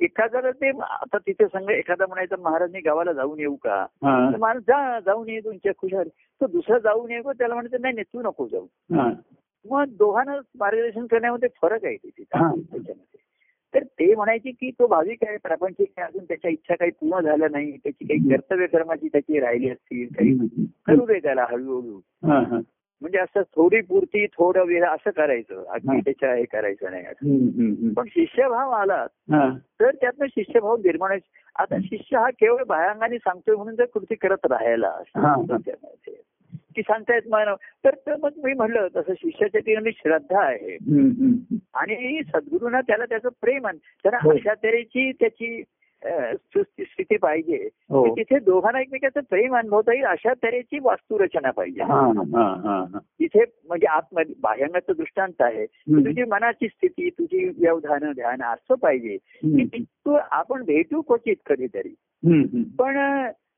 एखाद्याला 0.00 0.50
ते 0.50 0.68
आता 0.80 1.18
तिथे 1.18 1.46
सांग 1.46 1.70
एखादा 1.70 2.06
म्हणायचं 2.06 2.36
महाराज 2.38 2.72
मी 2.72 2.80
गावाला 2.80 3.12
जाऊन 3.12 3.38
येऊ 3.38 3.54
का? 3.54 3.86
तर 4.32 4.36
महाराज 4.36 4.62
जा 4.62 5.00
जाऊन 5.00 5.28
ये 5.28 5.40
तुमच्या 5.40 5.72
खुशाल. 5.78 6.08
तो 6.40 6.46
दुसरा 6.46 6.78
जाऊन 6.78 7.10
ये 7.10 7.20
त्याला 7.20 7.54
म्हणायचं 7.54 7.80
नाही 7.80 7.94
नाही 7.94 8.04
तू 8.04 8.22
नको 8.22 8.46
जाऊ. 8.46 8.66
मग 9.70 9.84
दोघांना 9.88 10.36
मार्गदर्शन 10.58 11.06
करण्यामध्ये 11.06 11.48
फरक 11.62 11.84
आहे 11.84 11.96
तिथे. 11.96 12.22
हा. 12.22 12.48
त्याच्यामध्ये. 12.48 13.20
तर 13.74 13.82
ते 13.82 14.14
म्हणायचे 14.14 14.50
की 14.50 14.70
तो 14.70 14.86
भाविक 14.86 15.24
आहे 15.24 15.36
प्रापंचिक 15.36 15.92
आहे 15.96 16.06
अजून 16.06 16.24
त्याच्या 16.24 16.50
इच्छा 16.50 16.74
काही 16.74 16.90
पूर्ण 16.90 17.26
झाल्या 17.26 17.48
नाही 17.50 17.76
त्याची 17.76 18.04
काही 18.04 18.30
कर्तव्य 18.30 18.66
कर्माची 18.66 19.08
त्याची 19.08 19.40
राहिली 19.40 19.70
असतील 19.70 20.06
काही 20.06 20.34
करू 20.86 21.06
दे 21.06 21.18
त्याला 21.18 21.46
हळूहळू. 21.50 22.00
म्हणजे 23.04 23.18
असं 23.18 23.42
थोडी 23.42 23.80
पुरती 23.80 24.26
थोडं 24.26 24.64
वेळ 24.66 24.84
असं 24.84 25.10
करायचं 25.10 25.64
अगदी 25.68 25.94
हा. 25.94 25.98
त्याच्या 25.98 26.34
हे 26.34 26.44
करायचं 26.44 26.90
नाही. 26.90 27.04
पण 27.92 28.06
शिष्यभाव 28.08 28.70
आला 28.70 29.06
हा. 29.32 29.58
तर 29.80 29.90
त्यातनं 29.90 30.26
शिष्यभाव 30.26 30.76
निर्माण. 30.76 31.18
आता 31.58 31.76
शिष्य 31.84 32.18
हा 32.18 32.30
केवळ 32.30 32.62
बाह्यांगाने 32.64 33.18
सांगतोय 33.18 33.56
म्हणून 33.56 33.74
जर 33.74 33.84
कृती 33.84 34.14
करत 34.14 34.46
राहायला 34.50 34.98
हा. 35.16 35.34
की 36.76 36.82
सांगतायत 36.82 37.22
मला 37.28 37.54
तर 37.84 37.90
तर 38.06 38.16
मग 38.22 38.30
मी 38.44 38.52
म्हणलं 38.52 38.88
तसं 38.96 39.12
शिष्याच्या 39.18 39.60
ठिकाणी 39.60 39.90
श्रद्धा 39.92 40.40
आहे. 40.40 40.74
आणि 41.74 42.22
सद्गुरूंना 42.34 42.80
त्याला 42.80 43.04
त्याचं 43.04 43.28
प्रेम 43.40 43.66
आहे. 43.66 43.78
त्याला 44.02 44.18
हो. 44.22 44.30
अशा 44.30 44.54
तऱ्हेची 44.54 45.12
त्याची 45.12 45.62
स्थिती 46.06 47.16
पाहिजे. 47.16 47.68
हो. 47.90 48.16
तिथे 48.16 48.38
दोघांना 48.38 48.80
एकमेकाचं 48.80 49.20
प्रेम 49.20 49.56
अनुभवता 49.56 49.92
येईल 49.92 50.04
अशा 50.04 50.32
तऱ्हेची 50.34 50.78
वास्तुरचना 50.78 51.50
पाहिजे. 51.50 51.82
हा 51.82 52.00
हा 52.00 52.42
हा 52.42 52.84
हा 52.92 52.98
तिथे 52.98 53.44
म्हणजे 53.68 53.86
आतमध्ये 53.86 54.34
बाह्यांगाचं 54.42 54.92
दृष्टांत 54.96 55.40
आहे. 55.40 55.66
तुझी 55.66 56.24
मनाची 56.24 56.68
स्थिती 56.68 57.10
तुझी 57.10 57.48
व्यवधान 57.48 58.12
ध्यान 58.12 58.42
असं 58.42 58.74
पाहिजे. 58.74 59.16
की 59.44 59.84
तू 59.84 60.18
आपण 60.30 60.64
भेटू 60.64 61.00
क्वचित 61.00 61.36
कधीतरी. 61.46 61.94
पण 62.78 62.96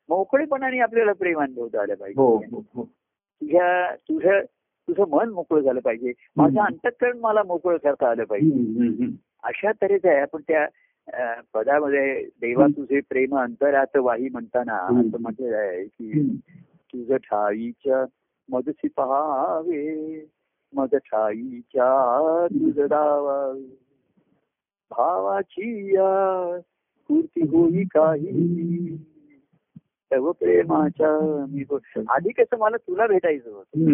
मोकळेपणाने 0.09 0.79
आपल्याला 0.79 1.13
प्रेम 1.13 1.41
अनुभवता 1.41 1.83
आलं 1.83 1.95
पाहिजे. 1.95 2.21
हो 2.21 2.37
हो 2.75 2.85
तुझ्या 3.41 3.95
तुझं 3.95 4.41
तुझं 4.89 5.05
मन 5.09 5.29
मोकळं 5.29 5.61
झालं 5.61 5.81
पाहिजे. 5.81 6.13
माझं. 6.37 6.61
अंतःकरण 6.61 7.19
मला 7.19 7.43
मोकळं 7.43 7.77
करता 7.77 8.11
आलं 8.11 8.25
पाहिजे. 8.25 9.07
अशा 9.43 9.73
तऱ्हेचं 9.73 10.09
आहे. 10.09 10.19
आपण 10.19 10.41
त्या 10.49 10.67
पदामध्ये 11.55 12.25
देवा. 12.25 12.67
तुझे 12.67 13.01
प्रेम 13.01 13.39
अंतरात 13.39 13.97
वाही 13.97 14.29
म्हणताना. 14.29 14.77
असं 14.77 15.21
म्हटलेलं 15.21 15.57
आहे 15.57 15.85
की. 15.85 16.37
तुझ 16.93 17.13
ठाईच्या 17.13 18.05
मदसी 18.49 18.89
पहावे 18.89 20.25
मद 20.73 20.95
ठाईच्या 20.95 22.47
तुझ 22.47 22.81
दावावे 22.89 23.61
भावाची 24.91 25.95
या 25.95 26.61
पूर्ती 27.09 27.41
होई 27.41 27.85
काही 27.85 28.97
सर्व 29.81 30.33
प्रेमाच्या 30.33 31.45
मी 31.49 31.65
आधी 32.09 32.31
कसं 32.31 32.59
मला 32.59 32.77
तुला 32.77 33.07
भेटायचं 33.07 33.51
होतं. 33.51 33.85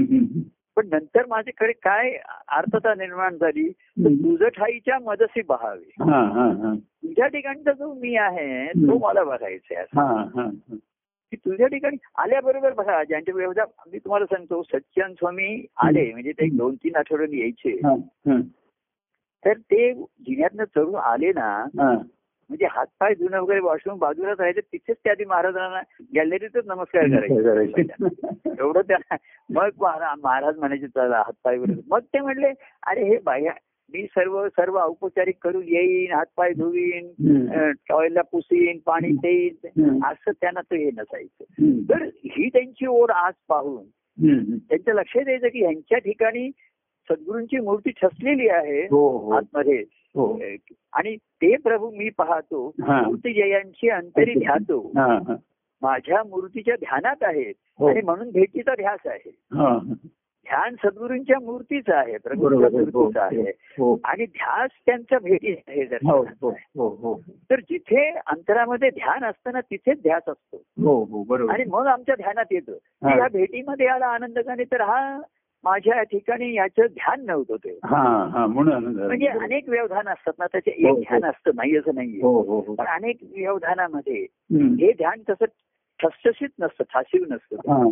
पण 0.77 0.89
नंतर 0.89 1.27
माझ्याकडे 1.29 1.73
काय 1.73 2.11
अर्थता 2.49 2.95
निर्माण 2.95 3.37
झाली. 3.37 3.69
तुझं 3.99 4.49
ठाईच्या 4.49 4.99
मदसी 4.99 5.41
हा 6.01 6.21
हा 6.21 6.47
हा 6.63 6.75
तुझ्या 6.75 7.27
ठिकाणचा 7.27 7.73
जो 7.73 7.93
मी 7.95 8.17
आहे 8.17 8.67
तो. 8.69 8.99
मला 8.99 9.25
बघायचा 9.25 9.79
आहे. 9.79 9.87
की 11.31 11.37
तुझ्या 11.37 11.67
ठिकाणी 11.67 11.97
आल्याबरोबर 12.19 12.73
बघा 12.73 13.05
ज्यांच्या 13.05 13.35
व्यवधा 13.35 13.65
मी 13.93 13.99
तुम्हाला 13.99 14.25
सांगतो 14.25 14.63
सच्चान 14.63 15.15
स्वामी 15.15 15.67
आले 15.77 16.11
म्हणजे 16.13 16.33
ते 16.33 16.49
दोन 16.57 16.75
तीन 16.75 16.97
आठवड्यांनी 16.97 17.41
यायचे 17.41 17.77
तर 19.45 19.53
ते 19.53 19.93
जिन्यातनं 19.95 20.65
चढून 20.65 20.95
आले 20.95 21.33
ना. 21.33 21.65
म्हणजे 22.53 22.67
हातपाय 22.71 23.15
धुणं 23.15 23.41
वगैरे 23.41 23.61
वॉशरूम 23.61 23.99
बाजूला 23.99 24.31
राहायचं 24.31 24.61
तिथेच 24.63 24.97
त्या 25.05 25.13
आधी 25.13 25.25
महाराजांना 25.25 25.81
गॅलरीतच 26.17 26.67
नमस्कार 26.67 27.07
करायचे. 27.07 27.83
एवढं 28.61 28.81
त्या 28.81 28.97
मग 29.51 29.69
महारा- 29.81 30.17
महाराज 30.25 30.59
म्हणायचे 30.59 30.87
चला 30.87 31.19
हातपाय 31.19 31.57
वगैरे 31.59 31.81
मग 31.91 32.01
ते 32.05 32.21
म्हणले 32.21 32.47
अरे 32.87 33.05
हे 33.05 33.17
बाह्या 33.25 33.53
मी 33.95 34.03
सर्व 34.07 34.37
सर्व 34.49 34.79
औपचारिक 34.79 35.37
करून 35.43 35.63
येईन 35.63 36.13
हातपाय 36.13 36.53
धुवीन. 36.53 37.09
टॉयला 37.89 38.23
पुसीन 38.23 38.79
पाणी 38.87 39.11
देईन. 39.17 39.99
असं 40.05 40.31
त्यांना 40.31 40.61
तो 40.61 40.75
हे 40.75 40.91
नसायचं. 40.97 41.45
तर 41.91 42.05
ही 42.05 42.49
त्यांची 42.49 42.87
ओढ 42.87 43.11
आज 43.11 43.33
पाहून. 43.49 43.85
त्यांच्या 44.59 44.95
लक्षात 44.95 45.29
यायचं 45.29 45.49
की 45.49 45.61
ह्यांच्या 45.61 45.99
ठिकाणी 45.99 46.51
सद्गुरूंची 47.11 47.61
मूर्ती 47.61 47.91
ठसलेली 47.91 48.49
आहे 48.49 48.81
हो 48.83 49.09
हो 49.19 49.31
आतमध्ये 49.31 49.83
आणि 50.15 51.17
ते 51.17 51.57
प्रभू 51.57 51.91
मी 51.91 52.09
पाहतो 52.09 52.67
हा. 52.83 53.01
मूर्ती 53.03 53.33
जयांची 53.35 53.89
अंतरी 53.89 54.35
ध्यातो 54.35 54.81
हा, 54.97 55.07
हा. 55.29 55.37
माझ्या 55.83 56.23
मूर्तीच्या 56.23 56.75
ध्यानात 56.77 57.23
आहेत 57.23 57.55
हो. 57.79 57.87
आणि 57.89 58.01
म्हणून 58.05 58.31
भेटीचा 58.31 58.75
ध्यास 58.75 59.07
आहे 59.07 59.31
हा. 59.53 59.79
ध्यान 60.47 60.75
सद्गुरूंच्या 60.75 61.39
मूर्तीचं 61.41 61.95
आहे 61.95 62.17
प्रभूंच्या 62.19 62.67
आहे. 62.69 62.77
हो, 62.85 63.03
मूर्तीचं 63.03 63.21
आहे 63.21 63.51
हो 63.79 63.97
आणि 64.05 64.25
ध्यास 64.27 64.71
त्यांच्या 64.87 65.19
भेटी 65.19 65.53
आहे 65.69 65.85
हो 65.85 66.17
हो. 66.43 66.51
हो 66.77 66.89
हो 66.89 67.15
तर 67.51 67.61
जिथे 67.61 68.09
अंतरामध्ये 68.27 68.91
ध्यान 68.91 69.25
असतं 69.25 69.53
ना 69.53 69.61
तिथेच 69.61 70.03
ध्यास 70.03 70.23
असतो 70.29 70.57
हो 70.85 71.03
हो 71.05 71.23
बरोबर 71.23 71.53
आणि 71.53 71.65
मग 71.69 71.87
आमच्या 71.87 72.15
ध्यानात 72.15 72.53
येतं 72.53 72.73
हा. 73.03 73.17
या 73.19 73.29
भेटीमध्ये 73.33 73.87
आला 73.87 74.07
आनंदकाने 74.07 74.65
तर 74.65 74.81
हा 74.81 75.21
माझ्या 75.65 76.03
ठिकाणी 76.03 76.53
याचं 76.55 76.87
ध्यान 76.87 77.25
नव्हतं 77.25 77.57
ते 77.57 77.79
हा 77.85 78.03
हा 78.33 78.47
म्हणून 78.47 78.85
म्हणजे 78.97 79.27
अनेक 79.29 79.69
व्यवधान 79.69 80.09
असतात 80.09 80.33
ना 80.39 80.47
त्याचे 80.47 80.71
हो, 80.71 80.89
एक 80.89 80.95
हो. 80.95 81.01
ध्यान 81.01 81.25
असतं 81.25 81.51
नाही 81.55 81.77
असं 81.77 81.95
नाहीये 81.95 82.23
हो 82.23 82.41
हो 82.43 82.61
हो 82.61 82.75
पण 82.75 82.87
अनेक 82.87 83.19
व्यवधानामध्ये. 83.33 84.21
हे 84.53 84.93
ध्यान 84.93 85.23
तसं 85.31 85.45
ठसठशीत 86.01 86.49
नसतं 86.61 86.85
ठाशीव 86.85 87.25
नसतं 87.29 87.71
हा. 87.73 87.83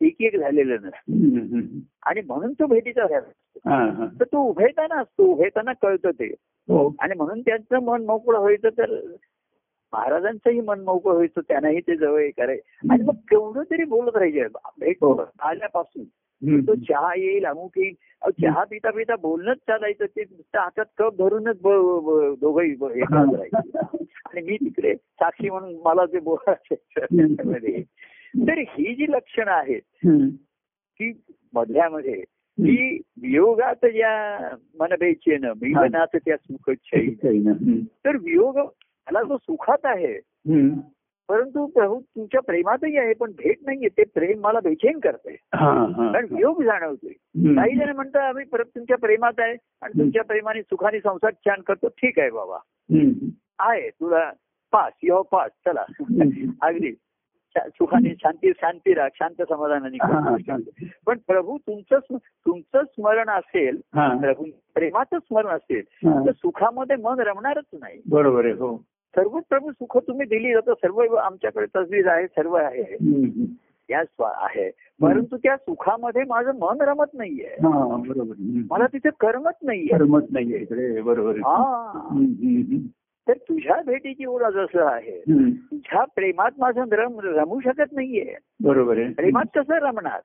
एक 0.00 0.22
एक 0.22 0.36
झालेलं 0.36 0.76
नसतं. 0.82 1.78
आणि 2.02 2.20
म्हणून 2.20 2.52
तो 2.52 2.66
भेटीचा 2.66 3.06
ध्यान 3.06 3.22
हा, 3.66 3.78
हा. 3.92 4.06
तर 4.20 4.24
तो 4.24 4.42
उभेताना 4.42 5.00
असतो 5.00 5.24
उभेताना 5.24 5.72
कळतं 5.72 6.10
ते 6.10 6.26
हो 6.68 6.92
आणि 7.00 7.14
म्हणून 7.16 7.40
त्यांचं 7.40 7.84
मन 7.84 8.04
मोकळं 8.06 8.38
व्हायचं 8.38 8.68
तर 8.78 8.94
महाराजांचंही 9.92 10.60
मन 10.60 10.80
मोकळं 10.80 11.12
व्हायचं 11.14 11.40
त्यांनाही 11.40 11.80
ते 11.80 11.96
जवळ 11.96 12.20
हे 12.20 12.30
करायचं 12.30 12.92
आणि 12.92 13.04
मग 13.04 13.14
केवढं 13.30 13.62
तरी 13.70 13.84
बोलत 13.84 14.16
राहायचे 14.16 14.46
भेट 14.80 14.96
हो. 15.00 15.20
आल्यापासून. 15.40 16.04
तो 16.66 16.74
चहा 16.74 17.12
येईल 17.16 17.44
अमुक 17.44 17.72
येईल 17.76 17.94
चहा 18.30 18.64
पिता 18.64 18.90
पिता 18.90 19.16
बोलणंच 19.16 19.56
चालायचं 19.56 20.04
ते 20.04 20.22
हातात 20.40 20.84
कप 20.98 21.14
ब- 21.62 22.34
दोघंही 22.40 22.74
आणि 24.26 24.40
मी 24.42 24.56
तिकडे 24.56 24.94
साक्षी 24.94 25.50
म्हणून 25.50 25.74
मला 25.84 26.04
ते 26.06 26.18
बोलायचं. 26.20 27.04
तर 28.48 28.58
ही 28.58 28.94
जी 28.94 29.06
लक्षणं 29.08 29.50
आहेत. 29.50 29.82
की 30.98 31.20
मधल्यामध्ये 31.54 32.24
की 32.58 32.96
वियोगात 33.22 33.86
ज्या 33.86 34.54
मनभेचेन 34.78 35.44
मिलनात 35.44 36.06
त्या 36.14 36.36
सुखच्छई 36.36 37.10
काही 37.10 37.38
ना. 37.38 37.50
हम्म. 37.50 37.78
तर 37.78 38.16
वियोग 38.16 38.56
मला 39.06 39.22
जो 39.22 39.36
सुखात 39.36 39.84
आहे. 39.84 40.20
परंतु 41.30 41.66
प्रभू 41.66 42.00
तुमच्या 42.00 42.40
प्रेमातही 42.40 42.96
आहे 42.98 43.12
पण 43.14 43.30
भेट 43.30 43.56
नाहीये. 43.66 43.88
ते 43.88 44.02
प्रेम 44.14 44.40
मला 44.40 44.60
बेचैन 44.60 44.98
करते 44.98 45.36
हा 45.54 45.70
हा. 45.96 46.12
कारण 46.12 46.26
वियोग 46.30 46.62
जाणवतोय. 46.62 47.12
काही 47.54 47.76
जण 47.76 47.94
म्हणतात 47.94 48.20
आम्ही 48.20 48.44
परत 48.44 48.64
तुमच्या 48.64 48.96
प्रेमात 48.96 49.32
आहे 49.38 49.56
आणि 49.82 49.98
तुमच्या 49.98 50.24
प्रेमाने 50.24 50.62
सुखाने 50.62 51.00
संसार 51.00 51.32
छान 51.32 51.60
करतो. 51.60 51.88
ठीक 51.88 52.18
आहे 52.18 52.30
बाबा. 52.30 52.58
आहे 53.58 53.88
तुला 53.90 54.30
पास 54.72 54.92
यो 55.02 55.22
पास. 55.22 55.50
चला. 55.66 55.84
अगदी. 56.62 56.94
सुखाने 57.58 58.14
शांती 58.14 58.52
शांती 58.56 58.94
राख 58.94 59.10
शांत 59.14 59.42
समाधानाने. 59.48 59.96
पण 61.06 61.18
प्रभू 61.26 61.58
तुमचं 61.58 61.98
तुमचं 62.16 62.82
स्मरण 62.84 63.28
असेल. 63.28 63.80
प्रभू 64.20 64.44
प्रेमाचं 64.74 65.18
स्मरण 65.18 65.46
असेल. 65.46 65.82
तर 66.26 66.32
सुखामध्ये 66.32 66.96
मन 66.96 67.20
रमणारच 67.20 67.64
नाही. 67.72 68.00
बरोबर 68.10 68.44
आहे 68.44 68.54
हो. 68.54 68.84
सर्व 69.16 69.38
प्रभू 69.48 69.70
सुख 69.70 69.98
तुम्ही 69.98 70.26
दिली 70.26 70.52
जातं. 70.52 70.72
सर्व 70.74 71.14
आमच्याकडे 71.14 71.66
तसबीज 71.76 72.06
आहे 72.06 72.26
सर्व 72.26 72.54
आहे. 72.54 72.82
हम्म. 72.82 73.44
या 73.90 74.04
स्वा- 74.04 74.36
आहे. 74.36 74.70
परंतु 75.02 75.36
त्या 75.36 75.56
सुखामध्ये 75.56 76.22
माझं 76.28 76.50
मन 76.54 76.80
रमत 76.80 77.04
नाहीये. 77.14 77.44
हा. 77.44 77.96
मला 78.70 78.86
तिथे 78.86 79.08
करमत 79.20 79.64
नाहीये. 79.64 79.98
करमत 79.98 80.22
नाहीये 80.30 80.58
इकडे. 80.58 81.00
बरोबर. 81.00 81.36
हा. 81.36 81.92
तर 83.28 83.32
तुझ्या 83.32 83.82
भेटीची 83.86 84.24
ओढ 84.24 84.42
जसं 84.42 84.86
आहे. 84.86 85.20
तुझ्या 85.54 86.04
प्रेमात 86.04 86.50
माझं 86.58 86.84
रम 86.92 87.20
रमू 87.20 87.60
शकत 87.60 87.92
नाहीये. 87.92 88.34
बरोबर 88.62 88.98
आहे. 88.98 89.12
प्रेमात 89.12 89.44
कसं 89.54 89.74
रमणार. 89.74 90.20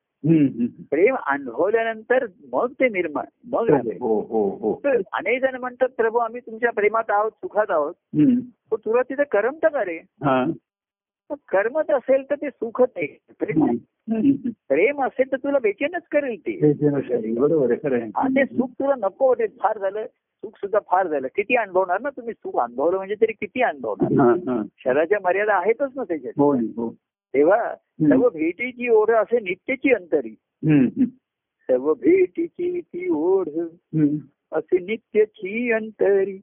प्रेम 0.90 1.16
अनुभवल्यानंतर 1.16 2.26
मग 2.54 2.72
ते 2.72 2.90
निर्माण 2.90 3.26
मग. 3.52 3.70
हो 4.02 4.20
हो 4.22 4.50
हो 4.62 4.82
अनेक 5.14 5.42
जण 5.42 5.56
म्हणतात 5.56 5.88
प्रभू 5.98 6.18
आम्ही 6.18 6.42
तुमच्या 6.42 6.72
प्रेमात 6.72 7.04
आहोत 7.10 7.32
सुखात 7.32 7.66
आहोत. 7.70 7.94
तुला 8.74 9.02
तिथे 9.02 9.24
करमत 9.24 9.66
का 9.66 9.84
रे 9.86 9.98
हा. 9.98 10.46
मग 11.30 11.36
करमत 11.52 11.92
असेल 11.92 12.24
तर 12.30 12.36
ते 12.36 12.50
सुखच 12.50 12.90
आहे. 12.96 13.18
प्रेम. 13.40 13.76
प्रेम 14.68 15.04
असेल 15.04 15.32
तर 15.32 15.38
तुला 15.38 15.60
बेचैनच 15.60 16.04
करेल 16.12 16.40
ते. 16.40 16.74
ते 16.74 17.34
बरोबर 17.34 17.76
ते 18.28 18.46
सुख 18.46 18.70
तुला 18.70 18.96
नको 18.96 19.28
होते 19.28 19.48
फार 19.48 19.78
झालं. 19.80 20.06
सुख 20.46 20.58
सुद्धा 20.58 20.80
फार 20.80 21.08
झालं 21.08 21.28
किती 21.28 21.56
अनुभवणार 21.56 22.02
ना 22.02 22.10
तुम्ही 22.10 22.34
सुख 22.34 22.60
अनुभवलं 22.60 22.98
म्हणजे 22.98 23.16
तरी 23.22 23.34
किती 23.34 23.62
अनुभवणार 23.62 24.12
हा, 24.20 24.52
हा. 24.52 24.62
शरीराच्या 24.78 25.18
मर्यादा 25.24 25.56
आहेतच 25.56 25.92
ना 25.96 26.04
त्याच्यात 26.04 26.34
हो 26.38 26.52
हो 26.54 26.90
तेव्हा. 27.34 27.76
सर्व 27.76 28.30
भेटीची 28.30 28.90
ओढ 28.90 29.12
असे 29.12 29.40
नित्यची 29.40 29.94
अंतरी. 29.94 30.34
सर्व 31.70 31.94
भेटीची 31.94 32.82
ती 32.82 33.08
ओढ. 33.10 33.48
असे 34.52 34.78
नित्यची 34.80 35.72
अंतरी. 35.72 36.38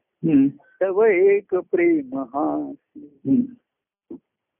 तव 0.82 1.04
एक 1.04 1.54
प्रेम 1.54 2.18
हा. 2.18 2.72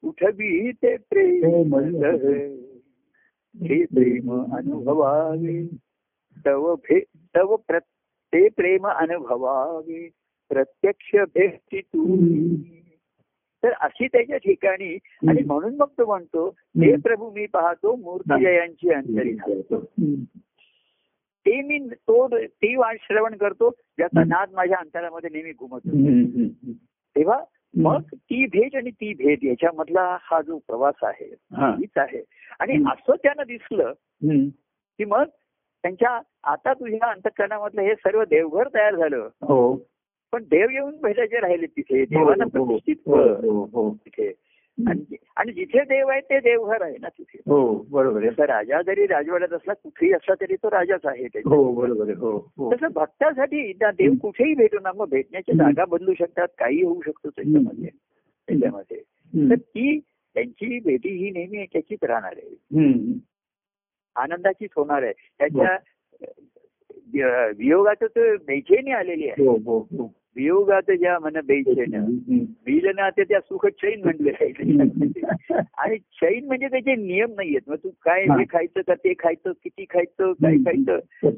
उठवी 0.03 0.70
ते 0.72 0.97
प्रेम 1.11 1.76
लहर. 1.78 2.26
हे 3.55 3.84
प्रेम 3.84 4.30
अनुभवावे 4.57 5.66
तव 6.47 6.74
भे 6.74 7.01
तव 7.36 7.57
प्र 7.57 7.78
ते 8.33 8.49
प्रेम 8.49 8.87
अनुभवावे 8.87 10.09
प्रत्यक्ष 10.51 11.14
भेटी 11.35 11.80
तू 11.80 12.16
तर 13.62 13.72
अशी 13.80 14.07
त्याच्या 14.07 14.37
ठिकाणी 14.37 14.95
आणि 15.28 15.43
म्हणून 15.43 15.76
मग 15.76 15.87
तो 15.99 16.07
म्हणतो 16.07 16.49
हे 16.49 16.97
प्रभू 16.97 17.30
मी 17.30 17.47
पाहतो 17.47 17.97
मूर्तिजयांची 17.97 18.93
अंतरी 18.93 19.33
ते 21.47 21.61
मी 21.62 21.78
तो 21.78 22.39
ती 22.39 22.76
वाट 22.76 22.97
श्रवण 23.01 23.37
करतो 23.37 23.70
ज्याचा 23.70 24.24
नाद 24.24 24.49
माझ्या 24.53 24.76
अंतरामध्ये 24.78 25.30
नेहमी 25.33 25.53
घुमतो 25.53 25.91
तेव्हा 27.16 27.45
मग 27.76 28.01
ती 28.14 28.47
भेट 28.47 28.76
आणि 28.76 28.91
ती 28.91 29.14
भेट 29.14 29.45
याच्यामधला 29.45 30.18
हा 30.20 30.41
जो 30.43 30.59
प्रवास 30.59 30.95
आहे 31.03 31.35
हीच 31.53 31.89
आहे. 31.97 32.22
आणि. 32.61 32.76
असं 32.76 33.14
त्यांना 33.14 33.45
दिसलं 33.45 33.93
की 34.99 35.05
मग 35.05 35.24
त्यांच्या 35.83 36.20
आता 36.45 36.72
तुझ्या 36.72 37.11
अंतकरणामधलं 37.11 37.83
हे 37.83 37.95
सर्व 37.95 38.24
देवघर 38.24 38.68
तयार 38.74 38.97
झालं. 38.97 39.28
हो. 39.43 39.89
पण 40.33 40.43
देव 40.43 40.70
येऊन 40.70 40.97
भेटायचे 41.03 41.41
राहिले 41.41 41.66
तिथे 41.66 42.05
देवाला 42.05 42.45
हो, 42.45 42.64
प्रतिष्ठित 42.64 42.97
हो, 43.07 43.51
हो, 43.51 43.64
हो. 43.72 43.95
तिथे. 43.95 44.33
आणि 45.37 45.53
जिथे 45.53 45.85
देव 45.85 46.09
आहे 46.09 46.20
ते 46.20 46.41
देवघर 46.41 46.83
आहे 46.83 46.97
ना 47.01 47.09
तिथे. 47.09 47.39
हो 47.47 47.87
बरोबर 47.91 48.22
राजा 48.22 48.83
जरी 48.83 49.07
राजवाड्यात 49.07 49.53
असला 49.53 49.72
कुठेही 49.72 50.12
असला 50.12 50.35
तरी 50.35 50.57
तो 50.57 50.70
राजाच 50.70 51.01
आहे 51.05 51.26
हो 51.47 51.72
बरोबर 51.72 52.12
तसं 52.74 52.87
भक्तासाठी 52.95 53.72
देव 53.72 54.12
कुठेही 54.22 54.55
भेटू 54.55 54.78
ना 54.83 54.93
मग 54.95 55.09
भेटण्याची. 55.09 55.53
जागा 55.53 55.85
बदलू 55.85 56.14
शकतात 56.18 56.49
काही 56.59 56.83
होऊ 56.83 57.01
शकतो 57.01 57.30
त्याच्यामध्ये 57.30 57.89
त्याच्यामध्ये. 58.49 58.97
तर 59.51 59.55
ती 59.55 59.99
त्यांची 60.35 60.80
भेटी 60.80 61.09
ही 61.09 61.30
नेहमी 61.30 61.64
त्याचीच 61.64 61.99
राहणार 62.03 62.35
आहे. 62.37 62.55
आनंदाचीच 64.17 64.71
होणार 64.77 65.03
आहे. 65.03 65.13
त्याच्या 65.13 65.79
अ, 67.15 67.51
वियोगाचं 67.59 68.07
तर 68.07 68.37
बेचैनी 68.37 68.91
आलेली 68.91 69.29
आहे. 69.29 69.45
हो 69.47 69.53
हो 69.53 69.79
हो. 69.79 70.15
वियोगात 70.37 70.91
ज्या 70.91 71.19
मन 71.19 71.37
बेचैन. 71.45 71.95
मिलनात 72.67 73.13
त्या 73.19 73.41
सुख 73.41 73.67
चैन 73.67 74.01
म्हणले 74.05 74.31
आणि 75.79 75.99
चैन 75.99 76.47
म्हणजे 76.47 76.69
त्याचे 76.69 76.95
नियम 76.95 77.31
नाहीयेत. 77.31 77.61
मग 77.67 77.77
तू 77.77 77.91
काय 78.03 78.25
हा. 78.25 78.39
हे 78.39 78.45
खायचं 78.45 78.81
का 78.81 78.95
ते 78.95 79.13
खायचं 79.19 79.53
किती 79.53 79.85
खायचं 79.91 80.33
काय 80.33 80.57
खायचं? 80.57 80.97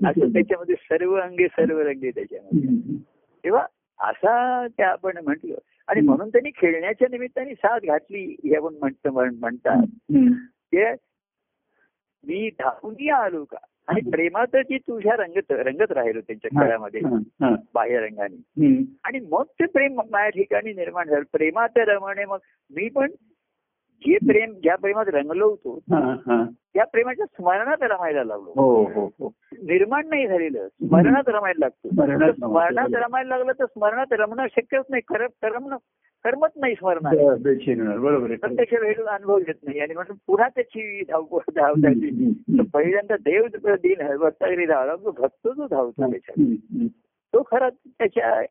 असं 0.09 0.33
त्याच्यामध्ये 0.33 0.75
सर्व 0.75 1.15
अंगे 1.15 1.47
सर्व 1.47 1.79
रंगे 1.79 2.11
त्याच्यामध्ये. 2.11 2.97
तेव्हा 3.45 3.67
असा 4.01 4.67
त्या 4.67 4.89
आपण 4.89 5.19
म्हटलं. 5.25 5.55
आणि. 5.89 6.01
म्हणून 6.01 6.29
त्यांनी 6.29 6.51
खेळण्याच्या 6.57 7.09
निमित्ताने 7.11 7.55
साथ 7.55 7.81
घातली 7.81 8.37
हे 8.45 8.57
आपण 8.57 8.75
म्हणतो 8.81 9.11
म्हण- 9.11 9.39
म्हणतात. 9.41 9.87
ते 10.45 10.85
मी 12.29 12.51
धावून 12.51 13.11
आलो 13.11 13.45
का 13.45 13.57
आणि 13.89 14.11
प्रेमात 14.11 14.57
जी 14.57 14.79
तुझ्या 14.79 15.15
रंगत 15.17 15.51
रंगत 15.51 15.93
राहिलो 15.93 16.21
त्यांच्या 16.21 16.63
खेळामध्ये. 16.63 17.01
बाह्य 17.75 18.01
रंगाने. 18.01 18.85
आणि 19.05 19.21
मग 19.21 19.43
ते 19.43 19.67
प्रेम 19.67 20.01
माझ्या 20.11 20.29
ठिकाणी 20.29 20.73
निर्माण 20.73 21.09
झालं 21.09 21.23
प्रेमात 21.33 21.69
रमणे 21.77 22.25
मग 22.25 22.39
मी 22.71 22.89
पण 22.89 23.11
जे 24.07 24.17
प्रेम 24.17 24.53
ज्या 24.53 24.77
प्रेमात 24.77 25.05
रंगलो 25.09 25.49
होतो. 25.49 25.79
त्या 26.75 26.85
प्रेमाच्या 26.85 27.27
स्मरणात 27.27 27.77
रमायला 27.81 28.25
लागलो. 28.25 28.53
हो 28.55 28.85
हो 28.85 29.11
हो. 29.19 29.33
निर्माण 29.53 30.07
नाही 30.07 30.27
झालेलं 30.27 30.69
स्मरणात 30.69 31.29
रमायला 31.29 31.69
लागतो. 31.69 31.89
स्मरणात 32.33 32.95
रमायला 32.95 33.37
लागलं 33.37 33.53
तर 33.53 33.65
स्मरणात 33.65 34.07
रमणं 34.13 34.47
शक्यच 34.47 34.85
नाही 34.91 35.03
खरं 35.09 35.27
करमणं 35.27 35.77
करमत 36.25 36.49
नाही 36.57 36.75
स्मरणात. 36.75 37.15
होणार 37.15 37.99
बरोबर 37.99 38.27
आहे. 38.27 38.37
प्रत्यक्ष 38.37 38.75
भेटून 38.81 39.07
अनुभव 39.07 39.39
घेत 39.39 39.55
नाही. 39.63 39.81
आणि 39.81 39.95
म्हणून 39.95 40.17
पुन्हा 40.27 40.49
त्याची 40.49 41.03
हम्म. 41.11 42.59
तर 42.59 42.63
पहिल्यांदा 42.75 43.17
देव 43.17 43.47
दिन 43.67 44.07
वरतागिरी 44.07 44.67
धावला 44.67 44.97
तो 44.97 45.11
भक्त 45.11 45.49
जो 45.57 45.67
धावतो 45.67 46.11
त्याच्यात. 46.11 46.89
तो 47.35 47.43
खरा 47.51 47.69
त्याच्या 47.69 48.43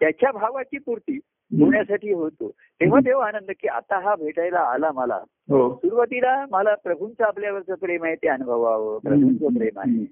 त्याच्या 0.00 0.30
भावाची 0.32 0.78
पूर्ती 0.78 1.18
होण्यासाठी 1.52 2.12
होतो. 2.12 2.50
तेव्हा 2.80 3.00
तेव्हा 3.00 3.26
आनंद 3.28 3.50
की 3.60 3.68
आता 3.68 3.98
हा 3.98 4.14
भेटायला 4.14 4.58
आला 4.58 4.90
मला. 4.92 5.18
हो. 5.48 5.74
सुरुवातीला 5.74 6.44
मला 6.50 6.74
प्रभूंचं 6.74 7.24
आपल्यावरचं 7.24 7.74
प्रेम 7.74 8.04
आहे 8.04 8.14
ते 8.14 8.28
अनुभवावं 8.28 8.98
प्रभूंचं 8.98 9.56
प्रेम 9.58 9.78
आहे. 9.78 10.04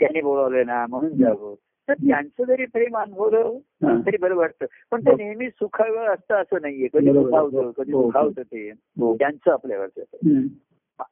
त्याने 0.00 0.20
बोलावलं 0.20 0.66
ना 0.66 0.86
म्हणून 0.86 1.16
जावं. 1.16 1.54
तर 1.88 1.92
त्यांचं 1.92 2.44
जरी 2.44 2.64
प्रेम 2.66 2.96
अनुभवलं 2.96 3.58
हा. 3.86 3.96
तरी 4.06 4.16
बरं 4.16 4.34
वाटतं. 4.36 4.66
पण 4.90 5.00
ते 5.00 5.12
नेहमी 5.12 5.48
सुखावं 5.50 6.06
असतं 6.06 6.34
असं 6.34 6.58
नाहीये. 6.62 6.88
कधी 6.92 7.06
कधी 7.06 7.18
हो, 7.18 7.46
हो. 7.62 7.70
दुखावतं 7.84 8.42
ते. 8.42 8.70
हो. 8.70 9.14
त्यांचं 9.14 9.50
आपल्यावरचं. 9.50 10.40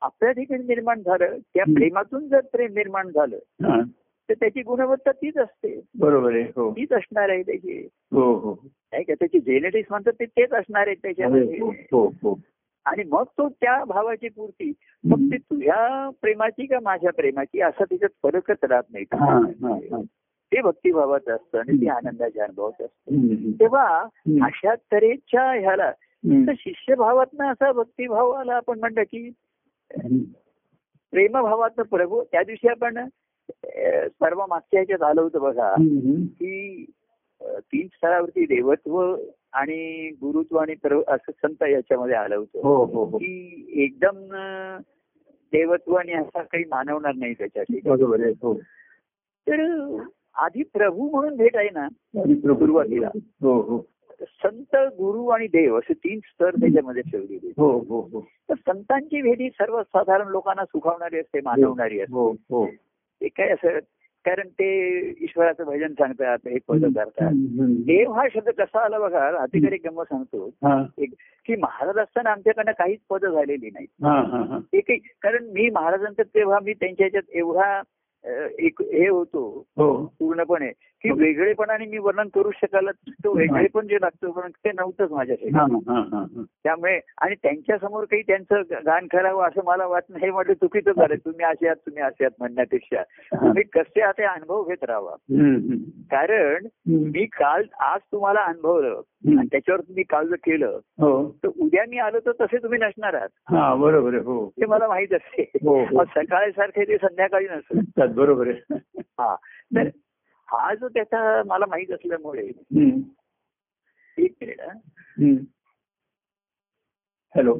आपल्या 0.00 0.32
ठिकाणी 0.32 0.64
निर्माण 0.64 1.02
झालं 1.02 1.36
त्या. 1.54 1.64
प्रेमातून 1.64 2.28
जर 2.28 2.40
प्रेम 2.52 2.72
निर्माण 2.72 3.08
झालं 3.08 3.36
हा. 3.68 3.80
तर 4.28 4.34
त्याची 4.34 4.62
गुणवत्ता 4.62 5.12
तीच 5.12 5.36
असते. 5.36 5.80
बरोबर 5.98 6.32
आहे 6.34 6.42
हो. 6.42 6.72
तीच 6.72 6.92
असणार 6.92 7.28
आहे 7.28 7.42
त्याची. 7.42 7.88
हो 8.12 8.34
हो. 8.34 8.52
नाही 8.64 9.04
का? 9.04 9.14
त्याची 9.14 9.40
जेनेटिक्स 9.40 9.90
म्हणतात 9.90 10.12
ते 10.20 10.24
तेच 10.24 10.52
असणार 10.52 10.86
आहेत 10.86 10.96
हो 10.96 11.06
त्याच्यामध्ये 11.06 11.58
हो 11.92 12.06
हो 12.22 12.38
आणि 12.84 13.02
मग 13.08 13.22
तो 13.22 13.48
त्या 13.48 13.84
भावाची 13.84 14.28
पूर्ती. 14.28 14.72
मग 15.04 15.18
ते 15.18 15.36
तुझ्या 15.36 16.10
प्रेमाची 16.20 16.66
का 16.66 16.78
माझ्या 16.82 17.12
प्रेमाची? 17.12 17.60
असा 17.60 17.84
त्याच्यात 17.84 18.10
फरकच 18.22 18.64
राहत 18.64 18.96
हा, 19.14 19.24
हा, 19.24 19.38
नाही 19.60 19.88
हा. 19.88 20.00
ते 20.52 20.60
भक्तिभावाचं 20.60 21.32
असतं 21.32 21.58
आणि 21.58 21.80
ते 21.80 21.88
आनंदाच्या 21.88 22.44
अनुभवाचं 22.44 22.84
असतं. 22.84 23.50
तेव्हा. 23.52 24.02
अशा 24.46 24.74
तऱ्हेच्या 24.74 25.52
ह्याला 25.52 25.92
शिष्यभावातनं 26.58 27.46
असा 27.46 27.72
भक्तिभावाला 27.72 28.54
आपण 28.54 28.78
म्हणलं 28.78 29.02
की 29.02 29.28
हम्म. 29.90 30.18
प्रेमभावातनं 31.10 31.84
प्रभू 31.84 32.22
त्या 32.32 32.42
दिवशी 32.42 32.68
आपण 32.68 32.98
अं, 33.48 34.08
परवा 34.20 34.46
मागच्या 34.46 34.80
ह्याच्यात 34.80 35.02
आलो 35.02 35.22
होतं 35.22 35.40
बघा. 35.40 35.74
की 36.20 36.84
तीन 37.40 37.86
स्तरावरती 37.86 38.46
देवत्व 38.46 39.16
आणि 39.52 40.10
गुरुत्व 40.10 40.56
आणि 40.56 40.72
असं 41.08 41.30
संत 41.30 41.62
याच्यामध्ये 41.62 42.14
आलं 42.14 42.36
होतं. 42.36 42.60
हो 42.62 42.84
हो 42.84 43.04
हो. 43.04 43.18
की 43.18 43.64
एकदम 43.76 44.16
देवत्व 45.52 45.94
आणि 45.94 46.12
असा 46.12 46.42
काही 46.42 46.64
मानवणार 46.64 47.14
नाही 47.14 47.34
त्याच्या 47.34 47.62
ठिकाणी 47.62 47.96
बरोबर 47.96 48.22
आहे 48.22 48.32
हो. 48.42 48.54
तर 49.48 49.96
आधी 50.34 50.62
प्रभू 50.62 51.10
म्हणून 51.10 51.36
भेट 51.36 51.56
आहे 51.56 51.68
ना 51.72 51.88
सुरुवातीला. 52.34 53.08
हो 53.42 53.60
हो. 53.60 53.86
संत 54.20 54.76
गुरु 54.76 55.26
आणि 55.28 55.46
देव 55.46 55.78
असे 55.78 55.92
तीन 55.94 56.18
स्तर 56.18 56.50
त्याच्यामध्ये 56.50 57.02
ठेवलेले 57.02 57.52
हो 57.56 57.78
हो 57.78 58.00
हो. 58.12 58.20
तर 58.20 58.54
संतांची 58.54 59.22
भेट 59.22 59.40
ही 59.40 59.50
सर्वसाधारण 59.50 60.28
लोकांना 60.28 60.64
सुखावणारी 60.64 61.18
असते 61.18 61.40
मानवणारी 61.44 62.00
असते. 62.00 62.14
हो 62.14 62.30
हो. 62.30 62.66
ते 63.24 63.28
काय 63.28 63.48
असं 63.48 63.78
कारण 64.24 64.48
ते 64.48 64.66
ईश्वराचं 65.20 65.64
भजन 65.64 65.92
सांगतात 65.92 66.46
हे 66.46 66.58
पद 66.68 66.84
करतात. 66.84 67.30
देव 67.86 68.12
हा 68.12 68.26
शब्द 68.34 68.48
कसा 68.48 68.84
आला 68.84 68.98
बघा 68.98 69.24
हातीकडे 69.38 69.76
गंमत 69.76 70.04
सांगतो. 70.04 70.48
की 71.46 71.56
महाराज 71.56 71.98
असताना 71.98 72.30
आमच्याकडनं 72.30 72.72
काहीच 72.72 73.00
पद 73.10 73.26
झालेली 73.26 73.70
नाही 73.70 73.86
ते 74.72 74.80
काही 74.80 74.98
कारण 75.22 75.44
मी 75.44 75.70
महाराजांचं 75.70 76.22
तेव्हा 76.22 76.58
मी 76.62 76.72
त्यांच्या 76.72 77.06
ह्याच्यात 77.06 77.36
एवढा 77.36 77.82
एक 78.58 78.82
हे 78.82 79.08
होतो 79.08 79.66
हो. 79.76 80.04
पूर्णपणे. 80.18 80.70
की 81.04 81.10
वेगळेपणाने 81.10 81.86
मी 81.86 81.98
वर्णन 81.98 82.28
करू 82.34 82.50
शकाल 82.50 82.88
तो 83.10 83.36
वेगळेपण 83.38 83.86
जे 83.86 83.94
लागतो 83.94 84.30
पण 84.30 84.50
ते 84.50 84.70
नव्हतंच 84.72 85.12
हा 85.12 85.62
हा 85.62 85.94
हा 85.94 86.00
हा 86.00 86.42
त्यामुळे 86.64 87.00
आणि 87.20 87.34
त्यांच्यासमोर 87.34 88.04
काही 88.04 88.22
त्यांचं 88.22 88.62
गाण 88.86 89.06
करावं 89.06 89.46
असं 89.46 89.60
मला 89.64 89.86
वाटणं 89.86 90.18
हे 90.18 90.30
म्हटलं 90.30 90.52
चुकीचं 90.52 90.90
झालं. 90.90 91.14
तुम्ही 91.14 91.44
असे 91.44 91.66
आहात 91.66 91.76
तुम्ही 91.76 92.02
असे 92.02 92.24
आहात 92.24 92.36
म्हणण्यापेक्षा. 92.38 93.02
तुम्ही 93.34 93.62
कसे 93.62 94.00
आहात 94.00 94.14
हे 94.18 94.24
अनुभव 94.24 94.64
घेत 94.64 94.84
राहावा. 94.84 95.16
कारण. 96.10 96.66
मी 96.88 97.26
काल 97.26 97.62
आज 97.80 98.00
तुम्हाला 98.12 98.40
अनुभवलं. 98.40 99.00
आणि 99.38 99.46
त्याच्यावर 99.46 99.80
तुम्ही 99.80 100.02
काल 100.02 100.28
जर 100.28 100.34
केलं 100.34 100.78
हो. 101.00 101.36
तर 101.44 101.48
उद्या 101.48 101.84
मी 101.88 101.98
आलो 101.98 102.18
तर 102.20 102.32
तसे 102.40 102.56
तुम्ही 102.56 102.78
नसणार 102.78 103.14
आहात. 103.14 103.28
हा 103.50 103.74
बरोबर 103.74 104.14
हो. 104.14 104.48
ते 104.48 104.66
मला 104.66 104.88
माहीत 104.88 105.14
असते. 105.14 105.42
हो, 105.42 105.84
हो. 105.84 106.04
सकाळी 106.04 106.50
ते 106.86 106.96
संध्याकाळी 106.96 107.46
नसतं. 107.50 107.80
त्यात 107.80 108.08
बरोबर 108.08 108.48
आहे. 108.48 108.78
हा. 108.98 109.34
तर 109.76 109.88
हा 110.54 110.74
जो 110.74 110.88
त्याचा 110.88 111.42
मला 111.46 111.66
माहीत 111.68 111.90
असल्यामुळे. 111.90 112.46
एक 114.18 114.32
मिनिट 114.40 114.60
हा. 114.60 114.72
हॅलो 117.34 117.58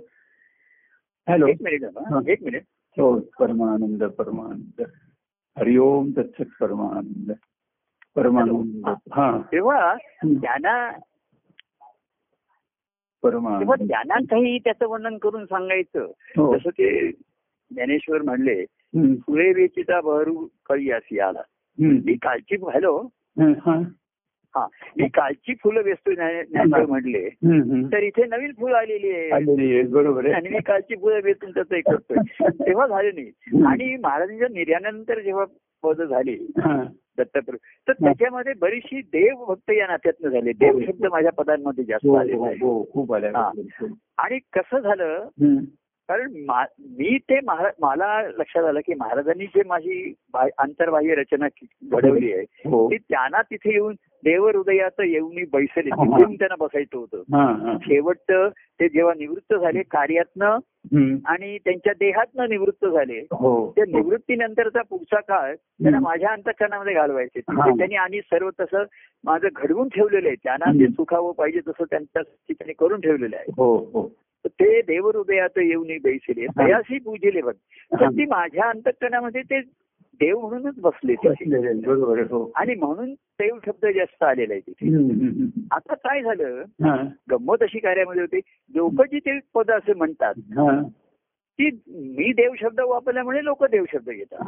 हॅलो 1.29 1.47
एक 1.47 1.63
मिनिट. 1.63 1.85
एक 2.29 2.43
मिनिट 2.43 2.63
हो 2.97 3.19
परमानंद 3.41 4.05
परमानंद 4.05 4.83
हरिओम 5.59 6.11
तत्सत 6.11 6.51
परमानंद 6.61 7.33
परमानंद 8.17 8.89
हा 9.13 9.43
तेव्हा. 9.53 9.95
त्यांना 10.25 10.91
तेव्हा 13.23 13.75
त्यांना 13.75 14.15
काही 14.31 14.59
त्याचं 14.59 14.87
वर्णन 14.87 15.19
करून 15.19 15.45
सांगायचं 15.45 16.01
हो 16.37 16.57
जसं 16.57 16.71
ते 16.71 17.11
ज्ञानेश्वर 17.71 18.23
म्हणले. 18.23 18.65
फुले 19.17 19.53
वेचिता 19.53 20.01
बहरू 20.01 20.49
कळी 20.67 20.91
अशी 20.91 21.19
आला. 21.21 21.43
मी 21.79 22.15
कालची 22.15 22.57
हॅलो? 22.75 22.97
हा, 23.41 23.53
हा. 23.67 23.81
हा 24.55 24.67
मी 24.97 25.09
कालची 25.09 25.55
फुलं 25.55 25.83
म्हणले 26.87 27.19
हम्म, 27.19 27.61
हम्म. 27.63 27.87
तर 27.87 28.03
इथे 28.03 28.25
नवीन 28.25 28.53
फुलं 28.53 28.77
आलेली 28.77 29.11
आहे 29.11 29.83
बरोबर 29.83 30.31
आणि 30.31 30.49
मी 30.49 30.59
कालची 30.67 30.97
फुलं 30.97 31.21
वेचून 31.25 31.51
त्याचं 31.51 31.75
एक 31.77 31.89
करतोय. 31.89 32.17
तेव्हा 32.69 32.87
झाले 32.87 33.11
नाही. 33.11 33.65
आणि 33.67 33.97
महाराजांच्या 33.97 34.49
निर्यानंतर 34.51 35.21
जेव्हा 35.21 35.45
पद 35.83 36.03
झाली 36.03 36.35
हा. 36.35 36.83
दत्तप्रभू 37.19 37.57
तर 37.89 37.93
त्याच्यामध्ये 37.93 38.53
बरीचशी 38.61 39.01
देव 39.01 39.45
भक्त 39.45 39.71
या 39.71 39.87
नात्यातनं 39.87 40.29
झाले. 40.29 40.53
देव 40.53 40.81
शब्द 40.81 41.07
माझ्या 41.07 41.33
पदांमध्ये 41.33 41.85
जास्त 41.85 42.07
हो 42.07 42.15
आलेला 42.15 42.37
हो 42.37 42.53
हो 42.53 42.85
खूप 42.93 43.15
आल्या 43.15 43.31
हा. 43.35 43.51
आणि 44.19 44.39
कसं 44.39 44.79
झालं. 44.79 45.29
कारण 46.09 46.33
मा- 46.47 46.65
मी 46.99 47.17
ते 47.21 47.39
मला 47.41 48.21
लक्षात 48.31 48.65
आलं 48.65 48.81
की 48.81 48.95
महाराजांनी 48.95 49.47
जे 49.47 49.63
माझी 49.67 50.13
आंतरबाह्य 50.35 51.15
रचना 51.15 51.47
घडवली 51.91 52.33
आहे 52.33 52.69
हो 52.69 52.87
ती 52.91 52.97
त्यांना 52.99 53.41
तिथे 53.43 53.73
येऊन 53.73 53.95
देव 54.23 54.47
हृदयात 54.49 55.01
येऊन 55.01 55.45
बैसले 55.53 55.91
हा. 55.91 56.05
तिथे 56.05 56.19
येऊन 56.19 56.35
त्यांना 56.35 56.55
बसायचं 56.59 56.97
होतं 56.99 57.23
हा 57.33 57.45
हा 57.63 57.77
शेवटचं 57.83 58.49
ते 58.81 58.89
जेव्हा 58.89 59.13
निवृत्त 59.15 59.55
झाले 59.55 59.83
कार्यातनं. 59.91 60.59
आणि 61.27 61.57
त्यांच्या 61.59 61.93
देहातनं 61.99 62.49
निवृत्त 62.49 62.87
झाले 62.87 63.19
हो 63.33 63.51
त्या 63.77 63.85
निवृत्तीनंतरचा 63.89 64.83
पुढचा 64.83 65.21
काळ 65.23 65.55
त्यांना. 65.55 66.01
माझ्या 66.01 66.31
अंतकरणामध्ये 66.33 66.95
घालवायचे 66.95 67.41
हा. 67.41 67.55
तिथे 67.61 67.77
त्यांनी 67.79 67.97
आणि 67.97 68.21
सर्व 68.23 68.51
तसं 68.61 68.85
माझं 69.25 69.49
घडवून 69.55 69.89
ठेवलेलं 69.89 70.29
आहे 70.29 70.37
त्यांना 70.37 70.65
ते 70.67 70.71
हम्म. 70.77 70.93
सुखावं 70.93 71.33
पाहिजे 71.33 71.61
तसं 71.69 71.85
त्यांच्या 71.85 72.23
ठिकाणी 72.23 72.73
करून 72.75 73.01
ठेवलेलं 73.01 73.37
आहे 73.37 73.53
हो 73.57 73.75
हो 73.95 74.09
ते 74.47 74.83
देवहृदयात 74.83 75.59
येऊन 75.59 75.87
बैसले. 75.87 76.47
तयाशी 76.47 76.99
पूजिले 76.99 77.43
बघ 77.43 77.53
तर. 77.53 78.11
ती 78.11 78.25
माझ्या 78.25 78.69
अंतकरणामध्ये 78.69 79.43
ते 79.43 79.61
देव 80.21 80.41
म्हणूनच 80.41 80.75
बसले 80.79 81.15
बरोबर 81.87 82.19
हो. 82.19 82.53
आणि 82.57 82.75
म्हणून 82.75 83.13
देव 83.13 83.59
शब्द 83.67 83.87
जास्त 83.87 84.23
आलेला 84.23 84.55
आहे 84.55 84.61
तिथे. 84.61 84.97
आता 85.73 85.95
काय 85.95 86.23
झालं? 86.23 86.63
गंमत 87.31 87.63
अशी 87.63 87.79
कार्यामध्ये 87.79 88.23
होती. 88.23 88.41
लोक 88.75 89.03
जी 89.03 89.19
ते 89.19 89.39
पद 89.55 89.71
असे 89.71 89.95
म्हणतात. 89.95 90.35
की 91.61 91.71
मी 92.17 92.33
देव 92.33 92.53
शब्द 92.61 92.81
वापरल्यामुळे 92.81 93.45
लोक 93.45 93.65
देव 93.65 93.85
शब्द 93.93 94.11
घेतात. 94.11 94.39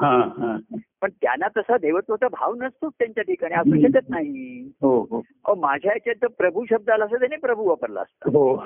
पण 1.02 1.10
त्यांना 1.10 1.48
तसा 1.56 1.76
देवत्वाचा 1.76 2.28
भाव 2.28 2.54
नसतोच 2.54 2.92
त्यांच्या 2.98 3.24
ठिकाणी 3.24 3.54
असू 3.54 3.88
शकत 3.88 4.10
नाही. 4.10 4.60
हो 4.82 5.06
हो. 5.10 5.54
माझ्या 5.54 5.90
ह्याच्यात 5.90 6.14
तर 6.22 6.26
प्रभू 6.26 6.64
शब्द 6.70 6.90
आला 6.90 7.04
असता 7.04 7.16
त्याने 7.16 7.36
प्रभू 7.36 7.68
वापरला 7.68 8.00
असता. 8.00 8.30
हो. 8.30 8.56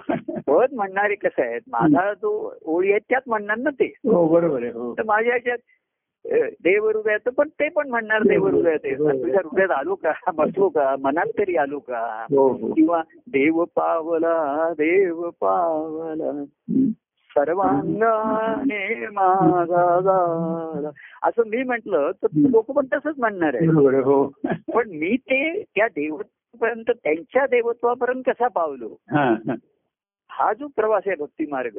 पद 0.47 0.73
म्हणणारे 0.73 1.15
कसं 1.15 1.43
आहेत? 1.43 1.61
माझा 1.69 2.13
जो 2.15 2.55
ओळी 2.63 2.91
आहेत 2.91 3.01
त्यात 3.09 3.23
म्हणणार 3.27 3.57
ना 3.59 3.71
ते. 3.71 3.95
बरोबर 4.05 4.63
आहे 4.63 4.73
हो. 4.73 4.95
तर 4.99 5.03
माझ्या 5.03 5.33
ह्याच्यात 5.33 5.59
अ, 6.25 6.37
देव 6.65 6.89
हृदयात 6.89 7.29
पण 7.29 7.49
ते 7.49 7.69
पण 7.69 7.89
म्हणणार 7.89 8.23
देव 8.23 8.47
हृदयात. 8.47 8.79
तुझ्या 8.79 9.41
हृदयात 9.45 9.71
आलो 9.71 9.95
का? 9.95 10.13
बसलो 10.35 10.69
का? 10.69 10.97
मनात 11.01 11.27
तरी 11.39 11.57
आलो 11.57 11.79
का? 11.79 12.27
किंवा 12.75 13.03
देव 13.29 13.65
पावला 13.65 14.69
देव 14.73 15.31
पावला. 15.41 16.45
सर्वांगाने 17.31 19.07
माझा 19.07 20.17
असं 21.23 21.43
मी 21.47 21.63
म्हंटल 21.63 21.95
तर 22.23 22.27
लोक 22.37 22.71
पण 22.71 22.87
तसंच 22.87 23.15
म्हणणार 23.19 23.55
आहे 23.55 23.67
हो. 24.01 24.33
पण 24.75 24.89
मी 24.91 25.17
ते 25.17 25.63
त्या 25.63 25.89
देवत्वापर्यंत 25.89 26.91
त्यांच्या 26.91 27.47
देवत्वापर्यंत 27.47 28.23
कसा 28.27 28.49
पावलो? 28.49 28.97
हा, 30.31 30.53
जो 30.53 30.67
प्रवास 30.67 31.03
आहे 31.07 31.17
भक्ती 31.17 31.47
मार्ग 31.47 31.79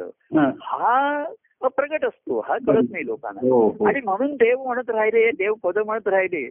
हा. 0.61 1.23
अप्रगट 1.61 2.05
असतो. 2.05 2.39
हा 2.39 2.57
कळत 2.67 2.91
नाही 2.91 3.05
लोकांना. 3.05 3.39
हो 3.49 3.69
हो. 3.79 3.85
आणि 3.85 3.99
म्हणून 4.03 4.35
देव 4.35 4.63
म्हणत 4.63 4.89
राहिले 4.89 5.31
देव 5.31 5.53
पद 5.53 5.77
म्हणत 5.77 6.07
राहिले. 6.07 6.45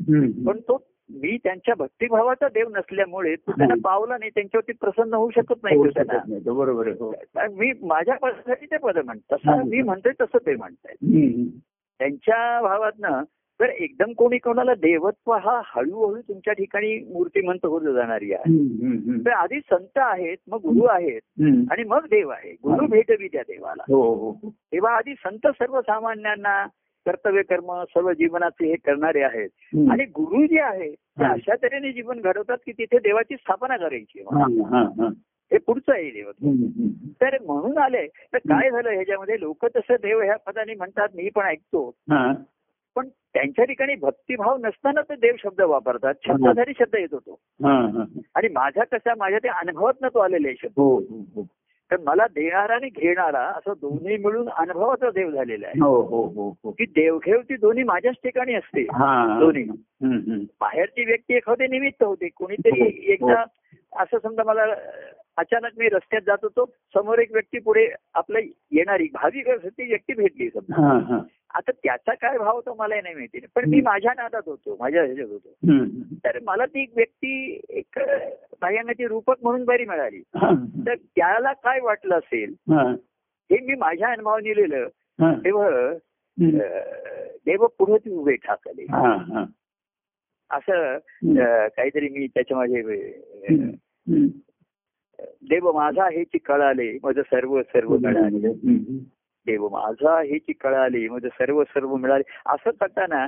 पण 0.46 0.61
तो 0.61 0.82
मी 1.14 1.36
त्यांच्या 1.36 1.74
भक्तिभावाचा 1.78 2.48
देव 2.48 2.68
नसल्यामुळे 2.68 3.34
तो 3.36 3.52
त्यांना 3.52 3.74
पावला 3.84 4.18
नाही 4.18 4.30
त्यांच्यावरती 4.30 4.72
प्रसन्न 4.72 5.14
होऊ 5.14 5.30
शकत 5.30 5.62
नाही 5.62 5.78
बरोबर 6.38 6.88
हो. 6.88 7.14
मी 7.50 7.72
माझ्या 7.82 8.14
पदासाठी 8.14 8.66
ते 8.66 8.76
पद 8.76 8.98
म्हणत 8.98 9.20
तसं 9.32 9.68
मी 9.68 9.82
म्हणतोय 9.82 10.12
तसं 10.20 10.46
ते 10.46 10.56
म्हणतायत. 10.56 10.96
हम्म. 11.02 11.44
त्यांच्या 11.98 12.61
भावातनं 12.62 13.22
तर 13.61 13.64
एकदम 13.64 14.12
कोणी 14.12 14.38
कोणाला 14.38 14.74
देवत्व 14.74 15.32
हा 15.32 15.61
हळूहळू 15.64 16.20
तुमच्या 16.20 16.52
ठिकाणी 16.52 17.12
मूर्तिमंत 17.12 17.66
होत 17.66 17.80
जाणारी 17.80 18.32
आहे. 18.32 18.52
तर 19.24 19.30
आधी 19.30 19.61
संत 19.61 19.98
आहेत 19.98 20.36
मग 20.48 20.58
गुरु 20.58 20.84
आहेत. 20.84 21.20
आणि 21.70 21.84
मग 21.84 22.04
देव 22.04 22.28
आहे. 22.28 22.52
गुरु 22.52 22.86
भेटवी 22.86 23.28
त्या 23.28 23.42
देवाला. 23.42 23.82
हो 23.88 24.14
हो 24.14 24.30
हो. 24.30 24.50
तेव्हा 24.50 24.96
आधी 24.96 25.14
संत 25.14 25.46
सर्वसामान्यांना 25.46 26.66
कर्तव्य 27.07 27.42
कर्म 27.42 27.82
सर्व 27.84 28.12
जीवनाचे 28.12 28.66
हे 28.66 28.76
करणारे 28.76 29.22
आहेत. 29.22 29.48
आणि 29.90 30.05
गुरु 30.05 30.46
जे 30.46 30.61
आहे 30.61 30.94
ते. 30.94 31.24
अशा 31.24 31.55
तऱ्हेने 31.62 31.92
जीवन 31.92 32.20
घडवतात 32.20 32.57
की 32.66 32.72
तिथे 32.72 32.98
देवाची 32.98 33.34
स्थापना 33.34 33.76
करायची 33.76 34.20
हा, 34.20 35.09
पुढचं 35.66 35.92
आहे 35.92 36.20
हम्म. 36.20 36.88
तर 37.22 37.36
म्हणून 37.46 37.78
आले 37.78 38.07
तर 38.07 38.36
काय 38.36 38.70
झालं 38.70 38.90
ह्याच्यामध्ये? 38.90 39.40
लोक 39.40 39.66
तसं 39.66 39.94
देव 40.03 40.20
ह्या 40.20 40.36
पदाने 40.36 40.74
म्हणतात 40.74 41.09
मी 41.14 41.28
पण 41.28 41.44
ऐकतो. 41.44 41.94
पण 42.96 43.09
त्यांच्या 43.09 43.64
ठिकाणी 43.64 43.94
भक्तिभाव 43.94 44.57
नसताना 44.57 45.01
ते 45.01 45.14
देव 45.14 45.34
शब्द 45.38 45.61
वापरतात. 45.61 46.14
शब्दाधारी 46.26 46.72
शब्द 46.78 46.96
येत 46.96 47.14
होतो. 47.14 47.38
आणि 48.34 48.48
माझा 48.48 48.84
कसा 48.84 49.14
माझ्या 49.18 49.38
ते 49.38 49.48
अनुभवात 49.48 50.05
तो 50.05 50.18
आलेले 50.18 50.53
शब्द. 50.53 50.72
हो 50.76 50.98
हो 50.98 51.24
हो. 51.34 51.46
तर 51.91 51.97
मला 52.07 52.26
देणारा 52.26 52.74
आणि 52.74 52.88
घेणारा 52.88 53.41
असं 53.41 53.72
दोन्ही 53.80 54.16
मिळून 54.16 54.49
अनुभवाचा 54.49 55.11
देव 55.11 55.30
झालेला 55.30 55.66
आहे. 55.66 55.80
हो 55.80 56.03
हो 56.03 56.22
हो 56.26 56.57
हो. 56.64 56.70
की 56.70 56.84
देवघेव 56.84 57.41
ती 57.41 57.57
दोन्ही 57.57 57.82
माझ्याच 57.82 58.14
ठिकाणी 58.14 58.55
असते 58.55 58.82
हा. 58.82 59.38
दोन्ही. 59.41 59.64
बाहेरची 60.61 61.05
व्यक्ती 61.05 61.34
एखादे 61.34 61.66
निमित्त 61.66 62.03
होते 62.03 62.28
कोणीतरी 62.28 62.80
हो, 62.80 62.86
एकदा 63.12 63.45
असं 63.97 64.18
समजा 64.22 64.43
मला 64.45 64.64
अचानक 65.36 65.70
मी 65.78 65.88
रस्त्यात 65.88 66.22
जात 66.26 66.38
होतो 66.43 66.64
समोर 66.95 67.18
एक 67.18 67.32
व्यक्ती 67.32 67.59
पुढे 67.59 67.86
आपलं 68.14 68.38
येणारी 68.70 69.05
भाविक 69.05 69.51
ती 69.51 69.86
व्यक्ती 69.88 70.14
भेटली 70.14 70.49
समजा. 70.51 71.18
आता 71.55 71.70
त्याचा 71.84 72.14
काय 72.14 72.36
भाव 72.38 72.55
होता 72.55 72.72
मला 72.78 73.01
नाही 73.03 73.14
माहिती. 73.14 73.38
पण 73.55 73.68
मी 73.68 73.80
माझ्या 73.80 74.12
नादात 74.16 74.42
होतो 74.46 74.76
माझ्या 74.80 75.03
ह्याच्यात 75.05 75.28
होतो. 75.28 75.48
तर 76.24 76.38
मला 76.42 76.66
ती 76.66 76.84
व्यक्ती 76.96 77.61
एक 77.68 77.98
बाह्यांगाची 78.62 79.07
रूपक 79.07 79.34
म्हणून 79.42 79.64
बरी 79.64 79.84
मिळाली. 79.84 80.22
हा, 80.36 80.51
तर 80.86 80.94
त्याला 81.16 81.53
काय 81.53 81.80
वाटलं 81.80 82.18
असेल? 82.18 82.55
हा, 82.70 82.82
हे 83.51 83.59
मी 83.61 83.74
माझ्या 83.74 84.09
अनुभवाने 84.09 84.57
लिहिलं 84.57 84.86
हा. 85.20 85.32
तेव्हा 85.34 85.68
देव 87.46 87.66
पुढे 87.78 87.98
ती 87.98 88.11
उभे 88.11 88.34
ठाकले 88.36 88.82
हा, 88.90 89.16
हा. 89.28 89.44
असं 90.51 90.98
काहीतरी 91.68 92.09
मी 92.09 92.26
त्याच्या 92.26 92.57
माझे. 92.57 92.82
देव 95.51 95.70
माझा 95.72 96.05
हेची 96.05 96.38
कळाले 96.38 96.92
माझं 97.03 97.22
सर्व 97.22 97.61
सर्व 97.62 97.96
मिळाले. 97.96 98.48
देव 99.51 99.68
माझा 99.68 100.20
हेची 100.20 100.53
कळाले 100.53 101.09
माझं 101.09 101.28
सर्व 101.28 101.62
सर्व 101.64 101.94
मिळाले. 101.96 102.22
असं 102.46 102.70
करताना 102.70 103.26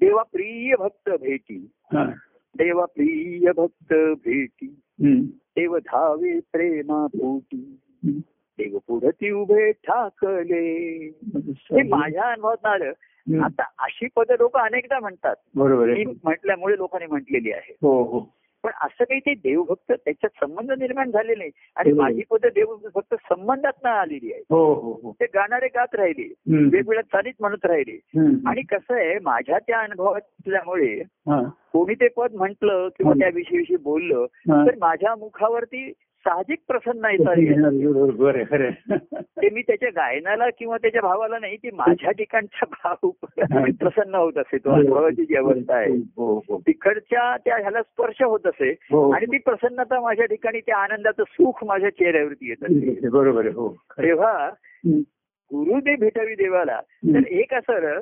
देवा 0.00 0.22
प्रिय 0.22 0.74
भक्त 0.78 1.10
भेटी. 1.20 1.58
देवा 2.58 2.84
प्रिय 2.84 3.50
भक्त 3.56 3.94
भेटी. 4.24 4.74
देव 5.56 5.76
धावे 5.78 6.38
प्रेमा 6.52 7.06
पोटी. 7.06 7.78
देव 8.58 8.78
पुढती 8.78 9.30
उभे 9.30 9.70
ठाकले. 9.72 10.64
हे 11.72 11.82
माझ्या 11.82 12.22
अनुभवात 12.22 12.66
आलं. 12.66 12.92
आता 13.44 13.62
अशी 13.78 14.06
पद 14.16 14.30
लोक 14.30 14.56
अनेकदा 14.56 14.98
म्हणतात. 15.00 15.36
बरोबर 15.54 15.92
म्हटल्यामुळे 16.24 16.76
लोकांनी 16.76 17.06
म्हटलेली 17.06 17.52
आहे. 17.52 17.76
हो 17.82 18.02
हो. 18.02 18.20
पण 18.62 18.70
असं 18.82 19.04
काही 19.04 19.20
ते 19.20 19.34
देवभक्त 19.34 19.92
त्याच्यात 19.92 20.44
संबंध 20.44 20.72
निर्माण 20.72 21.10
झाले 21.10 21.34
नाही 21.34 21.50
आणि. 21.76 21.92
माझी 21.92 22.22
पद 22.30 22.46
देवभक्त 22.54 23.14
संबंधात 23.28 23.86
आलेली 23.86 24.32
आहे 24.32 24.42
हो 24.50 24.64
हो 24.74 24.92
हो 25.02 25.12
ते 25.20 25.26
गाणारे 25.34 25.66
गात 25.66 25.94
राहिले. 25.94 26.28
वेगवेगळ्या 26.52 27.02
चालीत 27.02 27.34
म्हणत 27.40 27.66
राहिले. 27.66 27.98
आणि 28.46 28.62
कसं 28.62 28.94
आहे 28.94 29.18
माझ्या 29.22 29.58
त्या 29.58 29.80
अनुभवात 29.80 30.20
असल्यामुळे 30.20 30.92
हा. 31.28 31.40
कोणी 31.72 31.94
ते 31.94 32.08
पद 32.08 32.34
म्हटलं 32.34 32.88
किंवा. 32.88 33.12
त्या 33.12 33.28
विषयी 33.34 33.76
बोललं. 33.76 34.26
तर 34.48 34.74
माझ्या 34.80 35.14
मुखावरती 35.16 35.92
साहजिक 36.28 36.58
प्रसन्न. 36.68 37.08
ते 39.22 39.50
मी 39.50 39.62
त्याच्या 39.62 39.88
गायनाला 39.88 40.44
किंवा 40.58 40.76
त्याच्या 40.76 41.02
भावाला 41.02 41.38
नाही 41.38 41.56
ती 41.56 41.70
माझ्या 41.70 42.10
ठिकाणचा 42.10 42.66
भाव 42.70 43.10
प्रसन्न 43.80 44.14
होत 44.14 44.32
असे 44.36 44.58
तो 44.58 44.70
अनुभवाची 44.70 45.24
जी 45.24 45.36
अवस्था 45.36 45.74
आहे. 45.74 45.92
हो 45.92 46.38
हो. 46.38 46.60
तिकडच्या 46.60 47.36
त्या 47.36 47.56
ह्याला 47.56 47.82
स्पर्श 47.82 48.22
होत 48.22 48.40
असे 48.44 48.70
हो 48.70 49.10
आणि 49.10 49.26
ती 49.26 49.38
प्रसन्नता 49.38 50.00
माझ्या 50.00 50.26
ठिकाणी 50.26 50.60
त्या 50.60 50.76
आनंदाचं 50.76 51.22
सुख 51.28 51.64
माझ्या 51.64 51.90
चेहऱ्यावरती 51.90 52.48
येत 52.48 52.62
असे. 52.62 53.08
बरोबर 53.08 53.46
हो. 53.46 53.76
तेव्हा. 53.90 54.50
गुरु 55.54 55.80
ते 55.80 55.96
भेटावी 55.96 56.34
देवाला. 56.34 56.80
तर 57.14 57.26
एक 57.26 57.54
असं 57.54 58.00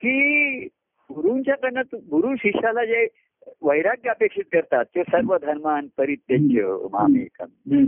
की 0.00 0.68
गुरुंच्याकडनं 1.10 1.82
गुरु 1.94 2.36
शिष्याला 2.36 2.84
जे 2.84 3.06
वैराग्य 3.62 4.10
अपेक्षित 4.10 4.44
करतात 4.52 4.84
ते 4.84 5.02
सर्व 5.02 5.36
धर्मान 5.36 5.86
परित्यज्य 5.98 6.66
मामेकम 6.92 7.84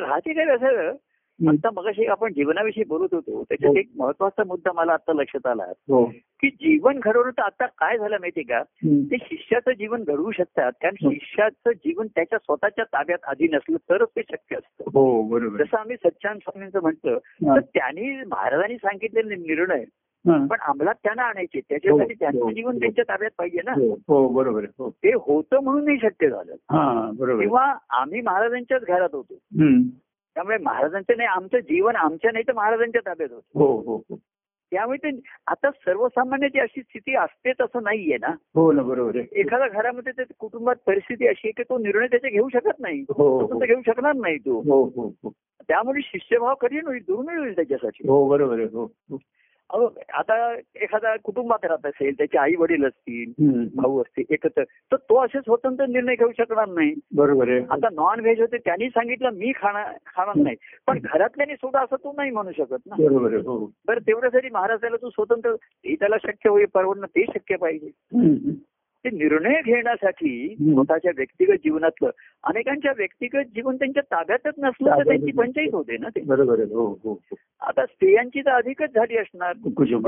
राहते 0.00 0.32
काय 0.32 0.54
असं. 0.54 0.96
आता 1.40 1.70
मगाशी 1.70 2.06
आपण 2.06 2.32
जीवनाविषयी 2.32 2.84
बोलत 2.84 3.12
होतो 3.14 3.42
त्याच्यात 3.42 3.70
हो. 3.70 3.78
एक 3.78 3.88
महत्त्वाचा 3.96 4.44
मुद्दा 4.44 4.72
मला 4.72 4.92
आता 4.92 5.12
लक्षात 5.12 5.46
आला 5.46 5.64
हो 5.88 6.04
की 6.40 6.48
जीवन 6.50 6.98
घडवणं 6.98 7.30
तर 7.30 7.42
आता 7.42 7.66
काय 7.66 7.98
झालं 7.98 8.16
माहितीये 8.20 8.44
का. 8.44 8.62
ते 9.10 9.16
शिष्याचं 9.16 9.72
जीवन 9.72 10.02
घडवू 10.02 10.30
शकतात 10.32 10.72
कारण 10.82 10.94
हो. 11.02 11.10
शिष्याचं 11.10 11.72
जीवन 11.72 12.06
त्याच्या 12.06 12.38
स्वतःच्या 12.38 12.84
ताब्यात 12.84 13.24
आधी 13.24 13.48
नसलं 13.48 13.76
तरच 13.90 14.08
ते 14.08 14.22
शक्य 14.22 14.56
असतं 14.56 14.90
हो 14.94 15.22
बरोबर 15.22 15.62
जसं 15.64 15.76
आम्ही 15.76 15.96
सच्चान 15.96 16.38
स्वामींचं 16.38 16.80
म्हटलं 16.82 17.18
हा. 17.46 17.54
तर 17.56 17.60
त्यांनी 17.60 18.10
महाराजांनी 18.26 18.76
सांगितलेले 18.76 19.34
निर्णय. 19.34 19.84
पण 20.28 20.56
अंमलात 20.60 20.94
त्यांना 20.94 21.22
आणायचे. 21.22 21.60
त्याच्यासाठी 21.60 22.12
हो, 22.12 22.18
त्यांचं 22.20 22.38
हो, 22.38 22.50
जीवन 22.50 22.72
हो. 22.72 22.78
त्यांच्या 22.78 23.04
ताब्यात 23.08 23.30
पाहिजे 23.38 23.58
ना. 23.64 23.72
हो 23.72 23.92
हो 24.08 24.28
बरोबर. 24.28 24.64
हो. 24.78 24.90
ते 24.90 25.08
होतं 25.08 25.60
म्हणून 25.60 25.84
नाही 25.84 25.98
शक्य 26.02 26.28
झालं. 26.28 26.52
हा. 26.52 27.10
किंवा 27.18 27.74
आम्ही 27.90 28.20
महाराजांच्याच 28.20 28.82
घरात 28.82 29.08
होतो. 29.12 29.34
त्यामुळे 30.34 30.58
महाराजांचं 30.58 31.12
नाही 31.16 31.28
आमचं 31.28 31.58
जीवन 31.58 31.96
आमच्या 31.96 32.30
नाही 32.32 32.44
तर 32.48 32.52
महाराजांच्या 32.52 33.00
ताब्यात 33.06 33.32
होतं. 33.32 33.58
हो 33.58 33.80
हो 33.80 34.02
हो. 34.10 34.16
त्यामुळे 34.70 34.98
ते 34.98 35.20
आता 35.46 35.70
सर्वसामान्याची 35.70 36.58
अशी 36.58 36.80
स्थिती 36.80 37.14
असते 37.14 37.52
तसं 37.52 37.82
नाहीये 37.82 38.16
ना. 38.16 38.34
हो 38.54 38.72
ना 38.72 38.82
बरोबर 38.82 39.16
एखाद्या 39.16 39.68
घरामध्ये 39.68 40.12
ते 40.12 40.22
कुटुंबात 40.38 40.76
परिस्थिती 40.86 41.26
अशी 41.26 41.48
आहे 41.48 41.52
की 41.52 41.62
तो 41.62 41.78
निर्णय 41.78 42.06
त्याचे 42.06 42.28
घेऊ 42.30 42.48
शकत 42.48 42.80
नाही. 42.80 43.00
हो 43.00 43.40
हो. 43.40 43.58
घेऊ 43.58 43.80
शकणार 43.86 44.14
नाही 44.14 44.38
तो. 44.38 44.60
हो 44.60 44.84
हो 44.84 45.14
हो. 45.24 45.32
त्यामुळे 45.68 46.00
शिष्यभाव 46.04 46.54
कठीण 46.54 46.86
होईल 46.86 47.02
दुर्मिळ 47.02 47.38
होईल 47.38 47.56
त्याच्यासाठी. 47.56 48.08
हो 48.08 48.28
बरोबर 48.28 48.60
हो 48.60 48.84
हो. 49.10 49.16
आता 49.72 50.54
एखादा 50.54 51.16
कुटुंबात 51.16 51.64
राहत 51.64 51.86
असेल 51.86 52.14
त्याचे 52.18 52.38
आई 52.38 52.54
वडील 52.54 52.84
असतील. 52.84 53.32
भाऊ 53.74 54.00
असतील 54.00 54.24
एकत्र 54.30 54.62
तर 54.64 54.96
तो 54.96 55.24
असे 55.24 55.40
स्वतंत्र 55.40 55.86
निर्णय 55.86 56.14
घेऊ 56.14 56.30
शकणार 56.38 56.68
नाही. 56.68 56.94
बरोबर 57.16 57.48
आहे. 57.48 57.60
आता 57.70 57.88
नॉन 57.92 58.20
व्हेज 58.20 58.40
होते 58.40 58.56
त्यांनी 58.56 58.88
सांगितलं 58.88 59.30
मी 59.30 59.52
खाणार 59.56 59.92
खाणार 60.06 60.36
नाही. 60.36 60.56
पण 60.86 60.98
घरातल्यानी 61.04 61.54
सोडा 61.54 61.80
असं 61.80 61.96
तू 61.96 62.12
नाही 62.16 62.30
म्हणू 62.30 62.52
शकत 62.52 62.78
ना. 62.86 62.94
बरोबर 62.98 63.34
हो. 63.34 63.66
तर 63.88 63.98
तेवढ्यासाठी 63.98 64.48
महाराजाला 64.52 64.96
तू 64.96 65.10
स्वतंत्र 65.10 65.54
त्याला 65.86 66.16
शक्य 66.22 66.50
होईल 66.50 66.66
परवडणं 66.74 67.06
ते 67.06 67.22
शक्य 67.22 67.56
पाहिजे. 67.56 67.90
ते 69.04 69.10
निर्णय 69.10 69.60
घेण्यासाठी. 69.64 70.54
स्वतःच्या 70.54 71.10
व्यक्तिगत 71.16 71.58
जीवनातलं 71.64 72.10
अनेकांच्या 72.44 72.92
व्यक्तिगत 72.96 73.54
जीवन 73.54 73.76
त्यांच्या 73.76 74.02
ताब्यातच 74.02 74.54
नसलं 74.58 74.90
तर 74.90 75.02
त्यांची. 75.04 75.32
पंचायत 75.32 75.74
होते 75.74 75.96
ना 75.96 76.08
ते 76.08 76.20
बरोबर 76.20 76.60
हो 76.60 76.86
हो 77.04 77.12
हो 77.12 77.36
आता 77.60 77.84
स्त्रियांची 77.86 78.40
तर 78.40 78.50
अधिकच 78.50 78.94
झाली 78.94 79.16
असणार 79.16 79.54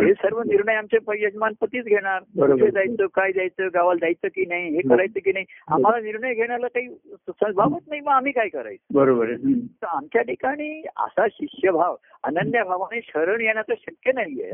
हे 0.03 0.12
सर्व 0.14 0.41
निर्णय 0.43 0.74
आमचे 0.74 0.99
यजमान 1.18 1.53
पतीच 1.61 1.84
घेणार. 1.84 2.20
कुठे 2.41 2.70
जायचं 2.70 3.07
काय 3.07 3.32
जायचं 3.32 3.68
गावाला 3.74 3.99
जायचं 4.01 4.28
की 4.28 4.45
नाही 4.47 4.74
हे. 4.74 4.80
करायचं 4.88 5.20
की 5.24 5.32
नाही 5.32 5.45
आम्हाला 5.68 6.01
निर्णय 6.01 6.34
घेण्याला 6.34 6.66
काही 6.66 6.88
सद्भावच 6.88 7.82
नाही 7.88 8.01
मग 8.01 8.12
आम्ही 8.12 8.32
काय 8.32 8.49
करायचं 8.49 8.95
बरोबर. 8.95 9.32
तर 9.34 9.86
आमच्या 9.86 10.22
ठिकाणी 10.22 10.70
असा 10.97 11.26
शिष्यभाव 11.32 11.97
अनन्य 12.24 12.62
भावाने 12.62 13.01
शरण 13.05 13.41
येण्याचं 13.41 13.74
शक्य 13.74 14.12
नाहीये. 14.14 14.51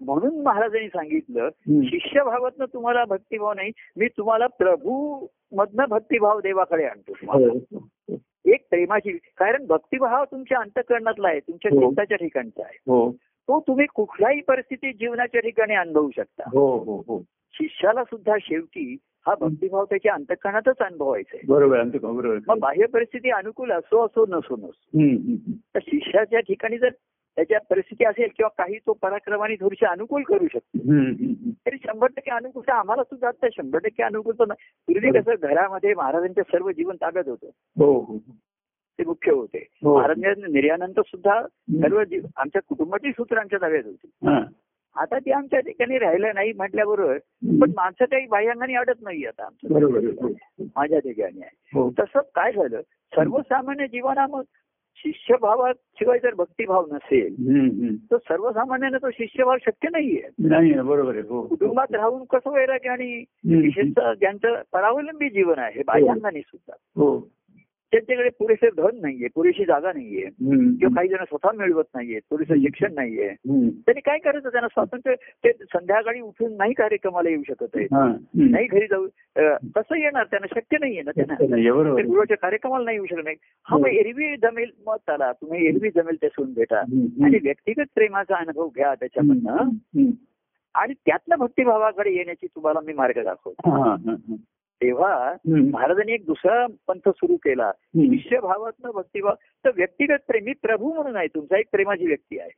म्हणून 0.00 0.40
महाराजांनी 0.42 0.88
सांगितलं. 0.88 1.48
शिष्यभावातनं 1.82 2.64
तुम्हाला 2.72 3.04
भक्तिभाव 3.04 3.52
नाही 3.52 3.70
मी 3.96 4.06
तुम्हाला 4.08 4.46
प्रभू 4.58 5.26
मधनं 5.56 5.84
भक्तिभाव 5.88 6.40
देवाकडे 6.40 6.84
आणतो 6.84 7.12
हो, 7.22 8.18
एक 8.44 8.66
प्रेमाची 8.70 9.12
कारण 9.36 9.64
भक्तिभाव 9.66 10.24
तुमच्या 10.24 10.58
अंतकरणातला 10.58 11.28
आहे 11.28 11.40
तुमच्या 11.40 11.70
हो. 11.74 11.80
चित्ताच्या 11.80 12.16
ठिकाणचा 12.16 12.62
आहे 12.64 12.78
हो 12.86 13.10
तो 13.48 13.60
तुम्ही 13.60 13.86
कुठल्याही 13.94 14.40
परिस्थितीत 14.40 14.94
जीवनाच्या 14.94 15.40
ठिकाणी 15.40 15.74
अनुभवू 15.74 16.10
शकता 16.16 16.48
हो 16.52 16.66
हो 16.78 17.02
हो 17.08 17.22
शिष्याला 17.54 18.04
सुद्धा 18.04 18.36
शेवटी 18.40 18.96
हा 19.26 19.34
भक्तिभाव 19.40 19.84
त्याच्या 19.84 20.14
अंतकरणातच 20.14 20.78
अनुभवायचा 20.78 21.36
आहे 21.36 21.46
बरोबर. 21.46 22.38
मग 22.48 22.58
बाह्य 22.58 22.86
परिस्थिती 22.86 23.30
अनुकूल 23.30 23.70
असो 23.72 24.04
असो 24.04 24.24
नसो 24.28 24.56
नसो. 24.56 25.52
तर 25.74 25.78
शिष्याच्या 25.82 26.40
ठिकाणी 26.40 26.78
जर 26.78 26.88
त्याच्या 27.36 27.58
परिस्थिती 27.70 28.04
असेल 28.04 28.28
किंवा 28.36 28.64
काही 28.64 28.78
तो 28.78 28.92
पराक्रमाने 28.92 29.54
थोडीशी 29.54 29.86
अनुकूल 29.86 30.22
करू 30.22 30.46
शकतो. 30.52 30.78
तरी 31.52 31.76
शंभर 31.76 32.06
टक्के 32.06 32.30
अनुकूल 32.30 32.70
आम्हाला 32.70 33.02
सुद्धा 33.02 33.28
आता 33.28 33.46
शंभर 33.52 33.78
टक्के 33.78 34.02
अनुकूल 34.02 34.34
पण 34.34 34.48
नाही. 34.48 34.70
पूर्वी 34.86 35.20
कसं 35.20 35.48
घरामध्ये 35.48 35.94
महाराजांच्या 35.94 36.44
सर्व 36.44 36.70
जीवन 36.70 36.96
ताब्यात 36.96 37.28
होतं. 37.28 37.46
हो 37.78 38.00
हो. 38.00 38.18
ते 38.98 39.04
मुख्य 39.04 39.32
होते. 39.32 39.66
हो. 39.84 39.96
महाराजांच्या 39.96 40.48
निर्यानंतर 40.48 41.02
सुद्धा 41.06 41.42
सर्व 41.72 42.02
आमच्या 42.36 42.62
कुटुंबाची 42.68 43.10
सूत्र 43.10 43.38
आमच्या 43.38 43.58
ताब्यात 43.62 43.84
होती. 43.84 44.10
हा. 44.26 44.40
आता 44.96 45.18
ते 45.18 45.30
आमच्या 45.30 45.60
ठिकाणी 45.60 45.98
राहिलं 45.98 46.30
नाही 46.34 46.52
म्हटल्याबरोबर 46.52 47.18
पण 47.60 47.70
माणसं 47.70 48.04
काही 48.04 48.26
बाह्यांगाने 48.26 48.74
अडत 48.74 49.02
नाही 49.02 49.24
आता 49.24 49.44
आमच्या. 49.44 49.78
माझ्या 50.76 50.98
ठिकाणी 50.98 51.40
आहे. 51.42 51.90
तसं 51.90 52.18
काय 52.18 52.52
झालं? 52.52 52.80
सर्वसामान्य 53.14 53.86
जीवनामग 54.96 55.12
शिष्यभावाशिवाय 55.12 56.18
जर 56.18 56.34
भक्तिभाव 56.34 56.84
नसेल. 56.92 57.34
तर 58.12 58.16
सर्वसामान्यानं 58.16 58.98
तो 58.98 59.10
शिष्यभाव 59.10 59.56
शक्य 59.60 59.88
नाहीये. 59.92 60.22
नाही 60.38 60.72
बरोबर 60.72 61.12
आहे 61.12 61.28
हो. 61.28 61.42
कुटुंबात 61.46 61.94
राहून 61.94 62.24
कसं 62.24 62.50
वैराग्य 62.50 62.88
आणि. 62.88 63.24
विशेषतः 63.62 64.14
ज्यांचं 64.14 64.62
परावलंबी 64.72 65.28
जीवन 65.28 65.58
आहे 65.58 65.82
बाह्यांगाने 65.86 66.40
सुद्धा. 66.40 66.76
हो. 66.96 67.28
त्यांच्याकडे 67.92 68.28
पुरेसे 68.28 68.68
धन 68.76 68.98
नाहीये 69.02 69.28
पुरेशी 69.34 69.64
जागा 69.64 69.92
नाहीये. 69.92 70.22
किंवा 70.78 70.94
काही 70.96 71.08
जण 71.08 71.16
स्वतः 71.16 71.50
मिळवत 71.56 71.84
नाहीये 71.94 72.18
पुरेसं 72.30 72.54
शिक्षण 72.54 72.94
नाहीये. 72.94 73.28
त्यांनी 73.86 74.00
काय 74.00 74.18
करायचं 74.18 74.48
त्यांना 74.48 74.68
स्वातंत्र्य 74.68 75.14
ते 75.44 75.52
संध्याकाळी 75.52 76.20
उठून 76.20 76.56
नाही 76.56 76.72
कार्यक्रमाला 76.72 77.28
येऊ 77.28 77.42
शकत 77.48 77.76
आहे. 77.76 77.86
नाही 78.50 78.66
घरी 78.66 78.86
जाऊ 78.86 79.06
कसं 79.76 79.96
येणार 79.96 80.24
त्यांना 80.24 80.60
शक्य 80.60 80.76
नाहीये 80.80 81.02
ना 81.02 81.10
त्यांना. 81.10 81.34
गुरुवाच्या 82.06 82.36
कार्यक्रमाला 82.36 82.84
नाही 82.84 82.96
येऊ 82.96 83.06
शकत 83.06 83.24
नाही 83.24 83.36
हा 83.66 83.76
मग. 83.78 83.86
एरवी 83.86 84.36
जमेल 84.36 84.70
मग 84.86 84.96
चला 84.96 85.32
तुम्ही 85.32 85.66
एरवी 85.66 85.90
जमेल 85.90 86.16
ते 86.22 86.28
सून 86.28 86.52
भेटा. 86.54 86.80
आणि 87.24 87.38
व्यक्तिगत 87.42 87.86
प्रेमाचा 87.94 88.36
अनुभव 88.36 88.68
घ्या 88.68 88.94
त्याच्यामधनं. 88.94 89.70
आणि 90.74 90.94
त्यातनं 91.06 91.36
भक्तिभावाकडे 91.36 92.10
येण्याची 92.10 92.46
तुम्हाला 92.46 92.80
मी 92.86 92.92
मार्ग 92.92 93.22
दाखवतो. 93.24 93.70
तेव्हा. 94.82 95.32
महाराजांनी 95.48 96.12
एक 96.12 96.24
दुसरा 96.26 96.66
पंथ 96.88 97.08
सुरू 97.08 97.36
केला 97.36 97.66
हम्म. 97.66 98.12
शिष्यभावातनं 98.12 98.90
भक्तिभाव 98.94 99.34
तर 99.64 99.70
व्यक्तिगत 99.76 100.24
प्रेम 100.28 100.44
मी 100.44 100.52
प्रभू 100.62 100.92
म्हणून 100.92 101.16
आहे 101.16 101.26
तुमचा 101.26 101.58
एक 101.58 101.66
प्रेमाची 101.72 102.06
व्यक्ती 102.06 102.38
आहे. 102.38 102.50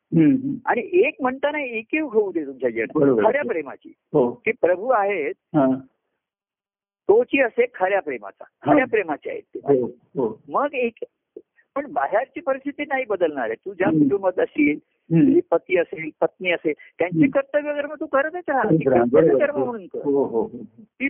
आणि 0.67 0.89
एक 1.07 1.15
म्हणताना 1.21 1.63
एकीव 1.63 2.09
होऊ 2.13 2.33
दे 2.33 2.45
तुमच्या 2.47 2.71
जीवनात. 2.71 3.27
खऱ्या 3.27 3.43
प्रेमाची 3.43 3.93
हो 4.13 4.31
की 4.45 4.53
प्रभू 4.61 4.89
आहेत 4.91 5.35
हा. 5.57 5.67
तोची 7.09 7.41
असे 7.43 7.67
खऱ्या 7.75 8.01
प्रेमाचा 8.03 8.45
खऱ्या 8.63 8.87
प्रेमाचे 8.87 9.31
आहेत 9.31 9.43
ते. 9.55 9.59
हो 9.69 9.85
हो 10.17 10.41
मग 10.49 10.75
एक 10.75 11.05
पण 11.77 11.87
बाहेरची 11.93 12.41
परिस्थिती 12.41 12.85
नाही 12.89 13.05
बदलणार 13.09 13.45
आहे 13.45 13.55
तू 13.55 13.73
ज्या. 13.73 13.89
कुटुंबात 13.89 14.39
असशील. 14.39 14.79
तुझी 15.11 15.41
पती 15.51 15.77
असेल 15.79 16.09
पत्नी 16.21 16.51
असेल 16.53 16.73
त्यांची. 16.99 17.27
कर्तव्य 17.31 17.73
कर्म 17.75 17.95
तू 18.01 18.07
करतच 18.07 18.49
राहा. 18.49 18.63
कर्म 19.39 19.65
म्हणून 19.65 19.87
कर 19.87 20.47
ती 21.01 21.09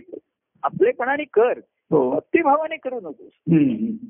आपलेपणाने 0.63 1.23
कर 1.23 1.57
हो. 1.91 2.11
भक्तिभावाने 2.11 2.77
करू 2.77 2.95
नकोस. 2.95 3.31
हम्म. 3.33 4.07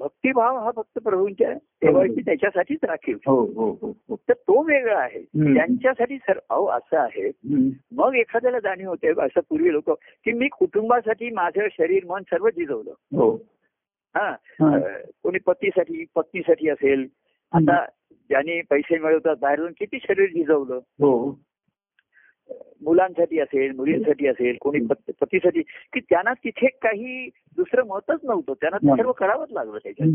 भक्तिभाव 0.00 0.58
हा 0.58 0.70
फक्त 0.76 0.98
प्रभूंच्या 0.98 1.52
ठेवायची 1.52 2.20
त्याच्यासाठीच 2.20 2.78
राखीव. 2.82 3.16
हो 3.26 3.44
हो 3.44 3.78
हो 3.82 3.92
हो. 4.08 4.16
तर 4.16 4.32
तो 4.32 4.62
वेगळा 4.62 4.98
आहे. 4.98 5.22
त्यांच्यासाठी 5.54 6.18
सर 6.18 6.38
अहो 6.50 6.66
असं 6.66 6.98
आहे. 6.98 7.30
मग 7.92 8.14
एखाद्याला 8.14 8.58
जाणीव 8.58 8.88
होते 8.88 9.08
असं 9.08 9.40
पूर्वी 9.48 9.72
लोक 9.72 9.90
की 10.24 10.32
मी 10.32 10.48
कुटुंबासाठी 10.48 11.30
माझं 11.30 11.66
शरीर 11.72 12.04
मन 12.04 12.22
सर्व 12.22 12.48
झिजवलं 12.48 12.90
हो. 12.90 13.36
हा. 14.16 14.30
हा. 14.30 14.78
कोणी 15.22 15.38
पतीसाठी 15.38 16.04
पत्नीसाठी 16.14 16.68
असेल. 16.68 17.06
आता 17.52 17.84
ज्याने 18.28 18.60
पैसे 18.70 18.98
मिळवतात 18.98 19.36
बाहेरून 19.40 19.72
किती 19.72 19.98
शरीर 20.02 20.26
झिजवलं 20.26 20.74
हो. 20.74 21.38
मुलांसाठी 22.82 23.38
असेल 23.38 23.76
मुलींसाठी 23.76 24.26
असेल 24.26 24.56
कोणी 24.60 24.78
पत- 24.86 25.12
पतीसाठी 25.20 25.62
की 25.62 26.00
त्यांना 26.00 26.32
तिथे 26.32 26.66
काही 26.66 27.28
दुसरं 27.56 27.86
मतच 27.86 28.18
नव्हतं 28.24 28.52
त्यांना 28.52 28.76
ते. 28.76 28.86
सर्व 28.96 29.12
करावंच 29.12 29.52
लागलं 29.52 29.78
त्याच्या. 29.78 30.06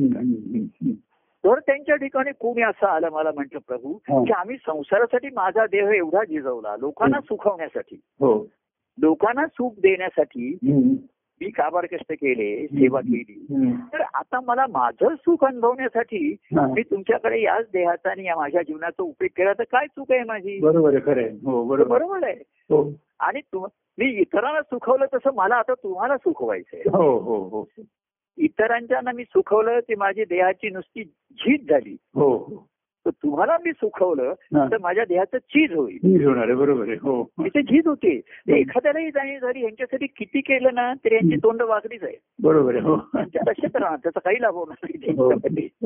तर 1.46 1.60
त्यांच्या 1.60 1.96
ठिकाणी 1.96 2.32
कोणी 2.40 2.62
असं 2.62 2.86
आलं 2.86 3.10
मला 3.10 3.32
म्हटलं 3.36 3.60
प्रभू. 3.68 3.94
की 4.26 4.32
आम्ही 4.34 4.58
संसारासाठी 4.58 5.28
माझा 5.34 5.66
देह 5.66 5.90
एवढा 5.90 6.24
झिजवला 6.24 6.78
लोकांना 6.78 7.20
सुखवण्यासाठी 7.22 7.96
हो 7.96 8.48
लोकांना 9.02 9.48
सुख 9.48 9.72
देण्यासाठी. 9.82 10.58
मी 11.42 11.50
काबाड 11.50 11.86
कष्ट 11.86 12.12
केले? 12.12 12.68
सेवा 12.68 13.00
केली. 13.02 13.46
तर 13.94 14.02
आता 14.14 14.40
मला 14.40 14.66
माझं 14.68 15.16
सुख 15.16 15.44
अनुभवण्यासाठी. 15.44 16.36
मी 16.74 16.82
तुमच्याकडे 16.82 17.42
याच 17.42 17.66
देहाचा 17.74 18.12
आणि 18.12 18.24
या 18.24 18.36
माझ्या 18.36 18.62
जीवनाचा 18.62 19.04
उपयोग 19.04 19.38
केला. 19.38 19.54
तर 19.54 19.64
काय 19.64 19.88
चूक 19.88 20.12
आहे 20.12 20.24
माझी? 20.24 20.60
बरोबर 20.60 21.18
आहे 21.18 21.30
हो 21.30 21.64
बरोबर. 21.64 22.24
आहे. 22.24 22.36
हो. 22.48 22.94
आणि 23.20 23.40
मी 23.98 24.06
इतरांना 24.06 24.62
सुखवलं 24.62 25.06
तसं 25.14 25.30
मला 25.36 25.56
आता 25.56 25.74
तुम्हाला 25.74 26.18
सुखवायचंय 26.18 26.82
हो 26.86 27.20
हो 27.20 27.36
हो. 27.36 27.66
इतरांच्या 28.38 29.12
मी 29.12 29.24
सुखवलं 29.24 29.80
ती 29.80 29.96
माझी 29.96 30.26
देहाची 30.26 30.70
नुसती 30.70 31.04
झीज 31.32 31.70
झाली. 31.70 31.98
हो 32.16 32.38
हो. 32.38 32.68
तर 33.06 33.10
तुम्हाला 33.10 33.58
मी 33.66 33.72
सुखवलं. 33.72 34.34
तर 34.56 34.78
माझ्या 34.82 35.04
देहाचं 35.06 35.38
चीज 35.38 35.74
होईल. 35.74 36.26
होणार 36.26 36.54
बरोबर 36.54 36.88
आहे 36.88 36.98
हो. 37.02 37.24
तिथे 37.40 37.62
झीज 37.62 37.88
होते. 37.88 38.22
एखाद्यालाही 38.48 39.10
झाली 39.12 39.64
यांच्यासाठी 39.64 40.08
किती 40.08 40.42
केलं 40.42 40.70
ना 40.74 40.94
तरी 40.94 41.16
यांची 41.16 41.36
तोंड 41.36 41.62
वाकडीच 41.62 42.04
आहे. 42.04 42.16
बरोबर 42.44 42.76
आहे 42.76 42.84
हो. 42.84 42.98
त्याचा 43.16 44.20
काही 44.20 44.42
लाभ 44.42 44.54
होणार 44.54 44.88
नाही 44.90 45.14
हो. 45.16 45.34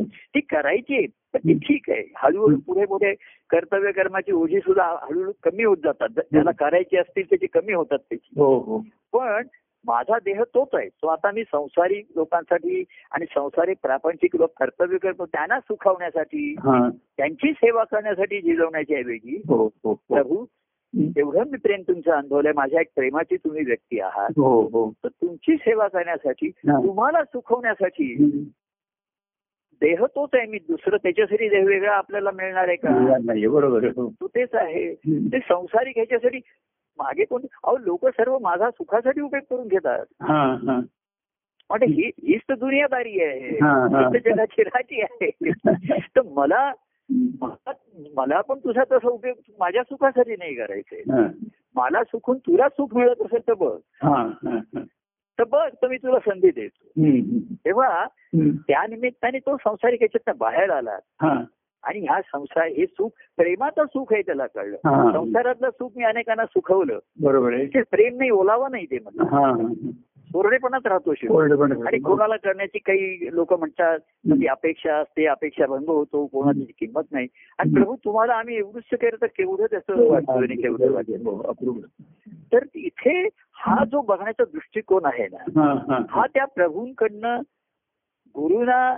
ती 0.04 0.40
करायची 0.40 1.06
पण 1.34 1.40
ती 1.40 1.54
ठीक 1.54 1.90
आहे. 1.90 2.04
हळूहळू 2.18 2.58
पुढे 2.58 2.86
पुढे 2.86 3.14
कर्तव्य 3.50 3.92
कर्माची 3.92 4.32
ओझी 4.32 4.60
सुद्धा 4.60 4.86
हळूहळू 5.02 5.32
कमी 5.44 5.64
होत 5.64 5.78
जातात. 5.84 6.10
ज्याला 6.10 6.52
करायची 6.52 6.98
असतील 6.98 7.24
त्याची 7.24 7.48
कमी 7.48 7.74
होतात 7.74 8.00
त्याची. 8.00 8.34
हो 8.38 8.60
हो. 8.60 8.80
पण 9.14 9.48
माझा 9.88 10.20
देह 10.20 10.44
तोच 10.44 10.68
आहे. 10.74 10.90
तो 10.90 11.08
आता 11.08 11.32
मी 11.32 11.44
संसारी 11.44 12.02
लोकांसाठी 12.16 12.84
आणि 13.12 13.26
संसारी 13.26 13.74
प्रापंचिक 13.74 14.36
लोक 14.36 14.52
कर्तव्य 14.60 14.98
करतो 14.98 15.26
त्यांना 15.26 15.60
सुखावण्यासाठी 15.60 16.56
त्यांची 17.18 17.52
सेवा 17.52 17.84
करण्यासाठी 17.84 18.42
झिजवण्याच्या 18.42 18.98
ऐवजी 18.98 19.42
हो 19.48 19.64
हो 19.64 19.70
हो. 19.84 19.94
प्रभू. 19.94 20.46
एवढं 21.18 21.44
मी 21.46 21.58
प्रेम 21.58 21.82
तुमचं 21.82 22.12
अनुभवलंय. 22.12 22.52
माझ्या 22.56 22.82
एक 22.82 22.88
प्रेमाची 22.96 23.38
तुम्ही 23.38 23.64
व्यक्ती 23.66 24.00
आहात. 24.00 24.30
हो 24.38 24.62
हो. 24.62 24.92
तर 24.92 25.08
तुमची 25.08 25.56
सेवा 25.56 25.88
करण्यासाठी. 25.88 26.50
तुम्हाला 26.50 27.24
सुखवण्यासाठी. 27.24 28.16
देह 29.82 30.06
तोच 30.06 30.30
आहे. 30.34 30.46
मी 30.46 30.58
दुसरं 30.58 30.98
त्याच्यासाठी 30.98 31.50
देह 31.50 31.66
वेगळा 31.66 31.92
आपल्याला 31.92 32.32
मिळणार 32.32 32.68
आहे 32.68 32.76
का? 32.76 32.90
बरोबर 33.50 33.90
तो 33.90 34.28
तेच 34.28 34.50
आहे. 34.54 34.94
ते 35.08 35.40
संसारिक 35.40 35.94
ह्याच्यासाठी 35.96 36.40
मागे 36.98 37.26
कोण 37.26 37.42
अहो 37.64 37.78
लोक 37.78 38.08
सर्व 38.08 38.38
माझा 38.40 38.70
सुखासाठी 38.72 39.22
उपयोग 39.22 39.44
करून 39.50 39.68
घेतात. 39.68 40.06
हा 40.22 40.44
हा. 40.54 40.82
म्हणजे 41.70 41.86
ही 41.86 42.12
हीच 42.24 42.42
तर 42.50 42.56
दुनियादारी 42.56 43.22
आहे. 43.22 43.58
जगाची 44.20 44.64
राजी 44.64 45.02
आहे. 45.02 45.32
तर 46.16 46.22
मला 46.22 46.72
मला- 48.14 48.42
पण 48.42 48.60
तुझा 48.60 48.84
तसा 48.84 49.10
उपयोग 49.10 49.38
माझ्या 49.60 49.84
सुखासाठी 49.84 50.32
नाही 50.32 50.56
करायचंय. 50.56 51.00
हा. 51.00 51.28
मला 51.76 52.04
सुखून 52.04 52.38
तुला 52.38 52.70
सुख 52.70 52.96
मिळत 52.96 53.22
असेल 53.22 53.40
तर 53.48 53.54
बघ. 53.54 53.78
तर 55.40 55.44
बघ 55.44 55.70
तर 55.74 55.88
मी 55.88 55.98
तुला 55.98 56.20
संधी 56.20 56.52
देतो. 56.52 56.90
तेव्हा. 57.66 58.06
त्या 58.68 58.88
निमित्ताने 58.88 59.40
तो 59.40 59.58
संसारिक 59.58 60.02
याच्यात 60.02 60.36
बाहेर 60.38 60.70
आला. 60.70 60.98
आणि 61.84 62.00
ह्या 62.00 62.20
संसार 62.22 62.68
हे 62.68 62.86
सुख 62.86 63.10
प्रेमाचं 63.38 63.86
सुख 63.86 64.14
आहे 64.14 64.22
त्याला 64.22 64.46
कळलं. 64.48 64.78
हा. 64.86 65.12
संसारातलं 65.12 65.70
सुख 65.70 65.92
मी 65.96 66.04
अनेकांना 66.04 66.46
सुखवलं. 66.46 67.00
बरोबर 67.22 67.54
आहे. 67.54 67.66
ते 67.66 67.82
प्रेम 67.82 68.18
नाही 68.18 68.30
ओलावा 68.30 68.68
नाही 68.72 68.86
ते 68.86 69.00
म्हणलं 69.00 69.36
हा 69.36 69.48
हा 69.48 69.68
कोरडेपणात 70.34 70.88
राहतो 70.88 71.14
शिव 71.14 71.32
कोरडे 71.32 71.56
पण 71.56 71.72
आणि 71.88 71.98
कोणाला 72.00 72.36
करण्याची 72.36 72.80
काही 72.80 73.36
लोक 73.36 73.54
म्हणतात 73.54 74.00
ती 74.26 74.48
अपेक्षा 74.48 74.96
असते 74.98 75.26
अपेक्षा 75.26 75.66
भंग 75.66 75.90
होतो 75.90 76.26
कोणाची 76.26 76.72
किंमत 76.80 77.12
नाही. 77.12 77.28
आणि. 77.60 77.74
प्रभू 77.74 77.96
तुम्हाला 77.96 78.34
आम्ही 78.34 78.58
एवढंच 78.58 78.98
केलं 79.02 79.22
तर 79.22 79.28
केवढं 79.28 79.66
त्याचं 79.66 80.10
वाटतं 80.12 80.34
आणि 80.34 80.56
केवढं 80.56 80.92
वाटेल 80.92 81.26
हो. 81.26 81.76
तर 82.54 82.64
इथे 82.76 83.28
हा 83.58 83.84
जो 83.86 84.02
बघण्याचा 84.02 84.44
दृष्टिकोन 84.44 85.06
आहे 85.06 85.28
ना 85.28 85.62
हा 85.62 85.74
हा. 85.88 86.00
हा 86.10 86.26
त्या 86.34 86.46
प्रभूंकडनं 86.46 87.42
गुरुना 88.36 88.98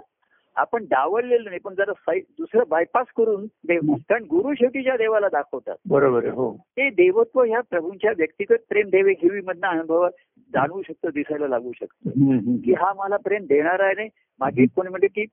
आपण 0.56 0.84
डावललेलं 0.84 1.44
नाही 1.46 1.60
पण 1.60 1.74
जरा 1.74 2.14
दुसरं 2.16 2.64
बायपास 2.70 3.06
करून 3.18 3.46
देव 3.46 3.94
कारण 3.94 4.24
गुरु 4.24 4.54
शेवटी 4.54 4.84
ज्या 4.84 4.98
देवाला 4.98 5.28
दाखवतात. 5.28 5.76
बरोबर 5.90 6.26
हो. 6.26 6.58
ते 6.70 6.90
देवत्व 6.90 7.44
ह्या 7.44 7.62
प्रभूंच्या 7.62 8.12
व्यक्तिगत 8.18 8.56
प्रेम 8.70 8.90
देवे 8.90 9.14
घेवी 9.14 9.42
मधनं 9.42 9.68
अनुभव 9.68 10.08
जाणवू 10.54 10.82
शकतं 10.82 11.10
दिसायला 11.14 11.48
लागू 11.48 11.72
शकतं. 11.72 12.10
की 12.58 12.74
हा 12.74 12.94
मला 12.94 13.18
प्रेम 13.18 13.44
देणारा 13.44 13.86
आहे 13.86 13.94
नाही 13.94 14.10
मागे 14.40 14.66
कोणी 14.66 14.90
म्हणजे 14.90 15.08
की. 15.08 15.26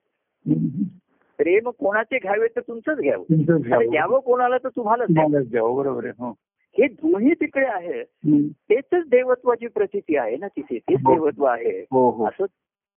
प्रेम 1.39 1.71
कोणाचे 1.71 2.19
घ्यावे 2.19 2.47
तर 2.57 2.61
तुमचंच 2.61 2.99
घ्यावं. 2.99 3.25
द्यावं 3.91 4.21
कोणाला 4.21 4.59
तर 4.59 4.69
तुम्हालाच 4.69 5.09
द्यावं. 5.49 5.77
बरोबर 5.77 6.05
आहे 6.05 6.13
हो. 6.19 6.31
हे 6.79 6.87
दोन्ही 6.87 7.35
तिकडे 7.35 7.67
आहे. 7.67 8.03
तेच 8.51 8.85
देवत्वाची 8.95 9.67
प्रचिती 9.67 10.17
आहे 10.17 10.37
ना 10.37 10.49
तिथे. 10.49 10.79
तेच 10.79 10.99
हो. 11.05 11.15
देवत्व 11.15 11.45
आहे. 11.45 11.81
हो. 11.81 12.27
असं 12.27 12.45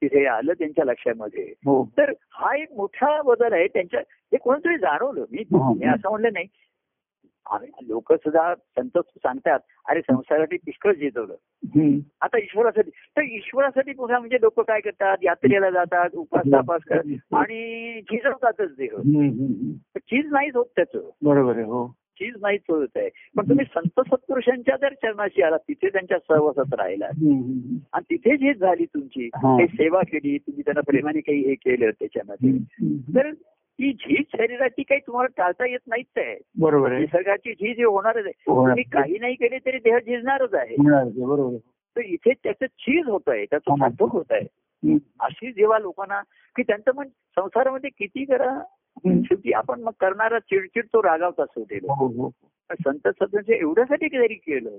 तिथे 0.01 0.25
आलं 0.25 0.53
त्यांच्या 0.53 0.85
लक्षामध्ये. 0.85 1.43
हो. 1.43 1.89
तर 1.97 2.11
हा 2.31 2.57
एक 2.57 2.71
मोठा 2.73 3.21
बदल 3.21 3.53
आहे. 3.53 3.67
त्यांच्या 3.67 3.99
हे 3.99 4.37
कोणतरी 4.37 4.77
जाणवलं. 4.77 5.25
मी 5.31 5.41
हा. 5.41 5.73
मी 5.79 5.85
असं 5.85 6.09
म्हणलं 6.09 6.29
नाही. 6.33 6.45
लोक 7.81 8.13
सुद्धा 8.13 8.55
संत 8.55 8.97
सांगतात 8.97 9.59
अरे 9.89 10.01
संसारासाठी 10.01 10.57
पुष्कळ 10.57 10.93
जितवलं. 10.93 11.35
हं. 11.65 11.99
आता 12.21 12.37
ईश्वरासाठी 12.37 12.89
तर 12.89 13.21
ईश्वरासाठी 13.21 13.93
पुन्हा 13.93 14.19
म्हणजे 14.19 14.37
लोक 14.41 14.59
काय 14.59 14.79
करतात? 14.79 15.17
यात्रेला 15.23 15.69
जातात 15.69 16.09
उपास 16.13 16.45
तापास 16.45 16.81
करतात. 16.81 17.35
आणि 17.35 18.01
झिजवतातच 18.01 18.75
देह. 18.75 18.89
हं, 18.93 19.29
हं, 19.29 19.53
हं. 19.53 19.71
चीज 19.97 20.31
नाहीच 20.31 20.55
होत 20.55 20.65
त्याचं. 20.65 21.09
बरोबर 21.21 21.55
आहे 21.55 21.65
हो. 21.65 21.95
चीज 22.19 22.33
नाहीच 22.41 22.61
होत 22.69 22.87
आहे 22.95 23.09
पण 23.37 23.49
तुम्ही 23.49 23.65
संत 23.65 23.99
सत्पुरुषांच्या 24.07 24.75
जर 24.81 24.93
चरणाशी 24.93 25.41
आला 25.41 25.57
तिथे 25.57 25.89
त्यांच्या 25.89 26.17
सहवासात 26.17 26.73
राहिला. 26.73 27.05
आणि 27.93 28.15
तिथे 28.15 28.37
झीज 28.37 28.59
झाली 28.59 28.85
तुमची. 28.85 29.27
काही 29.27 29.67
सेवा 29.67 30.01
केली 30.01 30.37
तुम्ही 30.37 30.61
त्यांना 30.61 30.81
प्रेमाने 30.81 31.19
काही 31.19 31.39
हे 31.39 31.55
केलं 31.55 31.89
त्याच्यामध्ये. 31.89 32.51
तर 33.15 33.27
ही 33.79 33.91
झीज 33.93 34.23
शरीराची 34.37 34.83
काही 34.83 35.01
तुम्हाला 35.07 35.27
टाळता 35.37 35.69
येत 35.69 35.79
नाहीच 35.87 36.17
आहे 36.17 36.35
बरोबर 36.59 36.91
निसर्गाची 36.91 37.53
झीज 37.53 37.77
ही 37.77 37.83
होणारच 37.83 38.25
आहे. 38.25 38.33
तुम्ही 38.47 38.83
काही 38.83 39.17
नाही 39.17 39.35
केले 39.35 39.57
तरी 39.57 39.77
देह 39.77 39.97
झिजणारच 39.97 40.53
आहे 40.53 40.75
बरोबर. 40.79 41.57
तर 41.95 42.01
इथे 42.01 42.33
त्याचं 42.43 42.65
चीज 42.65 43.07
होत 43.07 43.29
आहे 43.29 43.45
त्याचं. 43.45 43.75
सार्थक 43.75 44.11
होत 44.11 44.31
आहे. 44.31 44.47
अशी 45.19 45.51
जेव्हा 45.51 45.79
लोकांना 45.79 46.21
की 46.55 46.63
त्यांचं 46.63 46.91
मन 46.95 47.07
संसारामध्ये 47.07 47.89
किती 47.89 48.25
करा. 48.25 48.59
शेवटी 49.05 49.51
आपण 49.51 49.81
मग 49.81 49.91
करणारा 49.99 50.39
चिडचिड 50.39 50.85
तो 50.85 51.03
रागावताच 51.03 51.47
होते 51.55 51.75
हो 51.75 52.29
संत 52.85 53.07
सत्यांचे 53.07 53.53
एवढ्यासाठी 53.53 54.07
जरी 54.07 54.33
केलं. 54.33 54.69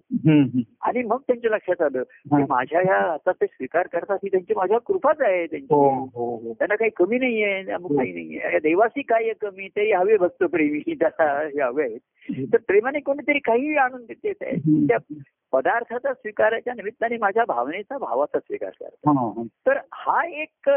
आणि 0.80 1.02
मग 1.02 1.16
त्यांच्या 1.16 1.50
लक्षात 1.50 1.82
आलं. 1.82 2.02
की 2.02 2.42
माझ्या 2.48 2.80
ह्या 2.80 2.96
आता 2.96 3.32
ते 3.32 3.46
स्वीकार 3.46 3.86
करतात 3.86 4.18
ही 4.24 4.28
त्यांची 4.28 4.54
माझ्या 4.56 4.78
कृपाच 4.78 5.20
आहे 5.20 5.46
त्यांची. 5.46 5.74
हो 5.74 6.04
हो 6.04 6.52
त्यांना 6.52 6.74
काही 6.74 6.90
कमी 6.96 7.18
नाहीये 7.18 7.62
काही 7.62 8.12
नाहीये 8.12 8.58
देवासी 8.58 9.02
काय 9.02 9.32
कमी 9.40 9.68
ते 9.68 9.94
हवे 9.94 10.16
भक्त 10.16 10.44
प्रेमी 10.44 10.80
त्याला 11.00 11.46
हे 11.46 11.62
हवे 11.62 11.84
आहेत. 11.84 12.52
तर 12.52 12.58
प्रेमाने 12.66 13.00
कोणीतरी 13.00 13.38
काही 13.38 13.76
आणून 13.76 14.04
देत. 14.04 14.34
आहे. 14.42 14.86
त्या 14.86 14.98
पदार्थाचा 15.52 16.14
स्वीकाराच्या 16.14 16.74
निमित्ताने 16.74 17.16
माझ्या 17.16 17.44
भावनेचा 17.48 17.98
भावाचा 17.98 18.38
स्वीकार 18.38 18.70
करतात. 18.70 19.46
तर 19.66 19.78
हा 19.92 20.26
एक 20.26 20.70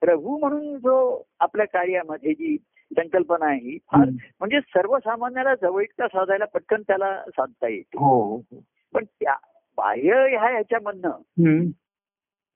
प्रभू 0.00 0.38
म्हणून 0.38 0.76
जो 0.76 1.22
आपल्या 1.40 1.66
कार्यामध्ये 1.66 2.32
जी 2.32 2.56
संकल्पना 2.92 3.46
आहे 3.46 3.58
ही 3.58 3.78
फार. 3.78 4.08
म्हणजे 4.38 4.60
सर्वसामान्याला 4.60 5.54
जवळीकता 5.54 6.06
साधायला 6.08 6.44
पटकन 6.44 6.82
त्याला 6.82 7.24
साधता 7.24 7.68
येते 7.68 7.98
हो 7.98 8.24
हो 8.24 8.36
हो. 8.36 8.60
पण 8.92 9.04
त्या 9.04 9.34
बाह्य 9.76 10.14
ह्या 10.14 10.50
ह्याच्यामधनं. 10.50 11.10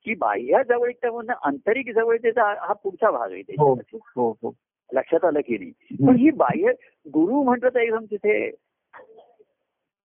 की 0.05 0.15
बाह्य 0.15 0.61
जवळीकतामधनं 0.69 1.33
आंतरिक 1.43 1.93
जवळतेचा 1.95 2.65
हा- 2.65 2.73
पुढचा 2.73 3.11
भाग 3.11 3.31
आहे 3.31 3.41
हो. 3.41 3.73
हो 3.93 4.31
हो 4.31 4.53
लक्षात 4.93 5.25
आलं 5.25 5.39
की 5.39 5.57
नाही 5.57 5.71
पण 6.07 6.15
ही 6.15 6.31
बाह्य 6.31 6.71
गुरु 7.07 7.43
म्हटलं 7.43 7.69
तर 7.69 7.79
एकदम 7.79 8.05
तिथे 8.05 8.45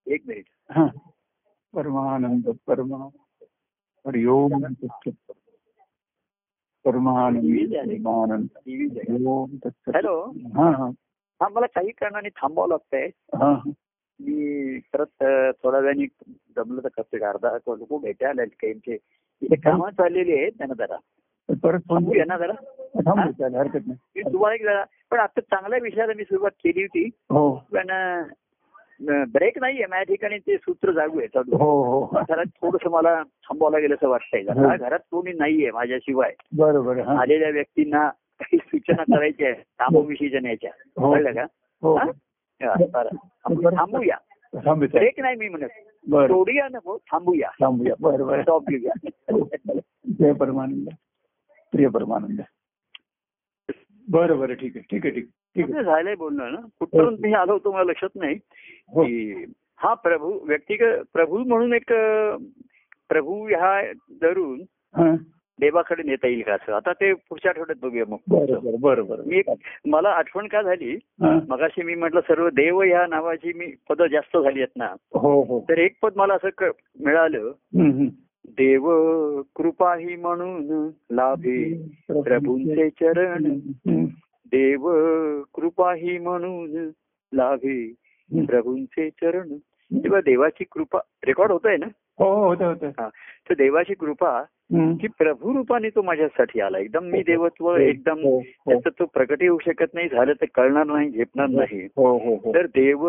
एक 0.07 0.23
मिनिट 0.27 0.45
हा. 0.71 0.87
परमानंद 1.75 2.51
परमा 2.67 3.09
हरिओम 4.07 4.65
तत्सत. 4.65 4.85
परमानंद. 4.85 5.44
हॅलो? 9.95 10.33
हा 10.57 10.71
हा. 10.71 10.91
हा 11.41 11.49
मला 11.49 11.67
काही 11.67 11.91
कारणाने 11.91 12.29
थांबावं 12.29 12.69
लागतंय. 12.69 13.07
हा 13.35 13.61
मी 14.21 14.79
परत 14.79 15.25
थोड्या 15.63 15.81
वेळाने 15.81 16.07
जमलं 16.57 16.83
तर 16.85 16.89
करते 16.89 17.25
अर्धा 17.25 17.57
लोक 17.67 18.03
भेटायला 18.03 18.43
आले 18.43 18.55
काहींचे 18.63 18.99
इथे 19.43 19.57
कामं 19.57 19.91
चाललेली 19.91 20.33
आहेत. 20.33 20.53
त्यांना 20.59 20.75
जरा. 20.75 20.97
परत 21.63 21.81
थांबूया 21.81 22.25
ना 22.25 22.39
जरा? 22.39 22.53
हरकत 23.59 23.87
नाही. 23.87 24.23
तुम्हाला 24.33 24.55
एक 24.55 24.63
जरा 24.63 24.85
पण 25.11 25.19
आता 25.19 25.41
चांगल्या 25.41 25.79
विषयाला 25.83 26.13
मी 26.17 26.25
सुरुवात 26.25 26.51
केली 26.51 26.83
होती. 26.83 27.11
हो. 27.31 27.57
पण 27.73 27.87
ब्रेक 29.03 29.59
नाहीये. 29.59 29.87
माझ्या 29.87 30.03
ठिकाणी 30.03 30.39
ते 30.39 30.57
सूत्र 30.57 30.93
जागू 30.93 31.19
आहे. 31.19 31.29
चालू 31.29 31.57
हो 31.57 32.01
हो. 32.01 32.21
जरा 32.29 32.43
थोडस 32.43 32.87
मला 32.87 33.23
थांबवायला 33.23 33.79
गेलं 33.79 33.95
असं 33.95 34.09
वाटतंय. 34.09 34.43
जरा 34.43 34.77
घरात 34.77 34.99
कोणी 35.11 35.33
नाहीये 35.33 35.71
माझ्याशिवाय. 35.71 36.33
बरोबर 36.57 36.99
हा. 36.99 37.21
आलेल्या 37.21 37.51
व्यक्तींना 37.51 38.09
काही 38.09 38.57
सूचना 38.57 39.03
करायच्या 39.03 40.41
न्यायच्या 40.41 40.71
हो. 41.01 41.13
कळलं 41.13 41.33
का? 41.33 41.45
हो. 41.83 41.97
हा? 41.97 42.05
हा, 42.65 43.03
थांबूया. 43.55 44.17
ब्रेक 44.77 45.21
नाही 45.21 45.37
मी 45.37 45.49
म्हणत. 45.49 45.69
सोडूया 46.09 46.69
नको 46.73 46.97
थांबूया. 46.97 47.49
थांबूया. 47.61 47.95
बरं 48.01 48.27
बरं. 48.27 48.43
स्टॉप 48.43 48.63
घेऊया. 48.71 49.09
जय 50.19 50.33
परमानंद. 50.33 50.89
प्रिय 51.73 51.89
परमानंद. 51.89 52.41
बरं 54.09 54.39
बरं 54.39 54.55
ठीक 54.55 54.77
आहे 54.77 54.85
ठीक 54.91 55.07
आहे 55.07 55.15
ठीक 55.15 55.29
ठीक 55.57 55.75
आहे. 55.75 55.85
झालंय 55.85 56.15
बोलणं 56.15 56.53
ना? 56.53 56.61
कुठपर्यंत 56.81 57.19
मी 57.21 57.33
आलो 57.33 57.53
होतो 57.53 57.73
मला 57.73 57.83
लक्षात 57.83 58.17
नाही. 58.17 58.35
हो. 58.89 59.05
की 59.05 59.45
हा 59.79 59.95
प्रभू 59.95 60.39
व्यक्तिगत 60.47 61.05
प्रभू 61.13 61.39
म्हणून 61.39 61.73
एक 61.73 61.93
प्रभू 63.09 63.47
ह्या 63.49 63.93
धरून 64.23 64.61
हा. 64.95 65.15
देवाकडे 65.61 66.03
नेता 66.03 66.27
येईल 66.27 66.43
का 66.43 66.53
असं? 66.55 66.73
आता 66.73 66.93
ते 66.93 67.13
पुढच्या 67.15 67.51
आठवड्यात 67.51 67.77
बघूया 67.83 68.05
मग. 68.09 68.17
बरं 68.29 68.59
बरं 68.65 68.81
बरं 68.81 69.07
बरं 69.07 69.23
मी 69.27 69.43
मला 69.91 70.09
आठवण 70.09 70.47
का 70.47 70.63
झाली? 70.63 70.91
हा. 71.23 71.39
मगाशी 71.49 71.83
मी 71.83 71.95
म्हटलं 71.95 72.21
सर्व 72.21 72.49
देव 72.49 72.81
ह्या 72.83 73.07
नावाची 73.07 73.53
मी 73.53 73.67
पदं 73.89 74.07
जास्त 74.07 74.37
झाली 74.37 74.59
आहेत 74.59 74.77
ना. 74.77 74.87
हो 75.15 75.43
हो. 75.43 75.65
तर 75.69 75.79
एक 75.79 75.97
पद 76.03 76.13
मला 76.17 76.35
असं 76.35 76.65
मिळालं. 77.01 77.51
देव 78.49 78.91
कृपाही 79.43 80.17
म्हणून 80.17 80.91
लाभे 81.11 81.87
प्रभूंचे 82.09 82.89
चरण. 82.89 83.59
देव 84.47 84.91
कृपाही 85.55 86.19
म्हणून 86.19 86.91
लाभे. 87.33 87.95
प्रभूंचे 88.31 89.11
चरण. 89.11 89.49
तेव्हा 89.95 90.21
देवाची 90.21 90.65
कृपा 90.65 90.99
रेकॉर्ड 91.27 91.53
होत 91.53 91.61
आहे 91.65 91.77
ना? 91.77 91.87
हो 92.19 92.37
हो 92.37 92.49
होतं 92.49 92.67
होतं 92.67 92.87
हा. 92.89 93.09
तर 93.49 93.55
देवाची 93.55 93.95
कृपा. 93.95 94.43
की 94.73 95.07
प्रभू 95.09 95.57
रूपाने 95.57 95.89
तो 95.89 96.03
माझ्यासाठी 96.03 96.61
आला. 96.61 96.79
एकदम 96.79 97.05
मी 97.05 97.23
देवत्व 97.23 97.77
एकदम 97.77 98.19
हो, 98.23 98.39
हो. 98.39 98.73
त्याचं 98.73 98.91
तो 98.99 99.05
प्रकटही 99.05 99.49
होऊ 99.49 99.59
शकत 99.67 99.95
नाही 99.95 100.09
झालं 100.09 100.33
तर 100.33 100.45
कळणार 100.55 100.87
नाही 100.87 101.11
झेपणार 101.11 101.49
नाही. 101.49 101.87
तर 102.55 102.67
देव 102.67 103.09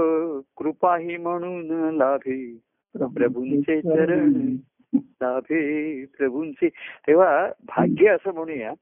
कृपाही 0.58 1.18
म्हणून 1.18 1.90
लाभे 1.96 2.58
प्रभूंचे 2.96 3.82
चरण. 3.82 4.56
लाभे 4.96 6.06
प्रभूंचे 6.06 6.70
तेव्हा 7.08 7.48
भाग्य 7.68 8.10
असं 8.10 8.34
म्हणूया. 8.34 8.74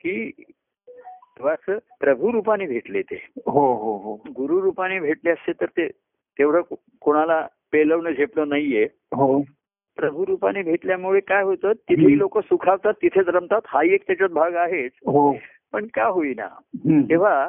की 0.00 0.30
तेव्हा 0.88 1.52
असं 1.52 1.78
प्रभू 2.00 2.32
रूपाने 2.32 2.66
भेटले 2.66 3.02
ते. 3.02 3.28
हो 3.46 3.74
हो 3.74 3.96
हो. 3.98 4.14
गुरु 4.14 4.60
रूपाने 4.60 5.00
भेटले 5.00 5.30
असते 5.30 5.52
तर 5.52 5.66
ते 5.66 5.88
तेवढं 6.38 6.60
कोणाला 7.00 7.46
पेलवणं 7.72 8.10
झेपलं 8.10 8.48
नाहीये. 8.48 8.84
हो. 9.16 9.42
प्रभू 9.96 10.26
रूपाने 10.26 10.62
भेटल्यामुळे 10.62 11.20
काय 11.20 11.42
होतं 11.42 11.72
तिथेही 11.72 12.18
लोक 12.18 12.38
सुखावतात 12.38 12.94
तिथेच 13.02 13.28
रमतात 13.28 13.60
हाही 13.64 13.94
एक 13.94 14.06
त्याच्यात 14.06 14.28
भाग 14.28 14.54
आहेच. 14.54 14.92
हो. 15.06 15.36
पण 15.72 15.86
का 15.94 16.04
होईना. 16.04 16.48
तेव्हा. 17.10 17.48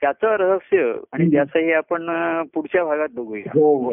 त्याचं 0.00 0.26
रहस्य 0.28 0.92
आणि. 1.12 1.30
त्याचंही 1.32 1.72
आपण 1.72 2.06
पुढच्या 2.54 2.84
भागात 2.84 3.08
बघूया. 3.14 3.50
हो 3.54 3.76
हो. 3.84 3.92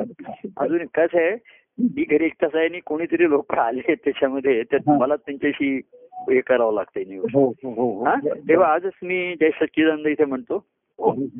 अजून 0.58 0.86
कसं 0.86 1.18
आहे 1.18 1.36
मी 1.80 2.04
घरी 2.04 2.26
एकटाच 2.26 2.56
आहे 2.56 2.66
आणि 2.66 2.80
कोणीतरी 2.80 3.30
लोक 3.30 3.54
आले 3.54 3.96
त्याच्यामध्ये 3.96 4.64
तर 4.64 4.76
हा. 4.76 4.98
मला 4.98 5.16
त्यांच्याशी 5.16 5.82
हे 6.14 6.42
करावं 6.42 6.74
लागतंय 6.74 7.04
निवड 7.04 7.30
हो 7.34 7.50
हो 7.50 7.72
हो 7.72 8.16
तेव्हा 8.34 8.74
आजच 8.74 8.94
मी 9.04 9.36
जय 9.40 9.50
सच्चिदानंद 9.50 10.08
इथे 10.08 10.26
म्हणतो. 10.26 10.66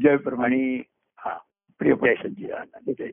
जय 0.04 0.18
परमाणी 0.18 0.56
आणि 0.56 0.82
हा 1.18 1.38
प्रिय 1.80 1.94
जय 1.94 2.16
सच्चिदानंद. 2.16 2.94
जय. 3.00 3.10